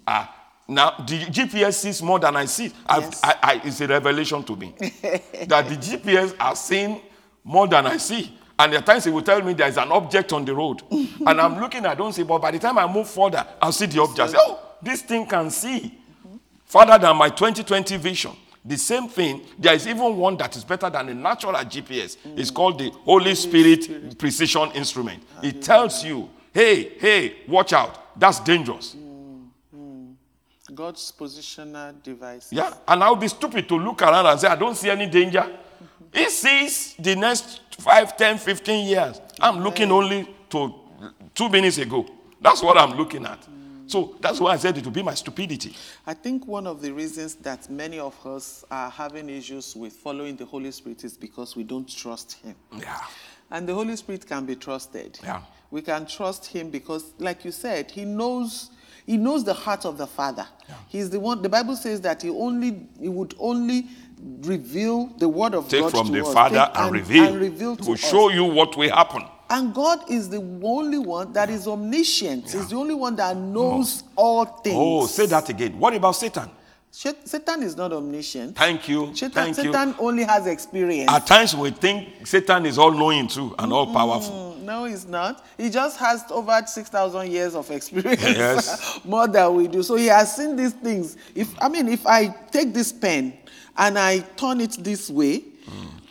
ah, 0.07 0.33
now 0.65 0.91
the 1.05 1.25
GPS 1.25 1.73
sees 1.73 2.01
more 2.01 2.19
than 2.19 2.37
I 2.37 2.45
see. 2.45 2.71
Yes. 2.89 3.19
I, 3.21 3.35
I, 3.43 3.61
it's 3.65 3.81
a 3.81 3.87
revelation 3.87 4.43
to 4.43 4.55
me 4.55 4.73
that 4.79 5.67
the 5.67 5.75
GPS 5.75 6.33
are 6.39 6.55
seeing 6.55 7.01
more 7.43 7.67
than 7.67 7.85
I 7.85 7.97
see. 7.97 8.33
And 8.57 8.73
at 8.75 8.85
times 8.85 9.05
it 9.07 9.11
will 9.11 9.21
tell 9.21 9.41
me 9.41 9.51
there 9.51 9.67
is 9.67 9.77
an 9.77 9.91
object 9.91 10.31
on 10.31 10.45
the 10.45 10.55
road, 10.55 10.81
and 10.91 11.41
I'm 11.41 11.59
looking, 11.59 11.85
I 11.85 11.95
don't 11.95 12.13
see. 12.13 12.23
But 12.23 12.39
by 12.39 12.51
the 12.51 12.59
time 12.59 12.77
I 12.77 12.91
move 12.91 13.09
further, 13.09 13.45
I'll 13.61 13.73
see 13.73 13.87
the 13.87 14.01
object. 14.01 14.31
Say, 14.31 14.37
oh, 14.39 14.59
this 14.81 15.01
thing 15.01 15.25
can 15.25 15.49
see 15.49 15.97
further 16.65 16.97
than 16.97 17.17
my 17.17 17.27
2020 17.27 17.97
vision. 17.97 18.31
The 18.65 18.77
same 18.77 19.07
thing, 19.07 19.41
there 19.57 19.73
is 19.73 19.87
even 19.87 20.17
one 20.17 20.35
that 20.37 20.55
is 20.55 20.63
better 20.63 20.89
than 20.89 21.09
a 21.09 21.13
natural 21.13 21.53
GPS. 21.53 22.17
It's 22.35 22.51
called 22.51 22.77
the 22.77 22.89
Holy 22.89 23.33
Spirit, 23.35 24.17
Precision 24.17 24.71
Instrument. 24.71 25.23
It 25.41 25.61
tells 25.61 26.03
you, 26.03 26.29
hey, 26.53 26.97
hey, 26.99 27.37
watch 27.47 27.73
out. 27.73 28.19
That's 28.19 28.39
dangerous. 28.41 28.93
Hmm, 28.93 29.43
hmm. 29.71 30.11
God's 30.75 31.13
positional 31.17 32.03
device. 32.03 32.49
Yeah. 32.51 32.73
And 32.87 33.03
I'll 33.03 33.15
be 33.15 33.29
stupid 33.29 33.67
to 33.69 33.75
look 33.75 34.01
around 34.01 34.25
and 34.25 34.39
say, 34.39 34.47
I 34.47 34.55
don't 34.55 34.75
see 34.75 34.89
any 34.89 35.07
danger. 35.07 35.45
He 36.13 36.29
sees 36.29 36.95
the 36.99 37.15
next 37.15 37.61
5, 37.79 38.17
10, 38.17 38.37
15 38.39 38.87
years. 38.87 39.21
I'm 39.39 39.63
looking 39.63 39.89
only 39.91 40.27
to 40.49 40.73
two 41.33 41.49
minutes 41.49 41.77
ago. 41.77 42.05
That's 42.41 42.61
what 42.61 42.77
I'm 42.77 42.97
looking 42.97 43.25
at. 43.25 43.39
So 43.89 44.15
that's 44.21 44.39
why 44.39 44.51
I 44.53 44.57
said 44.57 44.77
it 44.77 44.85
will 44.85 44.91
be 44.91 45.01
my 45.01 45.15
stupidity. 45.15 45.75
I 46.05 46.13
think 46.13 46.45
one 46.45 46.67
of 46.67 46.79
the 46.79 46.91
reasons 46.91 47.33
that 47.35 47.69
many 47.71 47.97
of 47.97 48.15
us 48.23 48.63
are 48.69 48.89
having 48.89 49.29
issues 49.29 49.75
with 49.75 49.93
following 49.93 50.35
the 50.35 50.45
Holy 50.45 50.69
Spirit 50.69 51.03
is 51.03 51.17
because 51.17 51.55
we 51.55 51.63
don't 51.63 51.89
trust 51.89 52.33
Him. 52.33 52.55
Yeah. 52.77 52.99
And 53.49 53.67
the 53.67 53.73
Holy 53.73 53.95
Spirit 53.95 54.27
can 54.27 54.45
be 54.45 54.55
trusted. 54.55 55.19
Yeah. 55.23 55.41
We 55.71 55.81
can 55.81 56.05
trust 56.05 56.45
Him 56.45 56.69
because, 56.69 57.13
like 57.17 57.43
you 57.43 57.51
said, 57.51 57.89
He 57.89 58.05
knows. 58.05 58.69
He 59.07 59.17
knows 59.17 59.43
the 59.43 59.55
heart 59.55 59.85
of 59.85 59.97
the 59.97 60.05
Father. 60.05 60.47
Yeah. 60.67 60.75
He's 60.87 61.09
the 61.09 61.19
one. 61.19 61.41
The 61.41 61.49
Bible 61.49 61.75
says 61.75 61.99
that 62.01 62.21
He 62.21 62.29
only 62.29 62.87
He 62.99 63.09
would 63.09 63.33
only 63.39 63.87
reveal 64.41 65.07
the 65.17 65.27
word 65.27 65.55
of 65.55 65.67
Take 65.67 65.81
God 65.81 65.91
from 65.91 66.07
to 66.07 66.11
the 66.13 66.25
us. 66.25 66.31
Father 66.33 66.69
Take 66.73 66.77
and, 66.79 66.91
reveal. 66.91 67.23
and 67.23 67.41
reveal 67.41 67.75
to 67.75 67.85
will 67.85 67.93
us. 67.93 67.99
show 68.07 68.29
you 68.29 68.43
what 68.45 68.77
will 68.77 68.89
happen. 68.93 69.23
And 69.49 69.73
God 69.73 70.09
is 70.11 70.29
the 70.29 70.37
only 70.63 70.99
one 70.99 71.33
that 71.33 71.49
is 71.49 71.67
omniscient. 71.67 72.43
He's 72.51 72.69
the 72.69 72.75
only 72.75 72.93
one 72.93 73.15
that 73.15 73.35
knows 73.35 74.03
all 74.15 74.45
things. 74.45 74.75
Oh, 74.77 75.07
say 75.07 75.25
that 75.25 75.49
again. 75.49 75.79
What 75.79 75.93
about 75.95 76.11
Satan? 76.15 76.49
Satan 76.91 77.63
is 77.63 77.75
not 77.77 77.93
omniscient. 77.93 78.55
Thank 78.55 78.89
you. 78.89 79.13
Satan, 79.15 79.31
Thank 79.53 79.57
you. 79.57 79.63
Satan 79.65 79.95
only 79.99 80.23
has 80.23 80.47
experience. 80.47 81.11
At 81.11 81.25
times 81.27 81.55
we 81.55 81.71
think 81.71 82.27
Satan 82.27 82.65
is 82.65 82.77
all 82.77 82.91
knowing 82.91 83.27
too 83.27 83.55
and 83.59 83.71
all 83.71 83.91
powerful. 83.93 84.55
Mm, 84.57 84.63
No, 84.63 84.85
he's 84.85 85.07
not. 85.07 85.45
He 85.57 85.69
just 85.69 85.97
has 85.99 86.23
over 86.31 86.61
6,000 86.65 87.31
years 87.31 87.55
of 87.55 87.69
experience. 87.71 88.21
Yes. 88.21 88.99
More 89.05 89.27
than 89.27 89.53
we 89.55 89.67
do. 89.67 89.83
So 89.83 89.95
he 89.95 90.07
has 90.07 90.35
seen 90.35 90.55
these 90.55 90.73
things. 90.73 91.15
If 91.35 91.53
I 91.61 91.69
mean, 91.69 91.87
if 91.87 92.05
I 92.05 92.27
take 92.51 92.73
this 92.73 92.91
pen 92.91 93.33
and 93.77 93.97
I 93.97 94.19
turn 94.35 94.59
it 94.61 94.77
this 94.79 95.09
way, 95.09 95.43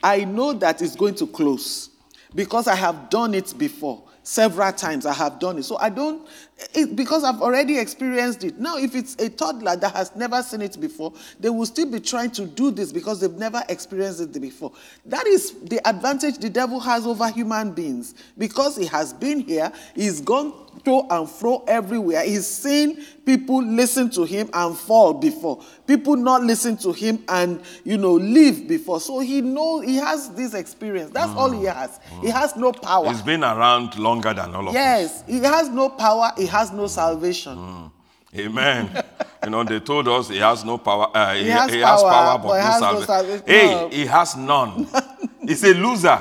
I 0.03 0.25
know 0.25 0.53
that 0.55 0.81
it's 0.81 0.95
going 0.95 1.17
to 1.17 1.27
close 1.27 1.91
because 2.35 2.67
I 2.69 2.75
have 2.75 3.11
done 3.11 3.35
it 3.35 3.55
before. 3.57 4.03
Several 4.23 4.73
times 4.73 5.07
I 5.07 5.15
have 5.15 5.39
done 5.39 5.59
it. 5.59 5.65
So 5.65 5.79
I 5.79 5.89
don't, 5.89 6.29
it, 6.75 6.97
because 6.97 7.25
I've 7.25 7.41
already 7.41 7.79
experienced 7.79 8.45
it. 8.45 8.59
Now, 8.59 8.77
if 8.79 8.95
it's 8.95 9.15
a 9.17 9.29
toddler 9.29 9.77
that 9.77 9.95
has 9.95 10.15
never 10.17 10.43
seen 10.43 10.63
it 10.63 10.81
before, 10.81 11.13
they 11.39 11.51
will 11.51 11.67
still 11.67 11.91
be 11.91 12.01
trying 12.01 12.31
to 12.33 12.47
do 12.47 12.71
this 12.71 12.93
because 12.93 13.21
they've 13.21 13.31
never 13.33 13.63
experienced 13.69 14.21
it 14.21 14.41
before. 14.41 14.73
That 15.07 15.27
is 15.27 15.53
the 15.63 15.87
advantage 15.89 16.39
the 16.39 16.51
devil 16.51 16.81
has 16.81 17.07
over 17.07 17.29
human 17.29 17.73
beings. 17.73 18.15
Because 18.37 18.77
he 18.77 18.87
has 18.87 19.13
been 19.13 19.41
here, 19.41 19.73
he's 19.95 20.21
gone 20.21 20.53
to 20.85 21.03
and 21.11 21.29
fro 21.29 21.65
everywhere. 21.67 22.25
He's 22.25 22.47
seen 22.47 23.05
people 23.25 23.63
listen 23.63 24.11
to 24.11 24.25
him 24.25 24.49
and 24.53 24.77
fall 24.77 25.13
before. 25.15 25.63
People 25.87 26.17
not 26.17 26.43
listen 26.43 26.77
to 26.79 26.93
him 26.93 27.23
and, 27.29 27.61
you 27.85 27.99
know, 27.99 28.15
live 28.15 28.67
before. 28.67 29.01
So 29.01 29.21
he 29.21 29.41
knows, 29.41 29.85
he 29.85 29.97
has 29.97 30.31
this 30.31 30.55
experience. 30.55 31.11
That's 31.13 31.33
all 31.33 31.51
he 31.51 31.65
mm. 31.65 31.75
has. 31.75 32.01
He 32.23 32.29
mm. 32.29 32.33
has 32.33 32.57
no 32.57 32.73
power. 32.73 33.09
He's 33.09 33.23
been 33.23 33.45
around 33.45 33.99
longer 33.99 34.33
than 34.33 34.55
all 34.55 34.63
of 34.63 34.69
us. 34.69 34.75
Yes, 34.75 35.25
he 35.27 35.41
has 35.41 35.69
no 35.69 35.89
power, 35.91 36.33
he 36.37 36.47
has 36.49 36.73
no 36.73 36.87
salvation. 36.87 37.57
Mm. 37.57 37.91
Amen. 38.37 39.05
you 39.45 39.51
know, 39.51 39.65
they 39.65 39.81
told 39.81 40.07
us 40.09 40.29
he 40.29 40.39
has 40.39 40.65
no 40.65 40.77
power. 40.79 41.09
Uh, 41.15 41.35
he, 41.35 41.45
He 41.45 41.51
has 41.51 41.73
he 41.73 41.81
has 41.81 42.03
power, 42.03 42.11
power, 42.13 42.39
but 42.39 42.49
but 42.49 42.55
he 42.61 42.67
no 42.67 42.71
has 42.73 42.81
no 42.81 43.01
salvation. 43.01 43.07
salvation. 43.07 43.45
Hey, 43.47 43.67
No. 43.75 43.89
he 43.89 44.07
has 44.07 44.37
none. 44.37 44.89
He's 45.47 45.65
a 45.65 45.75
loser. 45.75 46.21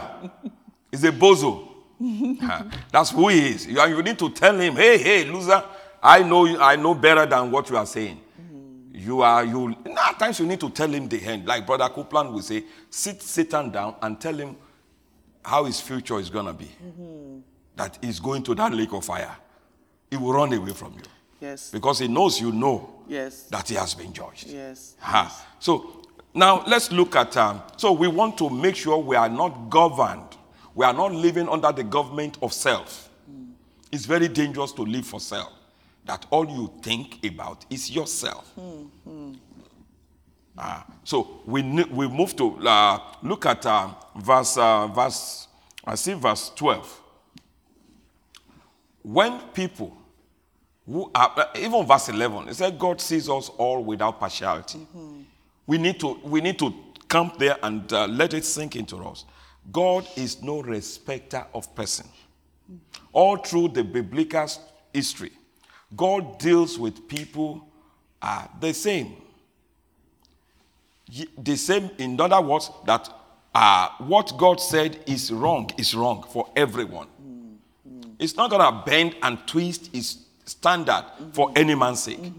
He's 0.92 1.04
a 1.04 1.12
bozo. 1.12 1.64
Huh. 1.64 1.74
Ah, 2.44 2.66
that's 2.92 3.10
who 3.10 3.28
he 3.30 3.48
is. 3.50 3.66
You, 3.66 3.84
you 3.88 4.04
need 4.04 4.20
to 4.20 4.30
tell 4.30 4.58
him, 4.58 4.76
hey, 4.76 4.98
hey, 5.00 5.26
loser, 5.26 5.64
I 6.02 6.22
know 6.24 6.46
you, 6.46 6.60
I 6.62 6.76
know 6.76 6.94
better 6.94 7.26
than 7.26 7.50
what 7.52 7.68
you 7.72 7.76
are 7.76 7.86
saying. 7.88 8.20
Mm. 8.40 9.04
You 9.04 9.22
are 9.24 9.44
you. 9.44 9.76
At 10.08 10.20
times 10.20 10.40
you 10.40 10.46
need 10.46 10.60
to 10.62 10.70
tell 10.70 10.88
him 10.90 11.10
the 11.10 11.20
end. 11.26 11.46
Like 11.48 11.66
Brother 11.66 11.90
Copeland 11.90 12.32
will 12.32 12.42
say, 12.44 12.64
sit 12.90 13.22
Satan 13.24 13.72
down 13.72 13.96
and 14.02 14.22
tell 14.22 14.36
him 14.36 14.56
how 15.44 15.66
his 15.66 15.82
future 15.82 16.20
is 16.20 16.30
gonna 16.30 16.54
be. 16.54 16.66
Mm-hmm. 16.66 17.40
That 17.76 17.98
he's 18.02 18.20
going 18.20 18.44
to 18.44 18.56
that 18.56 18.72
lake 18.74 18.94
of 18.94 19.04
fire. 19.04 19.36
He 20.10 20.18
will 20.18 20.34
run 20.34 20.54
away 20.54 20.74
from 20.74 20.94
you 20.94 21.04
Yes, 21.40 21.70
because 21.72 22.00
he 22.00 22.08
knows 22.08 22.40
you 22.42 22.52
know 22.52 23.04
yes, 23.08 23.44
that 23.44 23.68
he 23.70 23.76
has 23.76 23.94
been 23.94 24.12
judged. 24.14 24.48
yes. 24.48 24.96
Ha. 25.00 25.46
So 25.60 26.02
now 26.34 26.64
let's 26.66 26.92
look 26.92 27.16
at. 27.16 27.36
Um, 27.38 27.62
so 27.78 27.92
we 27.92 28.08
want 28.08 28.38
to 28.40 28.50
make 28.50 28.76
sure 28.76 28.98
we 28.98 29.16
are 29.16 29.30
not 29.30 29.70
governed. 29.70 30.36
We 30.74 30.84
are 30.86 30.94
not 30.94 31.12
living 31.12 31.48
under 31.50 31.72
the 31.72 31.84
government 31.84 32.38
of 32.42 32.54
self. 32.54 33.10
It's 33.92 34.06
very 34.06 34.28
dangerous 34.28 34.72
to 34.74 34.82
live 34.82 35.06
for 35.06 35.20
self. 35.20 35.52
That 36.06 36.26
all 36.32 36.46
you 36.50 36.72
think 36.82 37.24
about 37.26 37.66
is 37.70 37.92
yourself. 37.92 38.52
Ah, 40.58 40.86
so 41.04 41.42
we 41.46 41.62
we 41.92 42.08
move 42.08 42.36
to 42.38 42.58
uh, 42.68 43.00
look 43.22 43.46
at 43.46 43.64
uh, 43.66 43.90
verse 44.16 44.58
uh, 44.58 44.88
verse 44.88 45.48
I 45.86 45.94
see 45.96 46.14
verse 46.14 46.52
twelve. 46.56 47.02
When 49.08 49.40
people 49.54 49.96
who 50.86 51.10
are 51.16 51.32
uh, 51.38 51.46
even 51.56 51.86
verse 51.86 52.10
11 52.10 52.50
it 52.50 52.56
said 52.56 52.78
god 52.78 53.00
sees 53.00 53.30
us 53.30 53.48
all 53.58 53.82
without 53.82 54.20
partiality. 54.20 54.86
We 55.66 55.78
need 55.78 55.98
to 56.02 56.20
we 56.24 56.42
need 56.42 56.60
to 56.60 56.74
come 57.08 57.32
there 57.40 57.56
and 57.64 57.92
uh, 57.94 58.08
let 58.08 58.34
it 58.34 58.44
sink 58.44 58.76
into 58.76 58.98
us. 58.98 59.24
God 59.72 60.06
is 60.18 60.42
no 60.44 60.62
respecter 60.62 61.46
of 61.54 61.74
person. 61.74 62.06
All 63.14 63.38
through 63.38 63.70
the 63.70 63.84
biblical 63.86 64.46
history 64.94 65.32
god 65.96 66.38
deals 66.38 66.78
with 66.78 67.08
people 67.08 67.66
uh, 68.22 68.48
the 68.60 68.74
same. 68.74 69.16
The 71.38 71.56
same 71.56 71.92
in 71.98 72.20
other 72.20 72.42
words 72.42 72.70
that 72.86 73.10
uh, 73.56 73.88
what 74.00 74.34
god 74.38 74.60
said 74.60 75.00
is 75.08 75.32
wrong 75.32 75.70
is 75.78 75.96
wrong 75.96 76.26
for 76.30 76.50
everyone 76.58 77.08
it's 78.20 78.36
not 78.36 78.50
going 78.50 78.62
to 78.62 78.84
bend 78.86 79.16
and 79.22 79.38
twist 79.48 79.90
his 79.94 80.26
standard 80.46 81.06
for 81.34 81.52
any 81.56 81.76
man's 81.76 82.04
sake. 82.04 82.32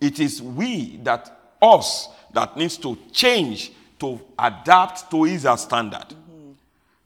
It 0.00 0.20
is 0.20 0.40
we 0.42 0.98
that, 1.02 1.54
us, 1.60 2.08
that 2.32 2.56
needs 2.56 2.76
to 2.78 2.96
change 3.12 3.72
to 3.98 4.20
adapt 4.38 5.10
to 5.10 5.24
his 5.24 5.46
standard. 5.56 6.06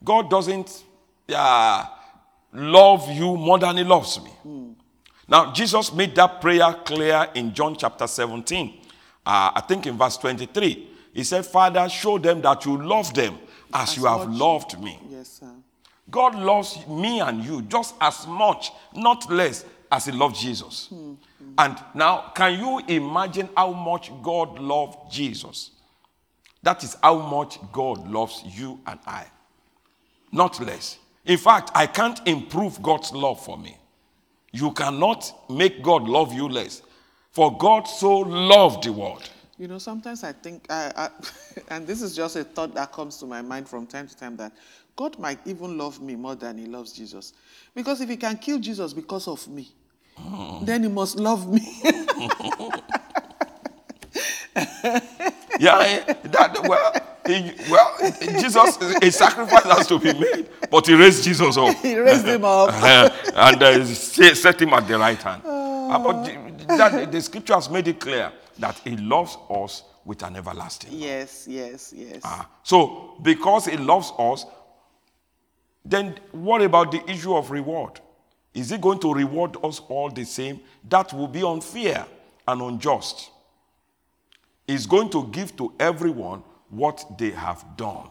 God 0.03 0.29
doesn't 0.29 0.83
uh, 1.33 1.85
love 2.53 3.09
you 3.09 3.37
more 3.37 3.59
than 3.59 3.77
he 3.77 3.83
loves 3.83 4.19
me. 4.21 4.31
Now, 5.27 5.53
Jesus 5.53 5.93
made 5.93 6.13
that 6.15 6.41
prayer 6.41 6.73
clear 6.83 7.29
in 7.33 7.53
John 7.53 7.75
chapter 7.77 8.05
17. 8.05 8.79
Uh, 9.25 9.51
I 9.55 9.61
think 9.61 9.87
in 9.87 9.97
verse 9.97 10.17
23. 10.17 10.89
He 11.13 11.23
said, 11.23 11.45
Father, 11.45 11.87
show 11.87 12.17
them 12.17 12.41
that 12.41 12.65
you 12.65 12.77
love 12.81 13.13
them 13.13 13.37
as, 13.73 13.91
As 13.91 13.97
you 13.97 14.05
have 14.05 14.29
loved 14.29 14.81
me. 14.81 14.99
Yes, 15.09 15.39
sir. 15.39 15.53
God 16.09 16.35
loves 16.35 16.85
me 16.87 17.19
and 17.19 17.43
you 17.43 17.61
just 17.63 17.95
as 18.01 18.27
much, 18.27 18.71
not 18.93 19.31
less, 19.31 19.65
as 19.91 20.05
He 20.05 20.11
loved 20.11 20.35
Jesus. 20.35 20.89
And 21.57 21.77
now, 21.93 22.31
can 22.35 22.59
you 22.59 22.81
imagine 22.87 23.49
how 23.55 23.71
much 23.73 24.11
God 24.21 24.59
loved 24.59 25.11
Jesus? 25.11 25.71
That 26.63 26.83
is 26.83 26.95
how 27.01 27.17
much 27.19 27.59
God 27.71 28.09
loves 28.09 28.43
you 28.45 28.79
and 28.85 28.99
I, 29.05 29.25
not 30.31 30.59
less. 30.59 30.97
In 31.25 31.37
fact, 31.37 31.71
I 31.75 31.87
can't 31.87 32.25
improve 32.27 32.81
God's 32.81 33.11
love 33.11 33.43
for 33.43 33.57
me. 33.57 33.77
You 34.51 34.71
cannot 34.71 35.49
make 35.49 35.81
God 35.81 36.03
love 36.03 36.33
you 36.33 36.47
less. 36.47 36.81
For 37.31 37.57
God 37.57 37.83
so 37.83 38.17
loved 38.19 38.83
the 38.83 38.91
world. 38.91 39.29
You 39.61 39.67
know, 39.67 39.77
sometimes 39.77 40.23
I 40.23 40.31
think, 40.31 40.65
I, 40.71 40.91
I, 40.95 41.09
and 41.75 41.85
this 41.85 42.01
is 42.01 42.15
just 42.15 42.35
a 42.35 42.43
thought 42.43 42.73
that 42.73 42.91
comes 42.91 43.17
to 43.17 43.27
my 43.27 43.43
mind 43.43 43.69
from 43.69 43.85
time 43.85 44.07
to 44.07 44.17
time, 44.17 44.35
that 44.37 44.53
God 44.95 45.19
might 45.19 45.37
even 45.45 45.77
love 45.77 46.01
me 46.01 46.15
more 46.15 46.33
than 46.33 46.57
He 46.57 46.65
loves 46.65 46.93
Jesus. 46.93 47.33
Because 47.75 48.01
if 48.01 48.09
He 48.09 48.17
can 48.17 48.37
kill 48.37 48.57
Jesus 48.57 48.91
because 48.91 49.27
of 49.27 49.47
me, 49.47 49.69
then 50.63 50.81
He 50.81 50.89
must 50.89 51.17
love 51.17 51.47
me. 51.47 51.61
Yeah, 55.59 56.11
that, 56.23 56.59
well, 56.67 56.91
he, 57.27 57.51
well, 57.69 57.95
Jesus, 58.19 58.77
a 58.81 59.11
sacrifice 59.11 59.63
has 59.63 59.87
to 59.87 59.99
be 59.99 60.11
made, 60.11 60.49
but 60.71 60.87
he 60.87 60.95
raised 60.95 61.23
Jesus 61.23 61.55
up 61.55 61.75
he 61.83 61.97
raised 61.99 62.25
Him 62.25 62.43
up. 62.43 62.69
uh, 62.73 63.09
and 63.35 63.61
uh, 63.61 63.85
set 63.85 64.35
set 64.35 64.59
him 64.59 64.73
at 64.73 64.87
the 64.87 64.97
right 64.97 65.21
hand. 65.21 65.43
Uh, 65.45 65.99
but 65.99 66.23
the, 66.23 66.65
that, 66.65 67.11
the 67.11 67.21
scripture 67.21 67.53
has 67.53 67.69
made 67.69 67.87
it 67.87 67.99
clear 67.99 68.31
that 68.61 68.77
he 68.79 68.95
loves 68.95 69.37
us 69.49 69.83
with 70.05 70.23
an 70.23 70.35
everlasting. 70.37 70.91
Love. 70.91 70.99
Yes, 71.01 71.47
yes, 71.47 71.93
yes. 71.95 72.21
Ah, 72.23 72.49
so, 72.63 73.15
because 73.21 73.65
he 73.65 73.77
loves 73.77 74.11
us, 74.17 74.45
then 75.83 76.15
what 76.31 76.61
about 76.61 76.91
the 76.91 77.03
issue 77.09 77.35
of 77.35 77.51
reward? 77.51 77.99
Is 78.53 78.69
he 78.69 78.77
going 78.77 78.99
to 78.99 79.13
reward 79.13 79.57
us 79.63 79.79
all 79.89 80.09
the 80.09 80.23
same? 80.25 80.59
That 80.87 81.11
will 81.13 81.27
be 81.27 81.43
unfair 81.43 82.05
and 82.47 82.61
unjust. 82.61 83.31
He's 84.67 84.85
going 84.85 85.09
to 85.09 85.27
give 85.27 85.55
to 85.57 85.73
everyone 85.79 86.43
what 86.69 87.17
they 87.17 87.31
have 87.31 87.65
done. 87.75 88.09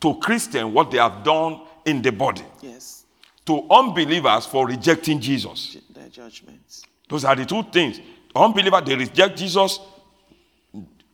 To 0.00 0.14
Christians, 0.20 0.72
what 0.72 0.90
they 0.90 0.98
have 0.98 1.24
done 1.24 1.60
in 1.84 2.00
the 2.02 2.10
body. 2.12 2.44
Yes, 2.62 3.04
To 3.46 3.66
unbelievers 3.70 4.46
for 4.46 4.66
rejecting 4.66 5.20
Jesus. 5.20 5.76
Their 5.90 6.08
judgments. 6.08 6.84
Those 7.08 7.24
are 7.24 7.34
the 7.34 7.44
two 7.46 7.62
things. 7.64 8.00
Unbeliever, 8.38 8.80
they 8.80 8.94
reject 8.96 9.36
Jesus. 9.36 9.80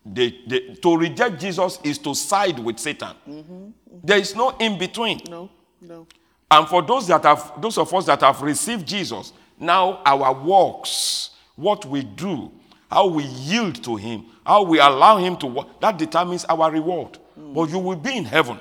They, 0.06 0.38
they, 0.46 0.74
to 0.74 0.96
reject 0.96 1.40
Jesus 1.40 1.78
is 1.82 1.98
to 1.98 2.14
side 2.14 2.58
with 2.58 2.78
Satan. 2.78 3.14
Mm-hmm, 3.28 3.54
mm-hmm. 3.54 3.98
There 4.02 4.18
is 4.18 4.36
no 4.36 4.50
in 4.58 4.78
between. 4.78 5.20
No, 5.30 5.48
no. 5.80 6.06
And 6.50 6.68
for 6.68 6.82
those 6.82 7.06
that 7.08 7.22
have, 7.22 7.60
those 7.60 7.78
of 7.78 7.92
us 7.94 8.04
that 8.06 8.20
have 8.20 8.40
received 8.42 8.86
Jesus, 8.86 9.32
now 9.58 10.02
our 10.04 10.32
works, 10.34 11.30
what 11.56 11.86
we 11.86 12.02
do, 12.02 12.52
how 12.90 13.06
we 13.06 13.24
yield 13.24 13.82
to 13.84 13.96
Him, 13.96 14.26
how 14.44 14.62
we 14.62 14.78
allow 14.78 15.16
Him 15.16 15.36
to 15.38 15.46
work, 15.46 15.80
that 15.80 15.96
determines 15.96 16.44
our 16.44 16.70
reward. 16.70 17.18
Mm. 17.38 17.54
But 17.54 17.70
you 17.70 17.78
will 17.78 17.96
be 17.96 18.16
in 18.16 18.24
heaven 18.24 18.58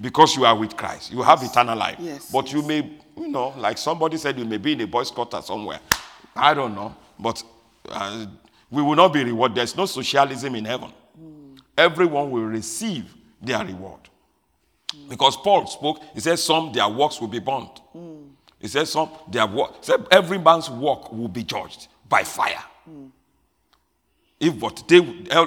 because 0.00 0.36
you 0.36 0.44
are 0.46 0.56
with 0.56 0.76
Christ. 0.76 1.12
You 1.12 1.22
have 1.22 1.42
eternal 1.42 1.76
life. 1.76 1.96
Yes, 2.00 2.30
But 2.30 2.52
you 2.52 2.62
may, 2.62 2.98
you 3.16 3.28
know, 3.28 3.48
like 3.56 3.78
somebody 3.78 4.16
said, 4.16 4.38
you 4.38 4.44
may 4.44 4.56
be 4.58 4.72
in 4.72 4.80
a 4.80 4.86
boys' 4.86 5.10
quarter 5.10 5.42
somewhere. 5.42 5.80
I 6.34 6.54
don't 6.54 6.74
know. 6.74 6.94
But 7.18 7.42
uh, 7.88 8.26
we 8.70 8.82
will 8.82 8.96
not 8.96 9.12
be 9.12 9.24
rewarded. 9.24 9.56
There's 9.56 9.76
no 9.76 9.86
socialism 9.86 10.54
in 10.54 10.64
heaven. 10.64 10.92
Everyone 11.76 12.30
will 12.30 12.44
receive 12.44 13.14
their 13.40 13.64
reward. 13.64 14.00
Because 15.08 15.36
Paul 15.36 15.66
spoke, 15.66 16.02
he 16.14 16.20
said, 16.20 16.38
Some 16.38 16.72
their 16.72 16.88
works 16.88 17.20
will 17.20 17.28
be 17.28 17.38
burnt. 17.38 17.80
He 18.58 18.68
said, 18.68 18.88
Some 18.88 19.10
their 19.30 19.46
work, 19.46 19.74
said, 19.82 20.06
every 20.10 20.38
man's 20.38 20.70
work 20.70 21.12
will 21.12 21.28
be 21.28 21.42
judged 21.44 21.88
by 22.08 22.22
fire. 22.24 22.62
If 24.38 24.58
but 24.58 24.84
they, 24.88 25.00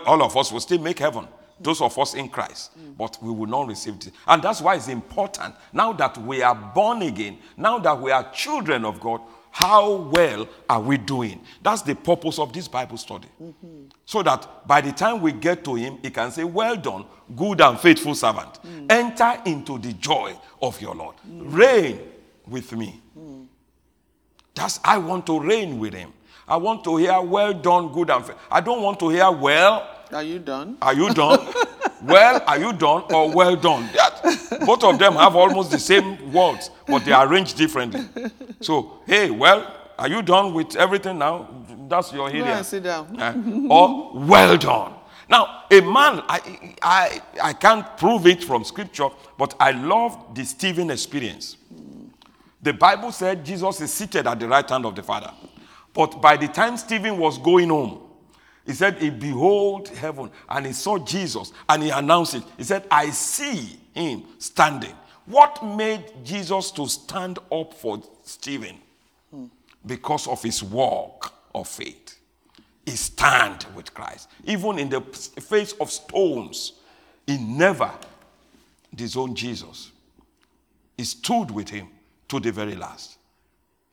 all 0.06 0.24
of 0.24 0.36
us 0.36 0.52
will 0.52 0.60
still 0.60 0.80
make 0.80 1.00
heaven, 1.00 1.28
those 1.60 1.82
of 1.82 1.98
us 2.00 2.14
in 2.16 2.30
Christ, 2.30 2.72
but 2.98 3.18
we 3.22 3.32
will 3.32 3.48
not 3.48 3.68
receive 3.68 4.00
this. 4.00 4.12
And 4.28 4.42
that's 4.42 4.62
why 4.62 4.76
it's 4.76 4.88
important 4.88 5.56
now 5.74 5.94
that 5.94 6.18
we 6.18 6.42
are 6.42 6.56
born 6.56 7.02
again, 7.04 7.38
now 7.58 7.80
that 7.80 8.00
we 8.00 8.12
are 8.12 8.32
children 8.32 8.86
of 8.86 9.00
God, 9.00 9.22
how 9.52 9.94
well 9.94 10.48
are 10.70 10.82
we 10.82 10.98
doing? 10.98 11.42
That's 11.62 11.82
the 11.82 11.96
purpose 11.96 12.40
of 12.40 12.54
this 12.54 12.68
Bible 12.68 12.98
study. 12.98 13.28
So 14.06 14.24
that 14.24 14.68
by 14.68 14.82
the 14.82 14.92
time 14.92 15.22
we 15.22 15.32
get 15.32 15.64
to 15.66 15.76
Him, 15.76 15.98
He 16.02 16.10
can 16.10 16.32
say, 16.32 16.44
Well 16.44 16.76
done, 16.76 17.06
good 17.36 17.62
and 17.62 17.80
faithful 17.80 18.16
servant. 18.16 18.60
Enter 18.90 19.42
into 19.46 19.78
the 19.80 19.94
joy 19.94 20.36
of 20.62 20.80
your 20.82 20.96
Lord. 20.96 21.16
Reign 21.28 22.00
with 22.48 22.72
me. 22.74 23.02
That's 24.56 24.80
I 24.84 24.98
want 24.98 25.26
to 25.28 25.40
reign 25.40 25.80
with 25.80 25.94
him. 25.94 26.12
I 26.48 26.58
want 26.58 26.84
to 26.84 26.98
hear 26.98 27.22
well 27.22 27.54
done, 27.54 27.94
good 27.94 28.10
and 28.10 28.26
fair. 28.26 28.36
I 28.52 28.60
don't 28.60 28.82
want 28.82 29.00
to 29.00 29.10
hear 29.10 29.32
well, 29.32 29.88
Are 30.12 30.24
you 30.24 30.40
done? 30.40 30.78
are 30.82 30.94
you 30.94 31.14
done? 31.14 31.40
well, 32.04 32.44
are 32.46 32.60
you 32.60 32.74
done? 32.74 33.04
Or 33.14 33.32
well 33.34 33.56
done. 33.56 33.90
That, 33.94 34.60
both 34.66 34.84
of 34.84 35.00
them 35.00 35.14
have 35.14 35.36
almost 35.36 35.72
the 35.72 35.80
same 35.80 36.32
words, 36.32 36.70
but 36.88 37.06
they 37.06 37.12
are 37.12 37.28
arranged 37.28 37.58
differently. 37.58 38.06
So, 38.62 39.00
hey, 39.06 39.30
well, 39.30 39.76
are 39.98 40.08
you 40.08 40.22
done 40.22 40.54
with 40.54 40.76
everything 40.76 41.18
now? 41.18 41.50
That's 41.88 42.14
your 42.14 42.30
area. 42.30 42.46
and 42.46 42.66
sit 42.66 42.84
down. 42.84 43.20
Eh? 43.20 43.68
or 43.70 44.12
well 44.14 44.58
done. 44.58 44.94
Now, 45.30 45.64
a 45.70 45.82
man, 45.82 46.24
I, 46.28 46.76
I, 46.82 47.22
I 47.44 47.54
can't 47.54 47.98
prove 47.98 48.26
it 48.26 48.44
from 48.44 48.64
scripture, 48.64 49.10
but 49.38 49.54
I 49.60 49.72
love 49.72 50.34
the 50.34 50.44
Stephen 50.44 50.90
experience. 50.90 51.58
The 52.62 52.74
Bible 52.74 53.12
said 53.12 53.46
Jesus 53.46 53.80
is 53.82 53.94
seated 53.94 54.26
at 54.28 54.40
the 54.40 54.48
right 54.48 54.68
hand 54.68 54.86
of 54.86 54.96
the 54.96 55.04
Father. 55.04 55.32
But 55.94 56.22
by 56.22 56.36
the 56.38 56.48
time 56.48 56.78
Stephen 56.78 57.18
was 57.18 57.38
going 57.38 57.70
home, 57.70 58.09
he 58.70 58.76
said, 58.76 59.00
He 59.00 59.10
behold 59.10 59.88
heaven, 59.88 60.30
and 60.48 60.68
he 60.68 60.74
saw 60.74 61.00
Jesus, 61.00 61.52
and 61.68 61.82
he 61.82 61.90
announced 61.90 62.36
it. 62.36 62.44
He 62.56 62.64
said, 62.64 62.86
I 62.92 63.10
see 63.10 63.80
him 63.96 64.26
standing. 64.38 64.94
What 65.26 65.66
made 65.66 66.04
Jesus 66.24 66.70
to 66.74 66.88
stand 66.88 67.40
up 67.52 67.74
for 67.74 68.00
Stephen? 68.24 68.78
Because 69.84 70.28
of 70.28 70.44
his 70.44 70.62
walk 70.62 71.34
of 71.56 71.68
faith. 71.68 72.20
He 72.86 72.92
stand 72.92 73.66
with 73.74 73.92
Christ. 73.92 74.30
Even 74.44 74.78
in 74.78 74.90
the 74.90 75.02
face 75.02 75.74
of 75.82 75.90
stones, 75.90 76.74
he 77.26 77.40
never 77.40 77.92
disowned 78.94 79.36
Jesus. 79.36 79.92
He 80.96 81.06
stood 81.06 81.50
with 81.50 81.70
him 81.70 81.88
to 82.28 82.40
the 82.40 82.52
very 82.52 82.76
last. 82.76 83.18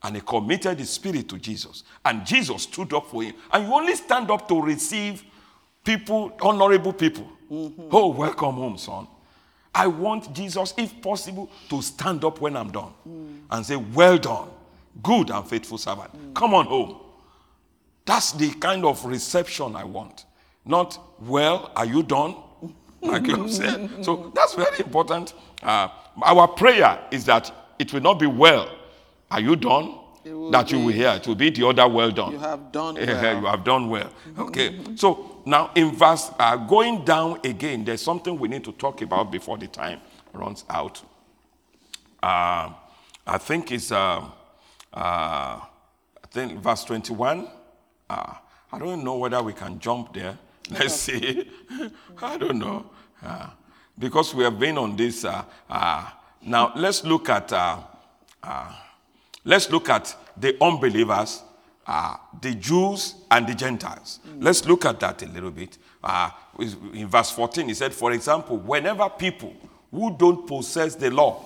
And 0.07 0.14
he 0.14 0.22
committed 0.22 0.78
his 0.78 0.90
spirit 0.90 1.28
to 1.30 1.36
Jesus. 1.36 1.82
And 2.04 2.24
Jesus 2.24 2.62
stood 2.62 2.92
up 2.92 3.09
for 3.09 3.24
him. 3.24 3.34
And 3.52 3.66
you 3.66 3.74
only 3.74 3.96
stand 3.96 4.30
up 4.30 4.46
to 4.46 4.62
receive 4.62 5.24
people, 5.82 6.32
honorable 6.40 6.92
people. 6.92 7.28
Mm-hmm. 7.50 7.88
Oh, 7.90 8.11
welcome 8.11 8.54
home, 8.54 8.78
son. 8.78 9.09
I 9.74 9.88
want 9.88 10.32
Jesus, 10.32 10.74
if 10.78 11.02
possible, 11.02 11.50
to 11.70 11.82
stand 11.82 12.24
up 12.24 12.40
when 12.40 12.57
I'm 12.57 12.70
done 12.70 12.92
mm. 13.07 13.38
and 13.50 13.66
say, 13.66 13.74
Well 13.74 14.16
done, 14.16 14.48
good 15.02 15.30
and 15.30 15.44
faithful 15.44 15.76
servant. 15.76 16.16
Mm. 16.16 16.34
Come 16.34 16.54
on 16.54 16.66
home. 16.66 17.00
That's 18.04 18.30
the 18.30 18.52
kind 18.52 18.84
of 18.84 19.04
reception 19.04 19.74
I 19.74 19.82
want. 19.82 20.24
Not, 20.64 21.00
well, 21.18 21.72
are 21.74 21.86
you 21.86 22.04
done? 22.04 22.36
Like 23.02 23.26
you 23.26 23.48
said. 23.48 24.04
So 24.04 24.32
that's 24.34 24.54
very 24.54 24.78
important. 24.78 25.34
Uh, 25.62 25.88
our 26.22 26.48
prayer 26.48 26.98
is 27.11 27.24
that 27.26 27.52
it 27.78 27.92
will 27.92 28.00
not 28.00 28.18
be 28.18 28.26
well. 28.26 28.68
Are 29.31 29.41
you 29.41 29.57
done? 29.57 29.99
That 30.51 30.72
you 30.72 30.81
will 30.81 30.93
hear. 30.93 31.11
It 31.11 31.27
will 31.29 31.37
be 31.37 31.51
the 31.51 31.66
other 31.68 31.87
well 31.87 32.11
done. 32.11 32.33
You 32.33 32.39
have 32.39 32.72
done 32.72 32.95
well. 32.97 33.41
you 33.41 33.47
have 33.47 33.62
done 33.64 33.89
well. 33.89 34.11
Okay. 34.37 34.81
So 34.97 35.43
now 35.47 35.70
in 35.77 35.95
verse, 35.95 36.31
uh, 36.39 36.57
going 36.57 37.05
down 37.05 37.39
again, 37.45 37.85
there's 37.85 38.03
something 38.03 38.37
we 38.37 38.49
need 38.49 38.64
to 38.64 38.72
talk 38.72 39.03
about 39.03 39.31
before 39.31 39.57
the 39.57 39.68
time 39.68 40.01
runs 40.33 40.64
out. 40.68 41.01
Uh, 42.20 42.72
I 43.24 43.39
think 43.39 43.70
it's, 43.70 43.93
uh, 43.93 44.20
uh, 44.20 44.29
I 44.95 46.27
think 46.31 46.61
verse 46.61 46.83
21. 46.85 47.47
Uh, 48.11 48.35
I 48.72 48.79
don't 48.79 49.05
know 49.05 49.16
whether 49.16 49.41
we 49.43 49.53
can 49.53 49.79
jump 49.79 50.12
there. 50.12 50.37
Let's 50.70 50.95
see. 50.95 51.49
I 52.22 52.37
don't 52.37 52.59
know. 52.59 52.87
Uh, 53.24 53.51
because 53.99 54.35
we 54.35 54.45
have 54.45 54.59
been 54.59 54.77
on 54.77 54.97
this. 54.97 55.24
Uh, 55.24 55.45
uh, 55.70 56.11
now, 56.43 56.72
let's 56.77 57.03
look 57.05 57.29
at, 57.29 57.53
uh, 57.53 57.79
uh, 58.43 58.72
Let's 59.47 59.70
look 59.70 59.88
at 59.88 60.14
the 60.36 60.57
unbelievers, 60.61 61.40
uh, 61.86 62.16
the 62.42 62.55
Jews, 62.57 63.14
and 63.30 63.47
the 63.47 63.55
Gentiles. 63.55 64.18
Let's 64.38 64.66
look 64.66 64.84
at 64.84 64.99
that 65.01 65.22
a 65.22 65.26
little 65.26 65.53
bit. 65.53 65.78
Uh, 66.03 66.30
in 66.92 67.07
verse 67.07 67.30
14, 67.30 67.68
he 67.68 67.74
said, 67.74 67.94
For 67.94 68.11
example, 68.11 68.57
whenever 68.59 69.09
people 69.09 69.55
who 69.92 70.16
don't 70.16 70.49
possess 70.49 70.97
the 70.97 71.12
law, 71.12 71.44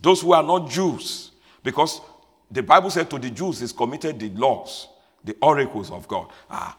those 0.00 0.22
who 0.22 0.32
are 0.34 0.42
not 0.42 0.70
Jews, 0.70 1.32
because 1.64 2.00
the 2.48 2.62
Bible 2.62 2.90
said 2.90 3.10
to 3.10 3.18
the 3.18 3.30
Jews, 3.30 3.60
is 3.60 3.72
committed 3.72 4.20
the 4.20 4.28
laws, 4.30 4.86
the 5.24 5.36
oracles 5.42 5.90
of 5.90 6.06
God. 6.06 6.30
Ah, 6.48 6.78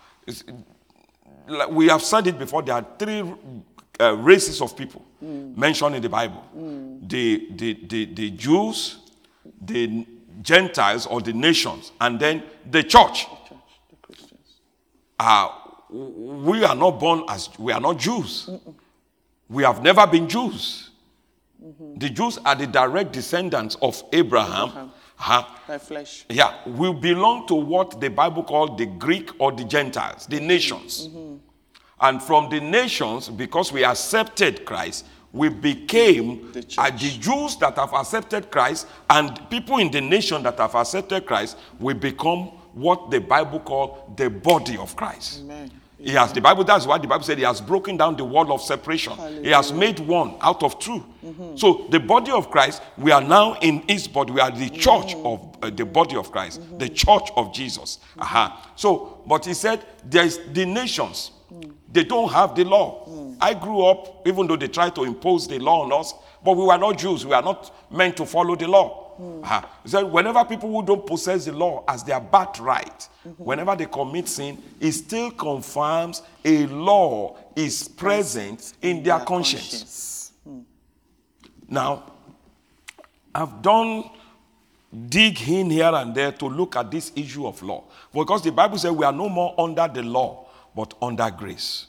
we 1.69 1.87
have 1.89 2.01
said 2.01 2.25
it 2.27 2.39
before, 2.39 2.61
there 2.61 2.75
are 2.75 2.85
three 2.97 3.21
uh, 3.99 4.15
races 4.15 4.61
of 4.61 4.77
people 4.77 5.03
mentioned 5.21 5.95
in 5.95 6.01
the 6.01 6.09
Bible 6.09 6.43
the, 7.01 7.49
the, 7.51 7.73
the, 7.85 8.05
the 8.05 8.29
Jews, 8.31 8.99
the 9.61 10.05
Gentiles 10.41 11.05
or 11.07 11.21
the 11.21 11.33
nations, 11.33 11.91
and 12.01 12.19
then 12.19 12.43
the 12.69 12.83
church. 12.83 13.25
Church, 13.25 13.57
the 13.89 13.95
Christians. 14.01 14.59
Uh, 15.19 15.49
we 15.89 16.63
are 16.63 16.75
not 16.75 16.99
born 16.99 17.23
as, 17.29 17.49
we 17.57 17.71
are 17.71 17.79
not 17.81 17.97
Jews. 17.97 18.49
We 19.49 19.63
have 19.63 19.81
never 19.81 20.05
been 20.05 20.27
Jews. 20.27 20.89
The 21.95 22.09
Jews 22.09 22.37
are 22.45 22.55
the 22.55 22.67
direct 22.67 23.13
descendants 23.13 23.75
of 23.81 24.03
Abraham. 24.13 24.69
Abraham. 24.69 24.91
Uh, 25.19 25.43
By 25.67 25.77
flesh. 25.79 26.25
yeah, 26.29 26.53
we 26.67 26.93
belong 26.93 27.47
to 27.47 27.55
what 27.55 27.99
the 27.99 28.09
Bible 28.09 28.43
called 28.43 28.77
the 28.77 28.85
Greek 28.85 29.31
or 29.39 29.51
the 29.51 29.63
Gentiles, 29.63 30.27
the 30.27 30.39
nations. 30.39 31.09
And 31.99 32.21
from 32.21 32.49
the 32.49 32.59
nations, 32.59 33.27
because 33.27 33.71
we 33.73 33.83
accepted 33.83 34.63
Christ, 34.65 35.05
we 35.33 35.49
became 35.49 36.51
The 36.51 36.65
uh, 36.77 36.89
the 36.89 37.17
Jews 37.19 37.57
that 37.57 37.75
have 37.75 37.93
accepted 37.93 38.49
Christ 38.49 38.87
and 39.09 39.49
people 39.49 39.77
in 39.77 39.91
the 39.91 40.01
nation 40.01 40.43
that 40.43 40.57
have 40.57 40.75
accepted 40.75 41.25
Christ, 41.25 41.57
we 41.79 41.93
become 41.93 42.51
what 42.73 43.11
the 43.11 43.19
Bible 43.19 43.59
called 43.59 44.17
the 44.17 44.29
body 44.29 44.77
of 44.77 44.95
Christ. 44.95 45.41
Amen. 45.41 45.71
He 45.99 46.11
has 46.11 46.31
the 46.31 46.41
Bible. 46.41 46.63
That's 46.63 46.85
why 46.85 46.99
the 46.99 47.07
Bible 47.07 47.23
said 47.23 47.39
he 47.39 47.43
has 47.43 47.59
broken 47.59 47.97
down 47.97 48.15
the 48.15 48.23
wall 48.23 48.51
of 48.53 48.61
separation. 48.61 49.13
He 49.43 49.49
has 49.49 49.73
made 49.73 49.99
one 49.99 50.35
out 50.41 50.61
of 50.61 50.77
2 50.79 51.03
So 51.55 51.87
the 51.89 51.99
body 51.99 52.31
of 52.31 52.51
Christ, 52.51 52.83
we 52.97 53.11
are 53.11 53.21
now 53.21 53.57
in 53.61 53.81
His 53.87 54.07
body. 54.07 54.31
We 54.31 54.39
are 54.39 54.51
the 54.51 54.69
church 54.69 55.15
of 55.15 55.57
uh, 55.61 55.71
the 55.71 55.85
body 55.85 56.15
of 56.15 56.31
Christ, 56.31 56.61
the 56.77 56.89
church 56.89 57.29
of 57.35 57.51
Jesus. 57.51 57.99
Aha. 58.19 58.71
So, 58.75 59.23
but 59.25 59.45
he 59.45 59.55
said 59.55 59.83
there 60.05 60.23
is 60.23 60.39
the 60.53 60.65
nations. 60.65 61.31
They 61.91 62.03
don't 62.03 62.31
have 62.31 62.55
the 62.55 62.63
law. 62.63 63.35
I 63.39 63.53
grew 63.53 63.85
up, 63.85 64.27
even 64.27 64.47
though 64.47 64.55
they 64.55 64.67
tried 64.67 64.95
to 64.95 65.03
impose 65.03 65.47
the 65.47 65.59
law 65.59 65.83
on 65.83 65.93
us, 65.93 66.13
but 66.43 66.55
we 66.55 66.63
were 66.63 66.77
not 66.77 66.97
Jews. 66.97 67.25
We 67.25 67.33
are 67.33 67.41
not 67.41 67.91
meant 67.91 68.17
to 68.17 68.25
follow 68.25 68.55
the 68.55 68.67
law. 68.67 69.05
Aha. 69.43 69.69
He 69.83 69.89
said, 69.89 70.03
whenever 70.03 70.45
people 70.45 70.71
who 70.71 70.85
don't 70.85 71.05
possess 71.05 71.45
the 71.45 71.51
law 71.51 71.83
as 71.87 72.03
their 72.03 72.19
birthright, 72.19 73.09
mm-hmm. 73.27 73.43
whenever 73.43 73.75
they 73.75 73.85
commit 73.85 74.27
sin, 74.27 74.61
it 74.79 74.91
still 74.91 75.31
confirms 75.31 76.21
a 76.45 76.67
law 76.67 77.35
is 77.55 77.87
present 77.87 78.73
in 78.81 79.01
their 79.01 79.19
conscience. 79.19 80.33
Hmm. 80.43 80.59
Now, 81.67 82.11
I've 83.33 83.61
done 83.61 84.03
dig 85.09 85.41
in 85.47 85.69
here 85.69 85.91
and 85.93 86.15
there 86.15 86.31
to 86.31 86.45
look 86.45 86.75
at 86.75 86.89
this 86.89 87.11
issue 87.15 87.45
of 87.45 87.61
law. 87.61 87.83
Because 88.13 88.41
the 88.43 88.51
Bible 88.51 88.77
says 88.77 88.91
we 88.91 89.05
are 89.05 89.11
no 89.11 89.29
more 89.29 89.53
under 89.57 89.87
the 89.87 90.03
law, 90.03 90.46
but 90.77 90.93
under 91.01 91.29
grace. 91.31 91.87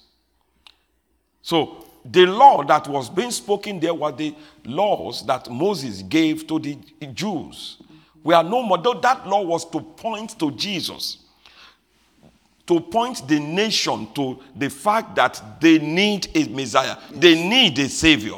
So 1.43 1.85
the 2.05 2.25
law 2.27 2.65
that 2.65 2.89
was 2.89 3.11
being 3.11 3.31
spoken 3.31 3.79
there 3.79 3.93
were 3.95 4.11
the 4.13 4.35
laws 4.65 5.25
that 5.27 5.51
Moses 5.51 6.01
gave 6.03 6.47
to 6.47 6.59
the 6.59 6.77
Jews. 7.13 7.77
We 8.25 8.33
are 8.35 8.43
no 8.43 8.63
more, 8.63 8.79
though 8.79 8.95
that 8.95 9.29
law 9.29 9.43
was 9.43 9.69
to 9.71 9.81
point 9.81 10.39
to 10.39 10.51
Jesus, 10.53 11.19
to 12.67 12.81
point 12.81 13.27
the 13.29 13.39
nation 13.39 14.09
to 14.15 14.39
the 14.57 14.71
fact 14.71 15.15
that 15.17 15.61
they 15.61 15.79
need 15.79 16.29
a 16.35 16.49
Messiah, 16.49 16.97
they 17.15 17.35
need 17.49 17.79
a 17.79 17.89
Savior. 17.89 18.37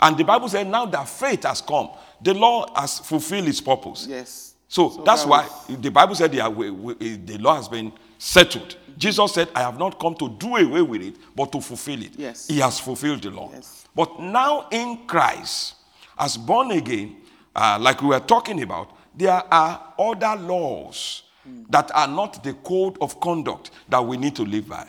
And 0.00 0.16
the 0.16 0.24
Bible 0.24 0.48
said, 0.48 0.66
now 0.68 0.86
that 0.86 1.08
faith 1.08 1.42
has 1.42 1.60
come, 1.60 1.90
the 2.22 2.34
law 2.34 2.72
has 2.80 3.00
fulfilled 3.00 3.48
its 3.48 3.60
purpose. 3.60 4.06
Yes. 4.08 4.54
So, 4.68 4.90
So 4.90 5.02
that's 5.02 5.22
that 5.24 5.28
why 5.28 5.48
the 5.68 5.90
Bible 5.90 6.14
said 6.14 6.32
yeah, 6.34 6.46
we- 6.48 6.70
we- 6.70 7.16
the 7.16 7.38
law 7.38 7.56
has 7.56 7.68
been 7.68 7.92
settled. 8.18 8.76
Jesus 8.98 9.32
said, 9.32 9.48
I 9.54 9.60
have 9.60 9.78
not 9.78 9.98
come 9.98 10.14
to 10.16 10.28
do 10.28 10.56
away 10.56 10.82
with 10.82 11.02
it, 11.02 11.14
but 11.34 11.52
to 11.52 11.60
fulfill 11.60 12.02
it. 12.02 12.12
Yes. 12.16 12.48
He 12.48 12.58
has 12.58 12.80
fulfilled 12.80 13.22
the 13.22 13.30
law. 13.30 13.50
Yes. 13.52 13.86
But 13.94 14.20
now 14.20 14.68
in 14.70 15.06
Christ, 15.06 15.76
as 16.18 16.36
born 16.36 16.72
again, 16.72 17.16
uh, 17.54 17.78
like 17.80 18.02
we 18.02 18.08
were 18.08 18.20
talking 18.20 18.60
about, 18.62 18.90
there 19.16 19.42
are 19.52 19.94
other 19.98 20.36
laws 20.40 21.22
that 21.70 21.90
are 21.94 22.08
not 22.08 22.42
the 22.44 22.52
code 22.54 22.98
of 23.00 23.18
conduct 23.20 23.70
that 23.88 24.04
we 24.04 24.16
need 24.16 24.36
to 24.36 24.42
live 24.42 24.68
by. 24.68 24.86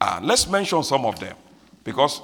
Uh, 0.00 0.20
let's 0.22 0.48
mention 0.48 0.82
some 0.82 1.04
of 1.06 1.18
them 1.20 1.36
because 1.84 2.20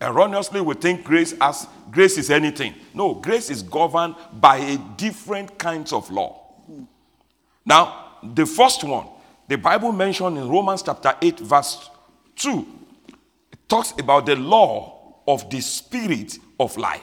erroneously 0.00 0.60
we 0.60 0.74
think 0.74 1.04
grace 1.04 1.34
as 1.40 1.66
grace 1.90 2.16
is 2.18 2.30
anything. 2.30 2.74
No, 2.92 3.14
grace 3.14 3.50
is 3.50 3.62
governed 3.62 4.14
by 4.40 4.58
a 4.58 4.78
different 4.96 5.58
kinds 5.58 5.92
of 5.92 6.10
law. 6.10 6.40
Now, 7.66 8.18
the 8.22 8.46
first 8.46 8.84
one, 8.84 9.08
the 9.48 9.56
Bible 9.56 9.92
mentioned 9.92 10.38
in 10.38 10.48
Romans 10.48 10.82
chapter 10.82 11.14
8, 11.20 11.40
verse 11.40 11.90
2, 12.36 12.66
it 13.52 13.68
talks 13.68 13.92
about 13.98 14.26
the 14.26 14.36
law 14.36 15.22
of 15.26 15.48
the 15.50 15.60
spirit 15.60 16.38
of 16.58 16.76
life. 16.76 17.02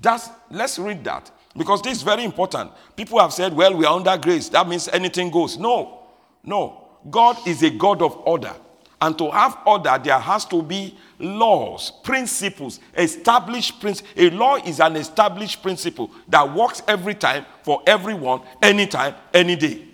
That's 0.00 0.28
let's 0.50 0.78
read 0.78 1.04
that 1.04 1.30
because 1.56 1.82
this 1.82 1.98
is 1.98 2.02
very 2.02 2.24
important. 2.24 2.70
People 2.96 3.18
have 3.20 3.32
said, 3.32 3.54
well, 3.54 3.74
we 3.74 3.84
are 3.84 3.96
under 3.96 4.16
grace. 4.16 4.48
That 4.48 4.68
means 4.68 4.88
anything 4.88 5.30
goes. 5.30 5.58
No, 5.58 6.06
no. 6.42 6.80
God 7.10 7.46
is 7.46 7.62
a 7.62 7.70
God 7.70 8.02
of 8.02 8.16
order. 8.26 8.54
And 9.00 9.18
to 9.18 9.30
have 9.30 9.58
order, 9.66 10.00
there 10.02 10.18
has 10.18 10.46
to 10.46 10.62
be 10.62 10.96
laws, 11.18 11.90
principles, 12.02 12.80
established 12.96 13.80
principles. 13.80 14.12
A 14.16 14.30
law 14.30 14.56
is 14.56 14.80
an 14.80 14.96
established 14.96 15.62
principle 15.62 16.10
that 16.28 16.54
works 16.54 16.82
every 16.88 17.14
time 17.14 17.44
for 17.62 17.82
everyone, 17.86 18.40
anytime, 18.62 19.14
any 19.34 19.56
day. 19.56 19.86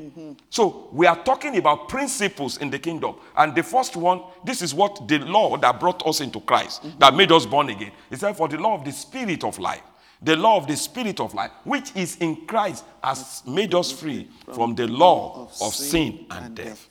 So 0.50 0.88
we 0.92 1.06
are 1.06 1.22
talking 1.22 1.56
about 1.56 1.88
principles 1.88 2.58
in 2.58 2.70
the 2.70 2.78
kingdom. 2.78 3.14
And 3.36 3.54
the 3.54 3.62
first 3.62 3.94
one, 3.94 4.22
this 4.44 4.62
is 4.62 4.74
what 4.74 5.06
the 5.06 5.18
law 5.20 5.56
that 5.56 5.78
brought 5.78 6.04
us 6.04 6.20
into 6.20 6.40
Christ, 6.40 6.82
mm-hmm. 6.82 6.98
that 6.98 7.14
made 7.14 7.30
us 7.30 7.46
born 7.46 7.70
again. 7.70 7.92
It 8.10 8.18
said, 8.18 8.36
for 8.36 8.48
the 8.48 8.58
law 8.58 8.74
of 8.74 8.84
the 8.84 8.90
spirit 8.90 9.44
of 9.44 9.58
life. 9.60 9.82
The 10.22 10.36
law 10.36 10.58
of 10.58 10.66
the 10.66 10.76
spirit 10.76 11.18
of 11.18 11.32
life, 11.32 11.50
which 11.64 11.96
is 11.96 12.16
in 12.16 12.44
Christ, 12.46 12.84
has 13.02 13.42
made 13.46 13.74
us 13.74 13.90
free 13.90 14.28
from 14.52 14.74
the 14.74 14.86
law 14.86 15.48
of 15.62 15.74
sin 15.74 16.26
and 16.30 16.54
death. 16.54 16.88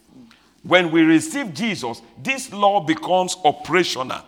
When 0.64 0.90
we 0.90 1.04
receive 1.04 1.54
Jesus, 1.54 2.02
this 2.24 2.52
law 2.52 2.80
becomes 2.80 3.38
operational. 3.44 4.22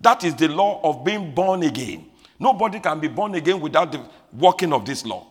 That 0.00 0.24
is 0.24 0.34
the 0.34 0.48
law 0.48 0.80
of 0.82 1.02
being 1.02 1.34
born 1.34 1.62
again. 1.62 2.10
Nobody 2.38 2.78
can 2.80 3.00
be 3.00 3.08
born 3.08 3.36
again 3.36 3.60
without 3.60 3.90
the 3.92 4.04
working 4.36 4.72
of 4.72 4.84
this 4.84 5.06
law. 5.06 5.28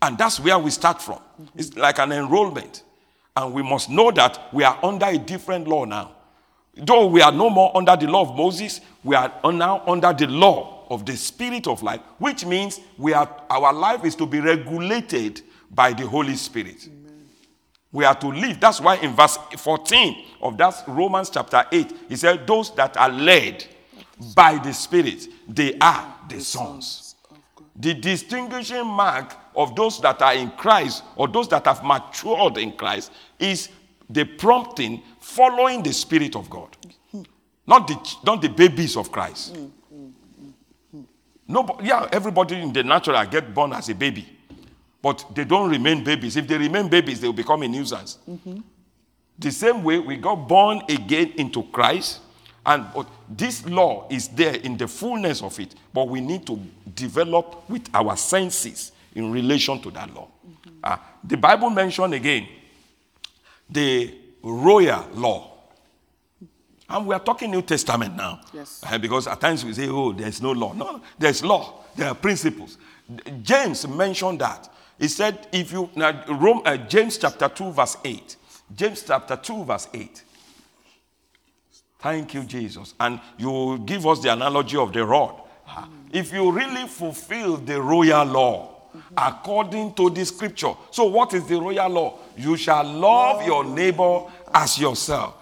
And 0.00 0.16
that's 0.16 0.38
where 0.38 0.58
we 0.58 0.70
start 0.70 1.02
from. 1.02 1.20
It's 1.56 1.74
like 1.76 1.98
an 1.98 2.12
enrollment. 2.12 2.84
And 3.36 3.52
we 3.54 3.62
must 3.62 3.90
know 3.90 4.10
that 4.10 4.52
we 4.52 4.64
are 4.64 4.78
under 4.82 5.06
a 5.06 5.18
different 5.18 5.68
law 5.68 5.84
now. 5.84 6.12
Though 6.74 7.06
we 7.06 7.20
are 7.20 7.32
no 7.32 7.50
more 7.50 7.76
under 7.76 7.96
the 7.96 8.06
law 8.06 8.22
of 8.22 8.36
Moses, 8.36 8.80
we 9.02 9.14
are 9.16 9.32
now 9.44 9.82
under 9.86 10.12
the 10.12 10.26
law 10.26 10.86
of 10.88 11.06
the 11.06 11.16
spirit 11.16 11.66
of 11.66 11.82
life, 11.82 12.00
which 12.18 12.44
means 12.44 12.80
we 12.98 13.12
are, 13.12 13.42
our 13.48 13.72
life 13.72 14.04
is 14.04 14.14
to 14.16 14.26
be 14.26 14.40
regulated 14.40 15.42
by 15.70 15.92
the 15.92 16.06
Holy 16.06 16.36
Spirit. 16.36 16.88
We 17.92 18.04
are 18.04 18.14
to 18.14 18.28
live. 18.28 18.60
That's 18.60 18.80
why 18.80 18.96
in 18.96 19.14
verse 19.14 19.36
14 19.56 20.24
of 20.42 20.56
that 20.58 20.84
Romans 20.86 21.30
chapter 21.30 21.64
8, 21.70 21.92
he 22.08 22.16
said, 22.16 22.46
Those 22.46 22.74
that 22.76 22.96
are 22.96 23.10
led 23.10 23.64
by 24.34 24.58
the 24.58 24.72
Spirit, 24.72 25.26
they 25.48 25.76
are 25.78 26.14
the 26.28 26.40
sons. 26.40 27.14
The 27.74 27.94
distinguishing 27.94 28.86
mark 28.86 29.34
of 29.54 29.74
those 29.76 30.00
that 30.00 30.20
are 30.22 30.34
in 30.34 30.50
Christ 30.52 31.02
or 31.16 31.28
those 31.28 31.48
that 31.48 31.64
have 31.66 31.82
matured 31.84 32.58
in 32.58 32.72
Christ 32.72 33.12
is 33.38 33.68
the 34.08 34.24
prompting 34.24 35.02
following 35.20 35.82
the 35.82 35.92
Spirit 35.92 36.36
of 36.36 36.48
God. 36.50 36.76
Not 37.66 37.86
the, 37.86 38.16
not 38.24 38.42
the 38.42 38.48
babies 38.48 38.96
of 38.96 39.12
Christ. 39.12 39.56
No, 41.46 41.78
yeah, 41.82 42.08
everybody 42.12 42.60
in 42.60 42.72
the 42.72 42.82
natural 42.82 43.24
get 43.26 43.52
born 43.52 43.72
as 43.72 43.88
a 43.88 43.94
baby, 43.94 44.28
but 45.02 45.24
they 45.34 45.44
don't 45.44 45.68
remain 45.68 46.04
babies. 46.04 46.36
If 46.36 46.46
they 46.46 46.58
remain 46.58 46.88
babies, 46.88 47.20
they 47.20 47.26
will 47.26 47.34
become 47.34 47.62
a 47.62 47.68
nuisance. 47.68 48.18
The 49.38 49.50
same 49.50 49.82
way 49.82 49.98
we 49.98 50.16
got 50.16 50.46
born 50.46 50.82
again 50.88 51.32
into 51.36 51.62
Christ, 51.64 52.20
and 52.64 52.86
this 53.28 53.64
law 53.66 54.06
is 54.10 54.28
there 54.28 54.54
in 54.54 54.76
the 54.76 54.86
fullness 54.86 55.42
of 55.42 55.58
it, 55.58 55.74
but 55.92 56.08
we 56.08 56.20
need 56.20 56.46
to 56.46 56.60
develop 56.94 57.68
with 57.68 57.88
our 57.94 58.16
senses 58.16 58.92
in 59.14 59.30
relation 59.30 59.80
to 59.80 59.90
that 59.90 60.12
law. 60.14 60.28
Ah, 60.82 61.00
the 61.22 61.36
Bible 61.36 61.70
mentioned 61.70 62.14
again 62.14 62.46
the 63.68 64.14
royal 64.42 65.06
law. 65.14 65.46
And 66.88 67.06
we 67.06 67.14
are 67.14 67.20
talking 67.20 67.50
New 67.52 67.62
Testament 67.62 68.16
now. 68.16 68.40
Yes. 68.52 68.82
Uh, 68.84 68.98
because 68.98 69.28
at 69.28 69.40
times 69.40 69.64
we 69.64 69.72
say, 69.72 69.88
oh, 69.88 70.12
there's 70.12 70.42
no 70.42 70.50
law. 70.50 70.72
No, 70.72 71.00
there's 71.18 71.44
law. 71.44 71.84
There 71.94 72.08
are 72.08 72.14
principles. 72.14 72.78
James 73.42 73.86
mentioned 73.86 74.40
that. 74.40 74.68
He 74.98 75.08
said, 75.08 75.46
if 75.52 75.72
you, 75.72 75.88
now, 75.94 76.24
Rome, 76.28 76.62
uh, 76.64 76.76
James 76.76 77.16
chapter 77.16 77.48
2, 77.48 77.72
verse 77.72 77.96
8. 78.04 78.36
James 78.74 79.04
chapter 79.06 79.36
2, 79.36 79.64
verse 79.64 79.88
8. 79.94 80.24
Thank 82.00 82.34
you, 82.34 82.44
Jesus. 82.44 82.94
And 82.98 83.20
you 83.38 83.80
give 83.84 84.06
us 84.06 84.20
the 84.20 84.32
analogy 84.32 84.76
of 84.76 84.92
the 84.92 85.04
rod. 85.04 85.40
If 86.12 86.32
you 86.32 86.50
really 86.50 86.88
fulfill 86.88 87.56
the 87.56 87.80
royal 87.80 88.24
law, 88.24 88.69
according 89.16 89.94
to 89.94 90.10
the 90.10 90.24
scripture. 90.24 90.72
So, 90.90 91.04
what 91.04 91.34
is 91.34 91.46
the 91.46 91.60
royal 91.60 91.88
law? 91.88 92.18
You 92.36 92.56
shall 92.56 92.84
love 92.84 93.46
your 93.46 93.64
neighbor 93.64 94.22
as 94.52 94.78
yourself. 94.78 95.34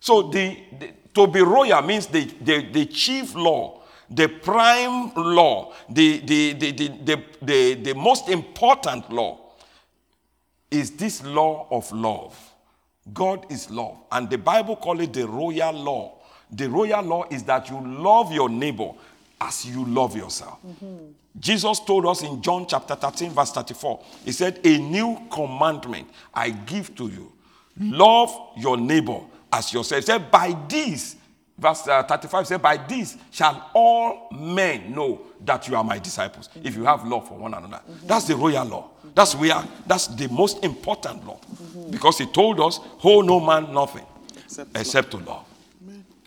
So, 0.00 0.22
the, 0.22 0.58
the- 0.78 0.90
to 1.14 1.28
be 1.28 1.40
royal 1.42 1.80
means 1.82 2.08
the, 2.08 2.24
the, 2.24 2.66
the 2.72 2.86
chief 2.86 3.36
law, 3.36 3.82
the 4.10 4.26
prime 4.26 5.12
law, 5.14 5.72
the, 5.88 6.18
the, 6.18 6.52
the, 6.54 6.72
the, 6.72 6.88
the, 6.88 7.22
the, 7.40 7.74
the 7.74 7.94
most 7.94 8.28
important 8.28 9.08
law 9.12 9.38
is 10.72 10.90
this 10.92 11.22
law 11.24 11.68
of 11.70 11.90
love. 11.92 12.36
God 13.12 13.46
is 13.50 13.70
love. 13.70 13.96
And 14.10 14.28
the 14.28 14.38
Bible 14.38 14.74
call 14.76 14.98
it 15.00 15.12
the 15.12 15.26
royal 15.28 15.72
law. 15.72 16.14
The 16.50 16.68
royal 16.68 17.02
law 17.04 17.24
is 17.30 17.44
that 17.44 17.70
you 17.70 17.80
love 17.80 18.32
your 18.32 18.48
neighbor 18.48 18.90
as 19.44 19.66
you 19.66 19.84
love 19.84 20.16
yourself. 20.16 20.58
Jesus 21.38 21.80
told 21.80 22.06
us 22.06 22.22
in 22.22 22.40
John 22.40 22.66
chapter 22.66 22.94
13, 22.94 23.30
verse 23.30 23.52
34, 23.52 24.02
He 24.24 24.32
said, 24.32 24.60
A 24.64 24.78
new 24.78 25.20
commandment 25.30 26.08
I 26.32 26.50
give 26.50 26.94
to 26.96 27.08
you. 27.08 27.32
Love 27.78 28.32
your 28.56 28.76
neighbor 28.76 29.20
as 29.52 29.72
yourself. 29.72 30.02
He 30.02 30.06
said, 30.06 30.30
By 30.30 30.56
this, 30.68 31.16
verse 31.58 31.86
uh, 31.88 32.04
35 32.04 32.46
said, 32.46 32.62
By 32.62 32.76
this 32.76 33.16
shall 33.30 33.70
all 33.74 34.28
men 34.32 34.94
know 34.94 35.22
that 35.44 35.66
you 35.68 35.76
are 35.76 35.84
my 35.84 35.98
disciples, 35.98 36.48
if 36.62 36.76
you 36.76 36.84
have 36.84 37.06
love 37.06 37.28
for 37.28 37.36
one 37.36 37.52
another. 37.52 37.80
That's 38.04 38.26
the 38.26 38.36
royal 38.36 38.64
law. 38.64 38.90
That's 39.14 39.34
where 39.34 39.62
that's 39.86 40.06
the 40.08 40.28
most 40.28 40.64
important 40.64 41.26
law. 41.26 41.38
Because 41.90 42.18
he 42.18 42.26
told 42.26 42.60
us, 42.60 42.78
Hold 42.98 43.26
no 43.26 43.40
man 43.40 43.72
nothing 43.74 44.06
Except 44.44 44.76
except 44.76 45.10
to 45.10 45.16
love. 45.18 45.44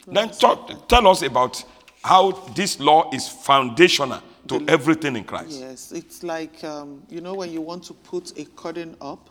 Then 0.05 0.29
talk, 0.29 0.87
tell 0.87 1.05
us 1.07 1.21
about 1.21 1.63
how 2.07 2.31
this 2.55 2.79
law 2.79 3.09
is 3.13 3.27
foundational 3.27 4.21
to 4.47 4.63
everything 4.69 5.17
in 5.17 5.25
Christ. 5.25 5.59
Yes, 5.59 5.91
it's 5.91 6.23
like, 6.23 6.63
um, 6.63 7.03
you 7.09 7.19
know, 7.19 7.33
when 7.33 7.51
you 7.51 7.59
want 7.59 7.83
to 7.83 7.93
put 7.93 8.37
a 8.39 8.45
curtain 8.45 8.95
up, 9.01 9.29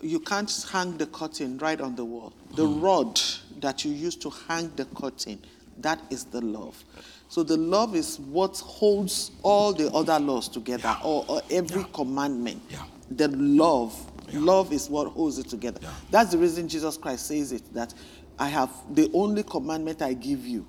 you 0.00 0.20
can't 0.20 0.64
hang 0.70 0.96
the 0.96 1.06
curtain 1.06 1.58
right 1.58 1.80
on 1.80 1.96
the 1.96 2.04
wall. 2.04 2.32
The 2.54 2.66
rod 2.66 3.20
that 3.58 3.84
you 3.84 3.90
use 3.90 4.14
to 4.16 4.30
hang 4.30 4.70
the 4.76 4.84
curtain, 4.84 5.40
that 5.78 6.00
is 6.08 6.24
the 6.24 6.40
love. 6.40 6.84
So 7.28 7.42
the 7.42 7.56
love 7.56 7.96
is 7.96 8.20
what 8.20 8.58
holds 8.58 9.32
all 9.42 9.72
the 9.72 9.90
other 9.92 10.20
laws 10.20 10.48
together, 10.48 10.96
or, 11.02 11.24
or 11.26 11.42
every 11.50 11.84
commandment. 11.92 12.62
Yeah. 12.68 12.84
The 13.10 13.28
love, 13.28 13.92
love 14.32 14.72
is 14.72 14.88
what 14.88 15.08
holds 15.08 15.38
it 15.38 15.48
together. 15.48 15.80
Yeah. 15.82 15.90
That's 16.12 16.30
the 16.30 16.38
reason 16.38 16.68
Jesus 16.68 16.96
Christ 16.96 17.26
says 17.26 17.50
it 17.50 17.74
that 17.74 17.92
I 18.38 18.48
have 18.50 18.70
the 18.94 19.10
only 19.12 19.42
commandment 19.42 20.00
I 20.02 20.12
give 20.12 20.46
you 20.46 20.64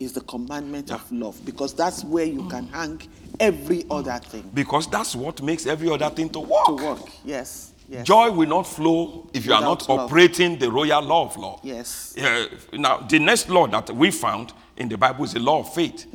is 0.00 0.12
the 0.14 0.20
commandment 0.22 0.90
of 0.90 1.12
love 1.12 1.38
because 1.44 1.74
that's 1.74 2.02
where 2.04 2.24
you 2.24 2.48
can 2.48 2.66
hang 2.68 3.00
every 3.38 3.84
other 3.90 4.18
thing 4.18 4.50
Because 4.54 4.88
that's 4.88 5.14
what 5.14 5.42
makes 5.42 5.66
every 5.66 5.90
other 5.90 6.08
thing 6.10 6.30
to 6.30 6.40
work. 6.40 6.66
to 6.66 6.72
work. 6.72 7.00
Yes. 7.24 7.74
Yes. 7.88 8.06
Joy 8.06 8.30
will 8.30 8.48
not 8.48 8.62
flow 8.66 9.28
if 9.34 9.44
you 9.44 9.52
are 9.52 9.60
not 9.60 9.86
love. 9.88 10.00
operating 10.00 10.58
the 10.58 10.70
royal 10.70 11.02
law 11.02 11.26
of 11.26 11.36
law. 11.36 11.60
Yes. 11.62 12.16
Uh, 12.16 12.46
now, 12.72 12.98
the 12.98 13.18
next 13.18 13.48
law 13.50 13.66
that 13.66 13.90
we 13.90 14.10
found 14.12 14.52
in 14.76 14.88
the 14.88 14.96
Bible 14.96 15.24
is 15.24 15.32
the 15.34 15.40
law 15.40 15.60
of 15.60 15.74
faith. 15.74 16.06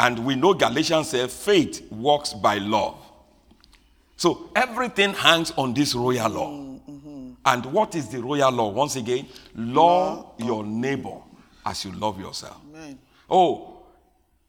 And 0.00 0.18
we 0.26 0.34
know 0.34 0.54
Galatians 0.54 1.08
says 1.10 1.32
faith 1.34 1.90
works 1.92 2.34
by 2.34 2.58
love. 2.58 2.96
So 4.16 4.50
everything 4.56 5.14
hangs 5.14 5.52
on 5.52 5.72
this 5.72 5.94
royal 5.94 6.28
law. 6.30 6.60
And 7.46 7.66
what 7.66 7.94
is 7.94 8.08
the 8.08 8.20
royal 8.20 8.50
law? 8.50 8.68
Once 8.70 8.96
again, 8.96 9.26
love 9.54 10.32
your 10.38 10.64
neighbor 10.64 11.18
as 11.64 11.84
you 11.84 11.92
love 11.92 12.18
yourself. 12.18 12.56
Amen. 12.74 12.98
Oh, 13.28 13.82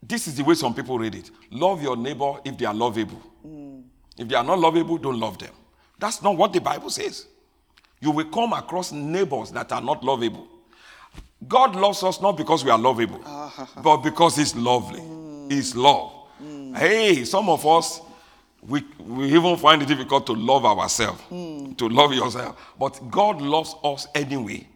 this 0.02 0.28
is 0.28 0.36
the 0.36 0.44
way 0.44 0.54
some 0.56 0.74
people 0.74 1.00
read 1.00 1.16
it. 1.16 1.32
Love 1.52 1.82
your 1.82 1.98
neighbor 1.98 2.34
if 2.44 2.58
they 2.58 2.66
are 2.66 2.74
lovable. 2.74 3.18
Hmm. 3.42 3.80
If 4.18 4.28
they 4.28 4.36
are 4.36 4.44
not 4.44 4.60
lovable, 4.60 4.98
don't 4.98 5.20
love 5.20 5.38
them. 5.40 5.54
That's 6.00 6.22
not 6.22 6.38
what 6.38 6.54
the 6.54 6.62
Bible 6.62 6.90
says. 6.90 7.26
You 8.00 8.12
will 8.12 8.26
come 8.26 8.54
across 8.54 8.92
neighbors 8.92 9.52
that 9.52 9.72
are 9.72 9.82
not 9.82 10.04
lovable. 10.04 10.48
God 11.48 11.76
loves 11.76 12.04
us 12.04 12.22
not 12.22 12.38
because 12.38 12.64
we 12.64 12.72
are 12.72 12.78
lovable, 12.78 13.22
ah. 13.26 13.70
but 13.84 13.98
because 13.98 14.36
He's 14.36 14.56
lovely. 14.56 15.00
Hmm. 15.00 15.50
He's 15.50 15.76
love. 15.76 16.12
Hmm. 16.38 16.74
Hey, 16.74 17.24
some 17.24 17.50
of 17.50 17.66
us, 17.66 18.02
we, 18.62 18.84
we 19.00 19.34
even 19.34 19.58
find 19.58 19.82
it 19.82 19.88
difficult 19.88 20.26
to 20.28 20.34
love 20.34 20.66
ourselves, 20.66 21.22
to 21.30 21.88
love 21.90 22.14
yourself. 22.14 22.74
But 22.80 23.00
God 23.10 23.42
loves 23.42 23.76
us 23.84 24.08
anyway. 24.14 24.68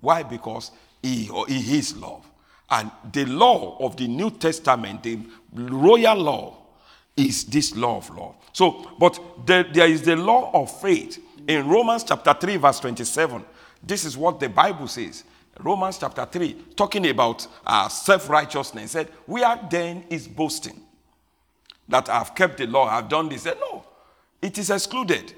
Why? 0.00 0.22
Because 0.22 0.70
He, 1.02 1.28
or 1.30 1.46
he 1.46 1.78
is 1.78 1.96
love. 1.96 2.29
And 2.70 2.90
the 3.12 3.24
law 3.24 3.76
of 3.80 3.96
the 3.96 4.06
New 4.06 4.30
Testament, 4.30 5.02
the 5.02 5.18
royal 5.52 6.16
law, 6.16 6.56
is 7.16 7.44
this 7.44 7.74
law 7.76 7.98
of 7.98 8.10
love. 8.16 8.36
So, 8.52 8.90
but 8.98 9.18
there, 9.46 9.64
there 9.64 9.88
is 9.88 10.02
the 10.02 10.16
law 10.16 10.50
of 10.54 10.80
faith. 10.80 11.22
In 11.46 11.68
Romans 11.68 12.04
chapter 12.04 12.32
3, 12.32 12.56
verse 12.56 12.80
27, 12.80 13.44
this 13.82 14.04
is 14.04 14.16
what 14.16 14.38
the 14.38 14.48
Bible 14.48 14.86
says. 14.86 15.24
Romans 15.58 15.98
chapter 15.98 16.24
3, 16.24 16.54
talking 16.76 17.08
about 17.08 17.46
uh, 17.66 17.88
self 17.88 18.28
righteousness, 18.30 18.92
said, 18.92 19.08
Where 19.26 19.58
then 19.70 20.04
is 20.08 20.28
boasting? 20.28 20.80
That 21.88 22.08
I've 22.08 22.34
kept 22.34 22.58
the 22.58 22.66
law, 22.66 22.86
I've 22.86 23.08
done 23.08 23.28
this. 23.28 23.42
Said, 23.42 23.58
No, 23.60 23.84
it 24.40 24.56
is 24.58 24.70
excluded. 24.70 25.34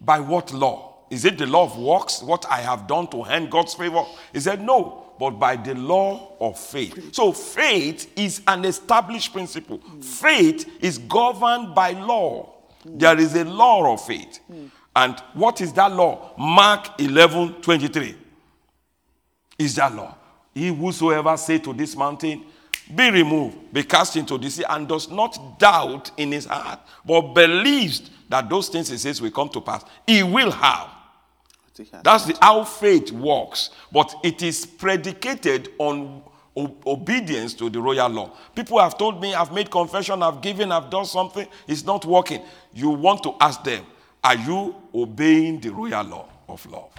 By 0.00 0.18
what 0.18 0.52
law? 0.52 1.04
Is 1.08 1.24
it 1.24 1.38
the 1.38 1.46
law 1.46 1.64
of 1.64 1.78
works, 1.78 2.22
what 2.22 2.44
I 2.50 2.60
have 2.62 2.86
done 2.86 3.06
to 3.08 3.24
earn 3.28 3.48
God's 3.48 3.74
favor? 3.74 4.04
He 4.32 4.40
said, 4.40 4.60
No, 4.60 5.01
but 5.22 5.38
by 5.38 5.54
the 5.54 5.72
law 5.76 6.32
of 6.40 6.58
faith. 6.58 7.14
So 7.14 7.30
faith 7.30 8.10
is 8.18 8.42
an 8.48 8.64
established 8.64 9.32
principle. 9.32 9.78
Faith 10.00 10.68
is 10.80 10.98
governed 10.98 11.76
by 11.76 11.92
law. 11.92 12.52
There 12.84 13.16
is 13.16 13.36
a 13.36 13.44
law 13.44 13.92
of 13.94 14.04
faith. 14.04 14.40
And 14.96 15.16
what 15.34 15.60
is 15.60 15.72
that 15.74 15.92
law? 15.92 16.34
Mark 16.36 17.00
11 17.00 17.62
23 17.62 18.16
is 19.60 19.76
that 19.76 19.94
law. 19.94 20.12
He 20.52 20.74
whosoever 20.74 21.36
say 21.36 21.58
to 21.60 21.72
this 21.72 21.94
mountain, 21.94 22.42
be 22.92 23.08
removed, 23.12 23.72
be 23.72 23.84
cast 23.84 24.16
into 24.16 24.36
the 24.38 24.50
sea, 24.50 24.64
and 24.68 24.88
does 24.88 25.08
not 25.08 25.56
doubt 25.60 26.10
in 26.16 26.32
his 26.32 26.46
heart, 26.46 26.80
but 27.06 27.32
believes 27.32 28.10
that 28.28 28.50
those 28.50 28.68
things 28.68 28.88
he 28.88 28.96
says 28.96 29.22
will 29.22 29.30
come 29.30 29.50
to 29.50 29.60
pass, 29.60 29.84
he 30.04 30.24
will 30.24 30.50
have. 30.50 30.88
That's 32.02 32.26
the, 32.26 32.36
how 32.40 32.64
faith 32.64 33.12
works. 33.12 33.70
But 33.90 34.14
it 34.22 34.42
is 34.42 34.66
predicated 34.66 35.70
on 35.78 36.22
obedience 36.56 37.54
to 37.54 37.70
the 37.70 37.80
royal 37.80 38.08
law. 38.10 38.30
People 38.54 38.78
have 38.78 38.98
told 38.98 39.20
me, 39.20 39.34
I've 39.34 39.52
made 39.52 39.70
confession, 39.70 40.22
I've 40.22 40.42
given, 40.42 40.70
I've 40.70 40.90
done 40.90 41.06
something, 41.06 41.46
it's 41.66 41.84
not 41.84 42.04
working. 42.04 42.42
You 42.74 42.90
want 42.90 43.22
to 43.22 43.34
ask 43.40 43.64
them, 43.64 43.86
are 44.22 44.36
you 44.36 44.74
obeying 44.94 45.60
the 45.60 45.70
royal 45.70 46.04
law 46.04 46.28
of 46.48 46.64
love? 46.66 46.90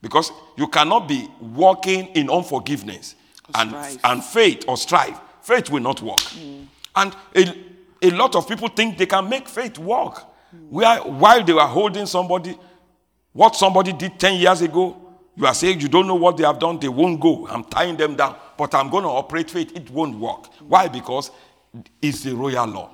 Because 0.00 0.32
you 0.56 0.66
cannot 0.68 1.06
be 1.08 1.28
walking 1.40 2.08
in 2.08 2.30
unforgiveness 2.30 3.14
and, 3.54 3.70
strife. 3.70 3.98
and 4.04 4.24
faith 4.24 4.64
or 4.66 4.76
strife. 4.76 5.20
Faith 5.42 5.70
will 5.70 5.80
not 5.82 6.00
work. 6.02 6.20
And 6.96 7.14
a, 7.36 7.54
a 8.02 8.10
lot 8.10 8.34
of 8.34 8.48
people 8.48 8.68
think 8.68 8.96
they 8.98 9.06
can 9.06 9.28
make 9.28 9.48
faith 9.48 9.78
work. 9.78 10.24
Where, 10.70 10.98
while 11.00 11.44
they 11.44 11.52
were 11.52 11.60
holding 11.66 12.06
somebody, 12.06 12.56
what 13.34 13.56
somebody 13.56 13.92
did 13.92 14.18
10 14.18 14.40
years 14.40 14.62
ago, 14.62 14.96
you 15.36 15.44
are 15.44 15.54
saying 15.54 15.80
you 15.80 15.88
don't 15.88 16.06
know 16.06 16.14
what 16.14 16.36
they 16.36 16.44
have 16.44 16.58
done, 16.58 16.78
they 16.78 16.88
won't 16.88 17.20
go. 17.20 17.46
I'm 17.48 17.64
tying 17.64 17.96
them 17.96 18.14
down, 18.14 18.36
but 18.56 18.74
I'm 18.74 18.88
going 18.88 19.02
to 19.02 19.10
operate 19.10 19.50
faith. 19.50 19.76
It 19.76 19.90
won't 19.90 20.16
work. 20.16 20.46
Why? 20.60 20.88
Because 20.88 21.30
it's 22.00 22.22
the 22.22 22.34
royal 22.34 22.66
law. 22.66 22.90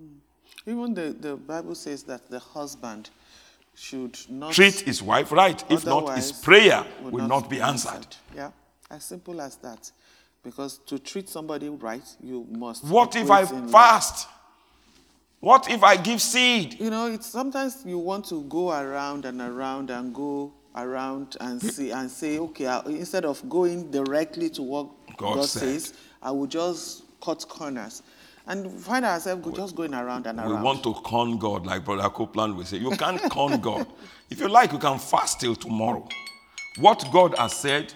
Hmm. 0.00 0.70
Even 0.70 0.94
the, 0.94 1.14
the 1.20 1.36
Bible 1.36 1.74
says 1.74 2.02
that 2.04 2.28
the 2.30 2.38
husband 2.38 3.10
should 3.74 4.18
not 4.28 4.52
Treat 4.52 4.80
his 4.80 5.02
wife 5.02 5.30
right. 5.30 5.62
If 5.70 5.84
not, 5.84 6.16
his 6.16 6.32
prayer 6.32 6.84
will 7.02 7.26
not 7.26 7.50
be 7.50 7.60
answered. 7.60 8.06
Yeah, 8.34 8.50
as 8.90 9.04
simple 9.04 9.40
as 9.40 9.56
that. 9.56 9.90
Because 10.42 10.78
to 10.86 10.98
treat 10.98 11.28
somebody 11.28 11.68
right, 11.68 12.02
you 12.20 12.46
must. 12.50 12.84
What 12.84 13.14
if 13.14 13.30
I 13.30 13.42
operate 13.42 13.50
in 13.58 13.62
love. 13.62 13.70
fast? 13.70 14.28
What 15.42 15.68
if 15.68 15.82
I 15.82 15.96
give 15.96 16.22
seed? 16.22 16.78
You 16.78 16.88
know, 16.88 17.06
it's 17.08 17.26
sometimes 17.26 17.82
you 17.84 17.98
want 17.98 18.26
to 18.26 18.42
go 18.44 18.70
around 18.70 19.24
and 19.24 19.40
around 19.40 19.90
and 19.90 20.14
go 20.14 20.52
around 20.76 21.36
and 21.40 21.60
see 21.60 21.90
and 21.90 22.08
say, 22.08 22.38
okay, 22.38 22.68
I, 22.68 22.80
instead 22.84 23.24
of 23.24 23.46
going 23.48 23.90
directly 23.90 24.48
to 24.50 24.62
what 24.62 24.86
God 25.16 25.34
God, 25.34 25.48
says, 25.48 25.94
I 26.22 26.30
will 26.30 26.46
just 26.46 27.02
cut 27.20 27.44
corners 27.48 28.04
and 28.46 28.70
find 28.70 29.04
ourselves 29.04 29.44
go- 29.44 29.50
just 29.50 29.74
going 29.74 29.94
around 29.94 30.28
and 30.28 30.38
around. 30.38 30.48
We 30.48 30.62
want 30.62 30.84
to 30.84 30.94
con 31.04 31.36
God, 31.38 31.66
like 31.66 31.84
Brother 31.84 32.08
Copeland 32.08 32.56
will 32.56 32.64
say. 32.64 32.76
You 32.76 32.90
can't 32.92 33.20
con 33.28 33.60
God. 33.60 33.88
If 34.30 34.38
you 34.38 34.46
like, 34.48 34.70
you 34.70 34.78
can 34.78 35.00
fast 35.00 35.40
till 35.40 35.56
tomorrow. 35.56 36.06
What 36.78 37.04
God 37.12 37.36
has 37.36 37.54
said, 37.56 37.92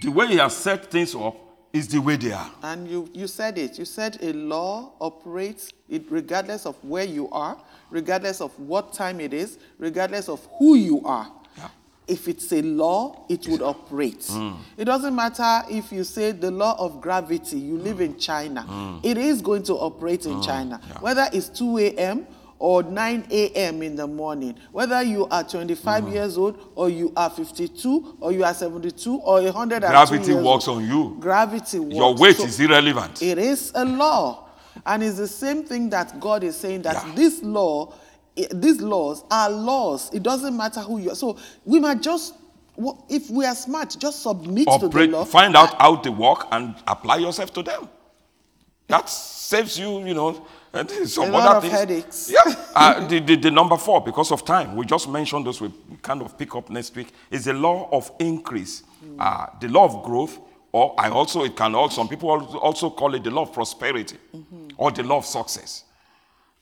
the 0.00 0.08
way 0.10 0.28
He 0.28 0.36
has 0.38 0.56
set 0.56 0.90
things 0.90 1.14
up, 1.14 1.36
is 1.76 1.88
the 1.88 2.00
way 2.00 2.16
they 2.16 2.32
are. 2.32 2.50
And 2.62 2.88
you, 2.88 3.08
you 3.12 3.26
said 3.26 3.58
it. 3.58 3.78
You 3.78 3.84
said 3.84 4.18
a 4.22 4.32
law 4.32 4.92
operates 5.00 5.72
it 5.88 6.04
regardless 6.10 6.66
of 6.66 6.76
where 6.82 7.04
you 7.04 7.28
are, 7.30 7.56
regardless 7.90 8.40
of 8.40 8.58
what 8.58 8.92
time 8.92 9.20
it 9.20 9.32
is, 9.34 9.58
regardless 9.78 10.28
of 10.28 10.46
who 10.58 10.74
you 10.74 11.02
are. 11.04 11.30
Yeah. 11.56 11.68
If 12.08 12.28
it's 12.28 12.52
a 12.52 12.62
law, 12.62 13.24
it 13.28 13.46
would 13.48 13.62
operate. 13.62 14.26
Hmm. 14.28 14.54
It 14.76 14.86
doesn't 14.86 15.14
matter 15.14 15.62
if 15.70 15.92
you 15.92 16.04
say 16.04 16.32
the 16.32 16.50
law 16.50 16.76
of 16.78 17.00
gravity, 17.00 17.58
you 17.58 17.76
live 17.76 18.00
in 18.00 18.18
China, 18.18 18.62
hmm. 18.62 18.98
it 19.02 19.18
is 19.18 19.42
going 19.42 19.62
to 19.64 19.74
operate 19.74 20.24
in 20.26 20.34
hmm. 20.34 20.42
China. 20.42 20.80
Yeah. 20.88 20.98
Whether 21.00 21.28
it's 21.32 21.48
2 21.50 21.78
a.m. 21.78 22.26
or 22.58 22.82
9 22.82 23.26
a.m. 23.30 23.82
in 23.82 23.96
the 23.96 24.06
morning, 24.06 24.54
whether 24.72 25.02
you 25.02 25.26
are 25.26 25.44
25 25.44 26.04
hmm. 26.04 26.12
years 26.12 26.38
old 26.38 26.58
or 26.74 26.88
you 26.88 27.12
are 27.16 27.30
52 27.30 28.16
or 28.20 28.32
you 28.32 28.44
are 28.44 28.54
72 28.54 29.16
or 29.18 29.42
102 29.42 29.86
Gravity 29.88 30.34
works 30.34 30.68
old. 30.68 30.78
on 30.78 30.88
you. 30.88 31.16
Gravity 31.20 31.78
works. 31.78 31.94
Your 31.94 32.14
weight 32.14 32.36
So 32.36 32.44
is 32.44 32.58
irrelevant. 32.60 33.22
It 33.22 33.38
is 33.38 33.72
a 33.74 33.84
law. 33.84 34.48
And 34.84 35.02
it's 35.02 35.16
the 35.16 35.28
same 35.28 35.64
thing 35.64 35.90
that 35.90 36.18
God 36.20 36.44
is 36.44 36.56
saying 36.56 36.82
that 36.82 36.94
Yeah. 37.06 37.14
this 37.14 37.42
law, 37.42 37.92
eh, 38.36 38.46
these 38.52 38.80
laws 38.80 39.24
are 39.30 39.50
laws. 39.50 40.10
It 40.12 40.22
doesn't 40.22 40.56
matter 40.56 40.80
who 40.80 40.98
you 40.98 41.10
are. 41.12 41.14
So 41.14 41.36
we 41.64 41.80
might 41.80 42.02
just, 42.02 42.34
if 43.08 43.30
we 43.30 43.44
are 43.46 43.54
smart, 43.54 43.96
just 43.98 44.22
submit 44.22 44.68
to 44.80 44.88
the 44.88 45.06
law. 45.08 45.24
find 45.24 45.56
out 45.56 45.80
how 45.80 45.96
they 45.96 46.10
work 46.10 46.46
and 46.52 46.74
apply 46.86 47.16
yourself 47.16 47.52
to 47.54 47.62
them. 47.62 47.88
That 48.88 49.08
saves 49.08 49.78
you, 49.78 50.04
you 50.04 50.14
know, 50.14 50.46
and 50.72 50.90
some 51.08 51.28
A 51.28 51.32
lot 51.32 51.46
other 51.48 51.56
of 51.56 51.62
things. 51.62 51.74
headaches. 51.74 52.30
Yeah. 52.32 52.54
Uh, 52.74 53.06
the, 53.06 53.20
the, 53.20 53.36
the 53.36 53.50
number 53.50 53.76
four, 53.76 54.00
because 54.00 54.30
of 54.32 54.44
time, 54.44 54.76
we 54.76 54.86
just 54.86 55.08
mentioned 55.08 55.46
those. 55.46 55.60
We 55.60 55.72
kind 56.02 56.22
of 56.22 56.36
pick 56.38 56.54
up 56.54 56.70
next 56.70 56.94
week. 56.94 57.12
Is 57.30 57.44
the 57.44 57.52
law 57.54 57.88
of 57.90 58.10
increase, 58.20 58.82
uh, 59.18 59.46
the 59.60 59.68
law 59.68 59.84
of 59.86 60.04
growth, 60.04 60.38
or 60.72 60.94
I 60.98 61.08
also 61.10 61.44
it 61.44 61.56
can 61.56 61.74
also 61.74 61.96
some 61.96 62.08
people 62.08 62.30
also 62.30 62.90
call 62.90 63.14
it 63.14 63.24
the 63.24 63.30
law 63.30 63.42
of 63.42 63.52
prosperity, 63.52 64.18
or 64.76 64.90
the 64.92 65.02
law 65.02 65.18
of 65.18 65.26
success. 65.26 65.84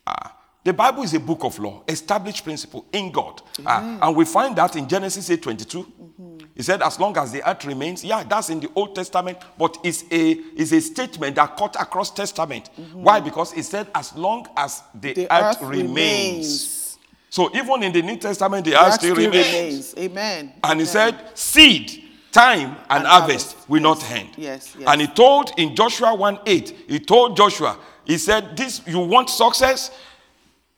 Uh, 0.06 0.28
the 0.62 0.72
Bible 0.72 1.02
is 1.02 1.12
a 1.12 1.20
book 1.20 1.44
of 1.44 1.58
law, 1.58 1.82
established 1.88 2.42
principle 2.44 2.86
in 2.92 3.10
God. 3.12 3.42
Uh, 3.66 3.98
and 4.00 4.16
we 4.16 4.24
find 4.24 4.56
that 4.56 4.76
in 4.76 4.88
Genesis 4.88 5.28
8 5.28 5.42
22. 5.42 5.86
He 6.56 6.62
said, 6.62 6.82
as 6.82 7.00
long 7.00 7.16
as 7.18 7.32
the 7.32 7.48
earth 7.48 7.64
remains, 7.64 8.04
yeah, 8.04 8.22
that's 8.22 8.48
in 8.48 8.60
the 8.60 8.68
Old 8.76 8.94
Testament, 8.94 9.38
but 9.58 9.76
it's 9.82 10.04
a, 10.04 10.30
it's 10.56 10.70
a 10.72 10.80
statement 10.80 11.34
that 11.34 11.56
cut 11.56 11.74
across 11.80 12.12
Testament. 12.12 12.70
Mm-hmm. 12.80 13.02
Why? 13.02 13.18
Because 13.20 13.52
it 13.54 13.64
said, 13.64 13.88
as 13.94 14.14
long 14.16 14.46
as 14.56 14.82
the, 14.94 15.14
The 15.14 15.32
earth, 15.34 15.56
earth 15.56 15.62
remains. 15.62 15.88
remains. 15.88 16.98
So 17.28 17.50
even 17.56 17.82
in 17.82 17.92
the 17.92 18.02
New 18.02 18.16
Testament, 18.18 18.64
the 18.64 18.70
That 18.72 18.86
earth 18.86 18.94
still 18.94 19.16
still 19.16 19.26
remains. 19.30 19.46
remains. 19.52 19.94
Amen. 19.98 20.52
And 20.62 20.78
he 20.78 20.86
said, 20.86 21.36
seed, 21.36 22.04
time, 22.30 22.76
and, 22.88 22.98
And 23.00 23.06
harvest, 23.08 23.54
harvest. 23.54 23.68
will 23.68 23.82
not 23.82 24.08
end. 24.12 24.28
Yes, 24.36 24.76
yes. 24.78 24.88
And 24.88 25.00
he 25.00 25.08
told 25.08 25.50
in 25.58 25.74
Joshua 25.74 26.14
1 26.14 26.38
8, 26.46 26.76
he 26.88 27.00
told 27.00 27.36
Joshua, 27.36 27.76
he 28.04 28.16
said, 28.16 28.56
This 28.56 28.80
you 28.86 29.00
want 29.00 29.28
success? 29.28 29.90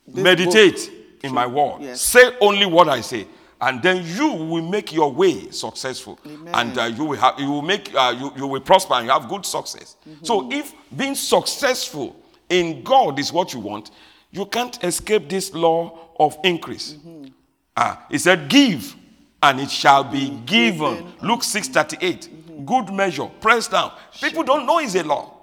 This 0.06 0.24
Meditate 0.24 0.90
in 1.22 1.34
my 1.34 1.46
word. 1.46 1.82
Yes. 1.82 2.00
Say 2.00 2.34
only 2.40 2.64
what 2.64 2.88
I 2.88 3.02
say. 3.02 3.26
And 3.60 3.82
then 3.82 4.04
you 4.04 4.32
will 4.32 4.62
make 4.68 4.92
your 4.92 5.10
way 5.10 5.50
successful, 5.50 6.18
Amen. 6.26 6.54
and 6.54 6.78
uh, 6.78 6.84
you 6.84 7.04
will 7.04 7.18
have, 7.18 7.40
you 7.40 7.50
will 7.50 7.62
make, 7.62 7.94
uh, 7.94 8.14
you, 8.18 8.32
you 8.36 8.46
will 8.46 8.60
prosper, 8.60 8.94
and 8.94 9.06
you 9.06 9.12
have 9.12 9.28
good 9.28 9.46
success. 9.46 9.96
Mm-hmm. 10.06 10.24
So, 10.24 10.52
if 10.52 10.74
being 10.94 11.14
successful 11.14 12.16
in 12.50 12.82
God 12.82 13.18
is 13.18 13.32
what 13.32 13.54
you 13.54 13.60
want, 13.60 13.92
you 14.30 14.44
can't 14.44 14.82
escape 14.84 15.30
this 15.30 15.54
law 15.54 15.98
of 16.20 16.36
increase. 16.44 16.92
Mm-hmm. 16.94 17.28
Ah, 17.76 18.04
he 18.10 18.18
said, 18.18 18.48
Give, 18.48 18.94
and 19.42 19.60
it 19.60 19.70
shall 19.70 20.04
be 20.04 20.30
given. 20.44 20.96
given 20.96 21.12
Luke 21.22 21.42
6 21.42 21.68
38. 21.68 22.66
Good 22.66 22.92
measure, 22.92 23.26
press 23.40 23.68
down. 23.68 23.92
People 24.20 24.42
don't 24.42 24.66
know 24.66 24.78
it's 24.78 24.94
a 24.94 25.02
law. 25.02 25.34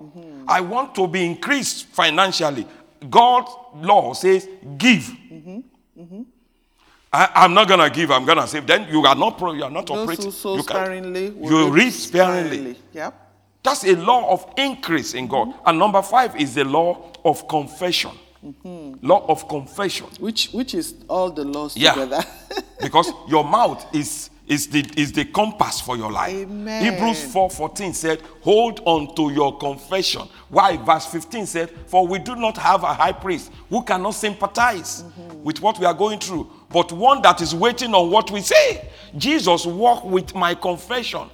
I 0.48 0.62
want 0.62 0.94
to 0.96 1.08
be 1.08 1.26
increased 1.26 1.86
financially. 1.88 2.66
God's 3.10 3.52
law 3.76 4.14
says, 4.14 4.48
Give. 4.78 5.10
I, 7.14 7.46
am 7.46 7.54
not 7.54 7.68
gonna 7.68 7.90
give. 7.92 8.10
I'm 8.10 8.26
gonna 8.26 8.48
save. 8.48 8.66
Then 8.66 8.88
you 8.90 9.06
are 9.06 9.16
not 9.16 9.38
pro, 9.38 9.54
you 9.54 9.64
are 9.64 9.70
not 9.70 9.86
Those 9.86 10.00
operating. 10.00 10.26
who 10.26 10.32
sow 10.32 10.56
you, 10.56 10.64
sparingly 10.64 11.30
will 11.30 11.52
you 11.52 11.66
reap 11.72 11.86
reap 11.86 11.94
sparingly. 11.94 12.76
Yep. 12.92 13.14
That's 13.62 13.84
a 13.86 13.96
law 13.96 14.32
of 14.34 14.52
increase 14.58 15.14
in 15.14 15.28
God. 15.28 15.50
Mm-hmm. 15.50 15.68
And 15.70 15.80
number 15.80 16.02
five 16.02 16.36
is 16.36 16.56
the 16.56 16.64
law 16.66 17.12
of 17.24 17.48
confession. 17.48 18.12
Mm-hmm. 18.44 19.06
Law 19.08 19.26
of 19.28 19.48
confession. 19.48 20.08
Which 20.20 20.50
which 20.52 20.74
is 20.74 20.96
all 21.08 21.30
the 21.30 21.46
laws 21.46 21.78
Yeah. 21.78 21.94
together. 21.94 22.24
because 22.82 23.12
your 23.30 23.44
mouth 23.44 23.86
is 23.96 24.30
is 24.48 24.68
the 24.68 24.86
is 24.98 25.12
the 25.14 25.26
compass 25.26 25.80
for 25.80 25.96
your 25.96 26.12
life. 26.12 26.34
Amen. 26.34 26.84
Hebrews 26.84 27.24
4:14 27.34 27.94
said, 27.94 28.22
"Hold 28.42 28.82
on 28.86 29.16
to 29.16 29.32
your 29.32 29.58
confession." 29.58 30.28
Why? 30.50 30.78
Verse 30.78 31.06
15 31.06 31.46
said, 31.46 31.70
"For 31.88 32.06
we 32.06 32.20
do 32.20 32.36
not 32.36 32.58
have 32.58 32.84
a 32.84 32.94
high 32.94 33.14
priest 33.14 33.52
who 33.70 33.82
cannot 33.84 34.16
sympathize 34.16 35.04
mm-hmm. 35.04 35.44
with 35.44 35.62
what 35.62 35.80
we 35.80 35.86
are 35.86 35.94
going 35.94 36.20
through, 36.20 36.50
but 36.70 36.92
one 36.92 37.22
that 37.22 37.42
is 37.42 37.56
waiting 37.56 37.94
on 37.96 38.12
what 38.12 38.32
we 38.32 38.42
say." 38.42 38.90
Jesus 39.18 39.66
walked 39.66 40.06
with 40.06 40.36
my 40.36 40.56
confession. 40.56 41.30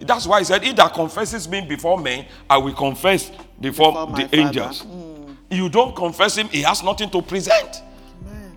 That's 0.00 0.26
why 0.26 0.40
he 0.40 0.44
said, 0.44 0.62
He 0.62 0.72
that 0.72 0.92
confesses 0.92 1.48
me 1.48 1.60
before 1.60 1.98
men, 1.98 2.26
I 2.48 2.58
will 2.58 2.74
confess 2.74 3.30
before, 3.60 3.92
Before 3.92 4.06
the 4.06 4.22
Father." 4.22 4.28
angels. 4.32 4.82
Mm. 4.82 5.36
You 5.50 5.68
don't 5.68 5.94
confess 5.94 6.36
him, 6.36 6.48
he 6.48 6.62
has 6.62 6.82
nothing 6.82 7.10
to 7.10 7.22
present. 7.22 7.82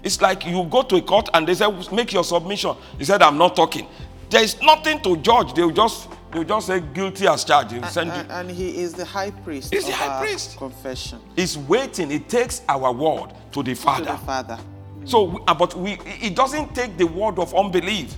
It's 0.07 0.21
like 0.21 0.45
you 0.45 0.63
go 0.63 0.83
to 0.83 0.95
a 0.95 1.01
court 1.01 1.27
and 1.33 1.45
they 1.45 1.53
say, 1.53 1.67
make 1.91 2.13
your 2.13 2.23
submission. 2.23 2.77
He 2.97 3.03
said, 3.03 3.21
I'm 3.21 3.37
not 3.37 3.57
talking. 3.57 3.89
There 4.29 4.41
is 4.41 4.59
nothing 4.61 5.01
to 5.01 5.17
judge. 5.17 5.53
They'll 5.53 5.69
just 5.69 6.07
they'll 6.31 6.45
just 6.45 6.67
say 6.67 6.79
guilty 6.79 7.27
as 7.27 7.43
charged. 7.43 7.71
Send 7.87 8.11
and, 8.11 8.31
and 8.31 8.49
he 8.49 8.77
is 8.79 8.93
the 8.93 9.03
high 9.03 9.31
priest. 9.31 9.73
He's 9.73 9.85
the 9.85 9.91
high 9.91 10.21
priest. 10.21 10.55
Confession 10.57 11.19
He's 11.35 11.57
waiting. 11.57 12.09
It 12.09 12.29
takes 12.29 12.61
our 12.69 12.93
word 12.93 13.33
to 13.51 13.61
the 13.61 13.73
Father. 13.73 14.05
to 14.05 14.11
the 14.13 14.17
Father. 14.19 14.57
So, 15.03 15.23
we- 15.23 15.41
uh, 15.45 15.53
but 15.53 15.75
we, 15.75 15.99
it 16.05 16.35
doesn't 16.37 16.73
take 16.73 16.95
the 16.97 17.05
word 17.07 17.37
of 17.37 17.53
unbelief, 17.53 18.15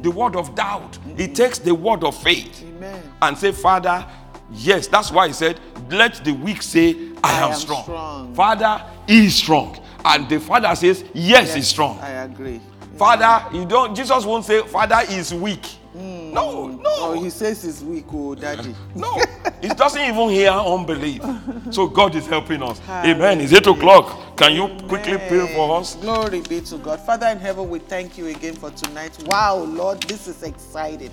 the 0.00 0.10
word 0.10 0.36
of 0.36 0.54
doubt. 0.54 0.98
It 1.18 1.34
takes 1.34 1.58
the 1.58 1.74
word 1.74 2.02
of 2.02 2.16
faith 2.22 2.62
Amen. 2.62 3.02
and 3.20 3.36
say, 3.36 3.52
Father, 3.52 4.06
yes. 4.52 4.86
That's 4.88 5.10
why 5.10 5.26
he 5.26 5.34
said, 5.34 5.60
let 5.90 6.14
the 6.24 6.32
weak 6.32 6.62
say, 6.62 6.94
I, 7.22 7.32
I 7.32 7.46
am, 7.46 7.52
am 7.52 7.58
strong. 7.58 7.82
strong. 7.82 8.34
Father 8.34 8.82
is 9.06 9.34
strong. 9.34 9.78
And 10.06 10.28
the 10.28 10.38
Father 10.38 10.72
says, 10.76 11.04
yes, 11.12 11.54
he's 11.54 11.66
strong. 11.66 11.98
I 11.98 12.10
agree. 12.10 12.60
Father, 12.96 13.44
you 13.56 13.66
don't, 13.66 13.94
Jesus 13.94 14.24
won't 14.24 14.44
say, 14.44 14.62
Father 14.62 15.00
is 15.10 15.34
weak. 15.34 15.66
Hmm. 15.92 16.32
No, 16.32 16.68
no. 16.68 16.82
Oh, 16.98 17.20
he 17.22 17.28
says 17.28 17.62
he's 17.62 17.82
weak, 17.82 18.04
oh, 18.12 18.34
daddy. 18.34 18.74
No, 18.94 19.20
he 19.60 19.68
doesn't 19.68 20.00
even 20.00 20.28
hear 20.28 20.50
unbelief. 20.50 21.22
So 21.70 21.86
God 21.88 22.14
is 22.14 22.26
helping 22.26 22.62
us. 22.62 22.80
Amen. 22.88 23.40
It's 23.40 23.52
eight 23.52 23.66
o'clock. 23.66 24.36
Can 24.36 24.52
you 24.54 24.68
quickly 24.86 25.16
pray 25.16 25.52
for 25.54 25.78
us? 25.80 25.96
Glory 25.96 26.40
be 26.42 26.60
to 26.60 26.78
God. 26.78 27.00
Father 27.00 27.26
in 27.28 27.38
heaven, 27.38 27.68
we 27.68 27.78
thank 27.80 28.16
you 28.16 28.26
again 28.28 28.54
for 28.54 28.70
tonight. 28.70 29.16
Wow, 29.26 29.56
Lord, 29.56 30.02
this 30.02 30.28
is 30.28 30.42
exciting. 30.42 31.10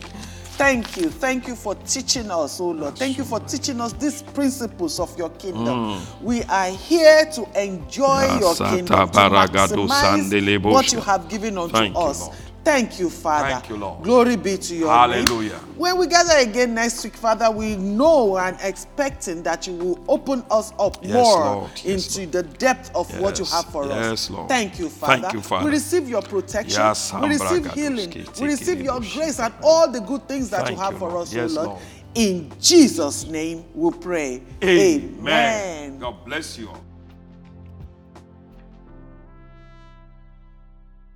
Thank 0.55 0.97
you. 0.97 1.09
Thank 1.09 1.47
you 1.47 1.55
for 1.55 1.73
teaching 1.75 2.29
us, 2.29 2.59
oh 2.61 2.69
Lord. 2.71 2.95
Thank 2.95 3.17
you 3.17 3.23
for 3.23 3.39
teaching 3.39 3.81
us 3.81 3.91
these 3.93 4.21
principles 4.21 4.99
of 4.99 5.17
your 5.17 5.29
kingdom. 5.31 5.99
We 6.21 6.43
are 6.43 6.69
here 6.69 7.25
to 7.33 7.61
enjoy 7.61 8.37
your 8.39 8.55
kingdom, 8.55 8.85
to 8.85 8.93
maximize 8.93 10.63
what 10.63 10.93
you 10.93 10.99
have 11.01 11.27
given 11.27 11.57
unto 11.57 11.73
Thank 11.75 11.95
us. 11.97 12.29
Thank 12.63 12.97
you, 12.97 13.09
Father. 13.09 13.49
Thank 13.49 13.69
you, 13.69 13.75
Lord. 13.77 14.03
Glory 14.03 14.37
be 14.37 14.57
to 14.57 14.75
your 14.75 14.89
Hallelujah. 14.89 15.51
name. 15.51 15.59
When 15.75 15.97
we 15.97 16.07
gather 16.07 16.37
again 16.37 16.73
next 16.73 17.03
week, 17.03 17.15
Father, 17.15 17.51
we 17.51 17.75
know 17.75 18.37
and 18.37 18.57
expecting 18.61 19.43
that 19.43 19.67
you 19.67 19.73
will 19.73 20.03
open 20.07 20.45
us 20.49 20.71
up 20.79 20.97
Yes, 21.01 21.13
more 21.13 21.39
Lord. 21.41 21.71
Yes, 21.83 22.17
into 22.17 22.31
the 22.31 22.43
depth 22.43 22.89
of 22.95 23.19
what 23.19 23.37
you 23.37 23.45
have 23.45 23.65
for 23.65 23.83
us. 23.83 23.89
Yes, 23.89 24.29
Lord. 24.29 24.47
Thank 24.47 24.79
you, 24.79 24.87
Father. 24.87 25.21
Thank 25.23 25.33
you, 25.33 25.41
Father. 25.41 25.65
We 25.65 25.71
receive 25.71 26.07
your 26.07 26.21
protection. 26.21 26.79
Yes, 26.79 27.13
we 27.13 27.27
receive 27.27 27.73
healing. 27.73 28.27
We 28.39 28.47
receive 28.47 28.81
your 28.81 29.01
grace 29.01 29.39
and 29.39 29.53
all 29.61 29.91
the 29.91 29.99
good 29.99 30.27
things 30.29 30.49
that 30.51 30.65
Thank 30.65 30.77
you 30.77 30.83
have 30.83 30.93
you, 30.93 30.99
for 30.99 31.17
us, 31.17 31.33
Yes, 31.33 31.55
Lord. 31.55 31.67
Lord. 31.67 31.81
In 32.15 32.51
Jesus' 32.61 33.25
name 33.25 33.65
we 33.73 33.91
pray. 33.91 34.41
Amen. 34.63 35.17
Amen. 35.19 35.99
God 35.99 36.23
bless 36.23 36.57
you 36.57 36.69
all. 36.69 36.92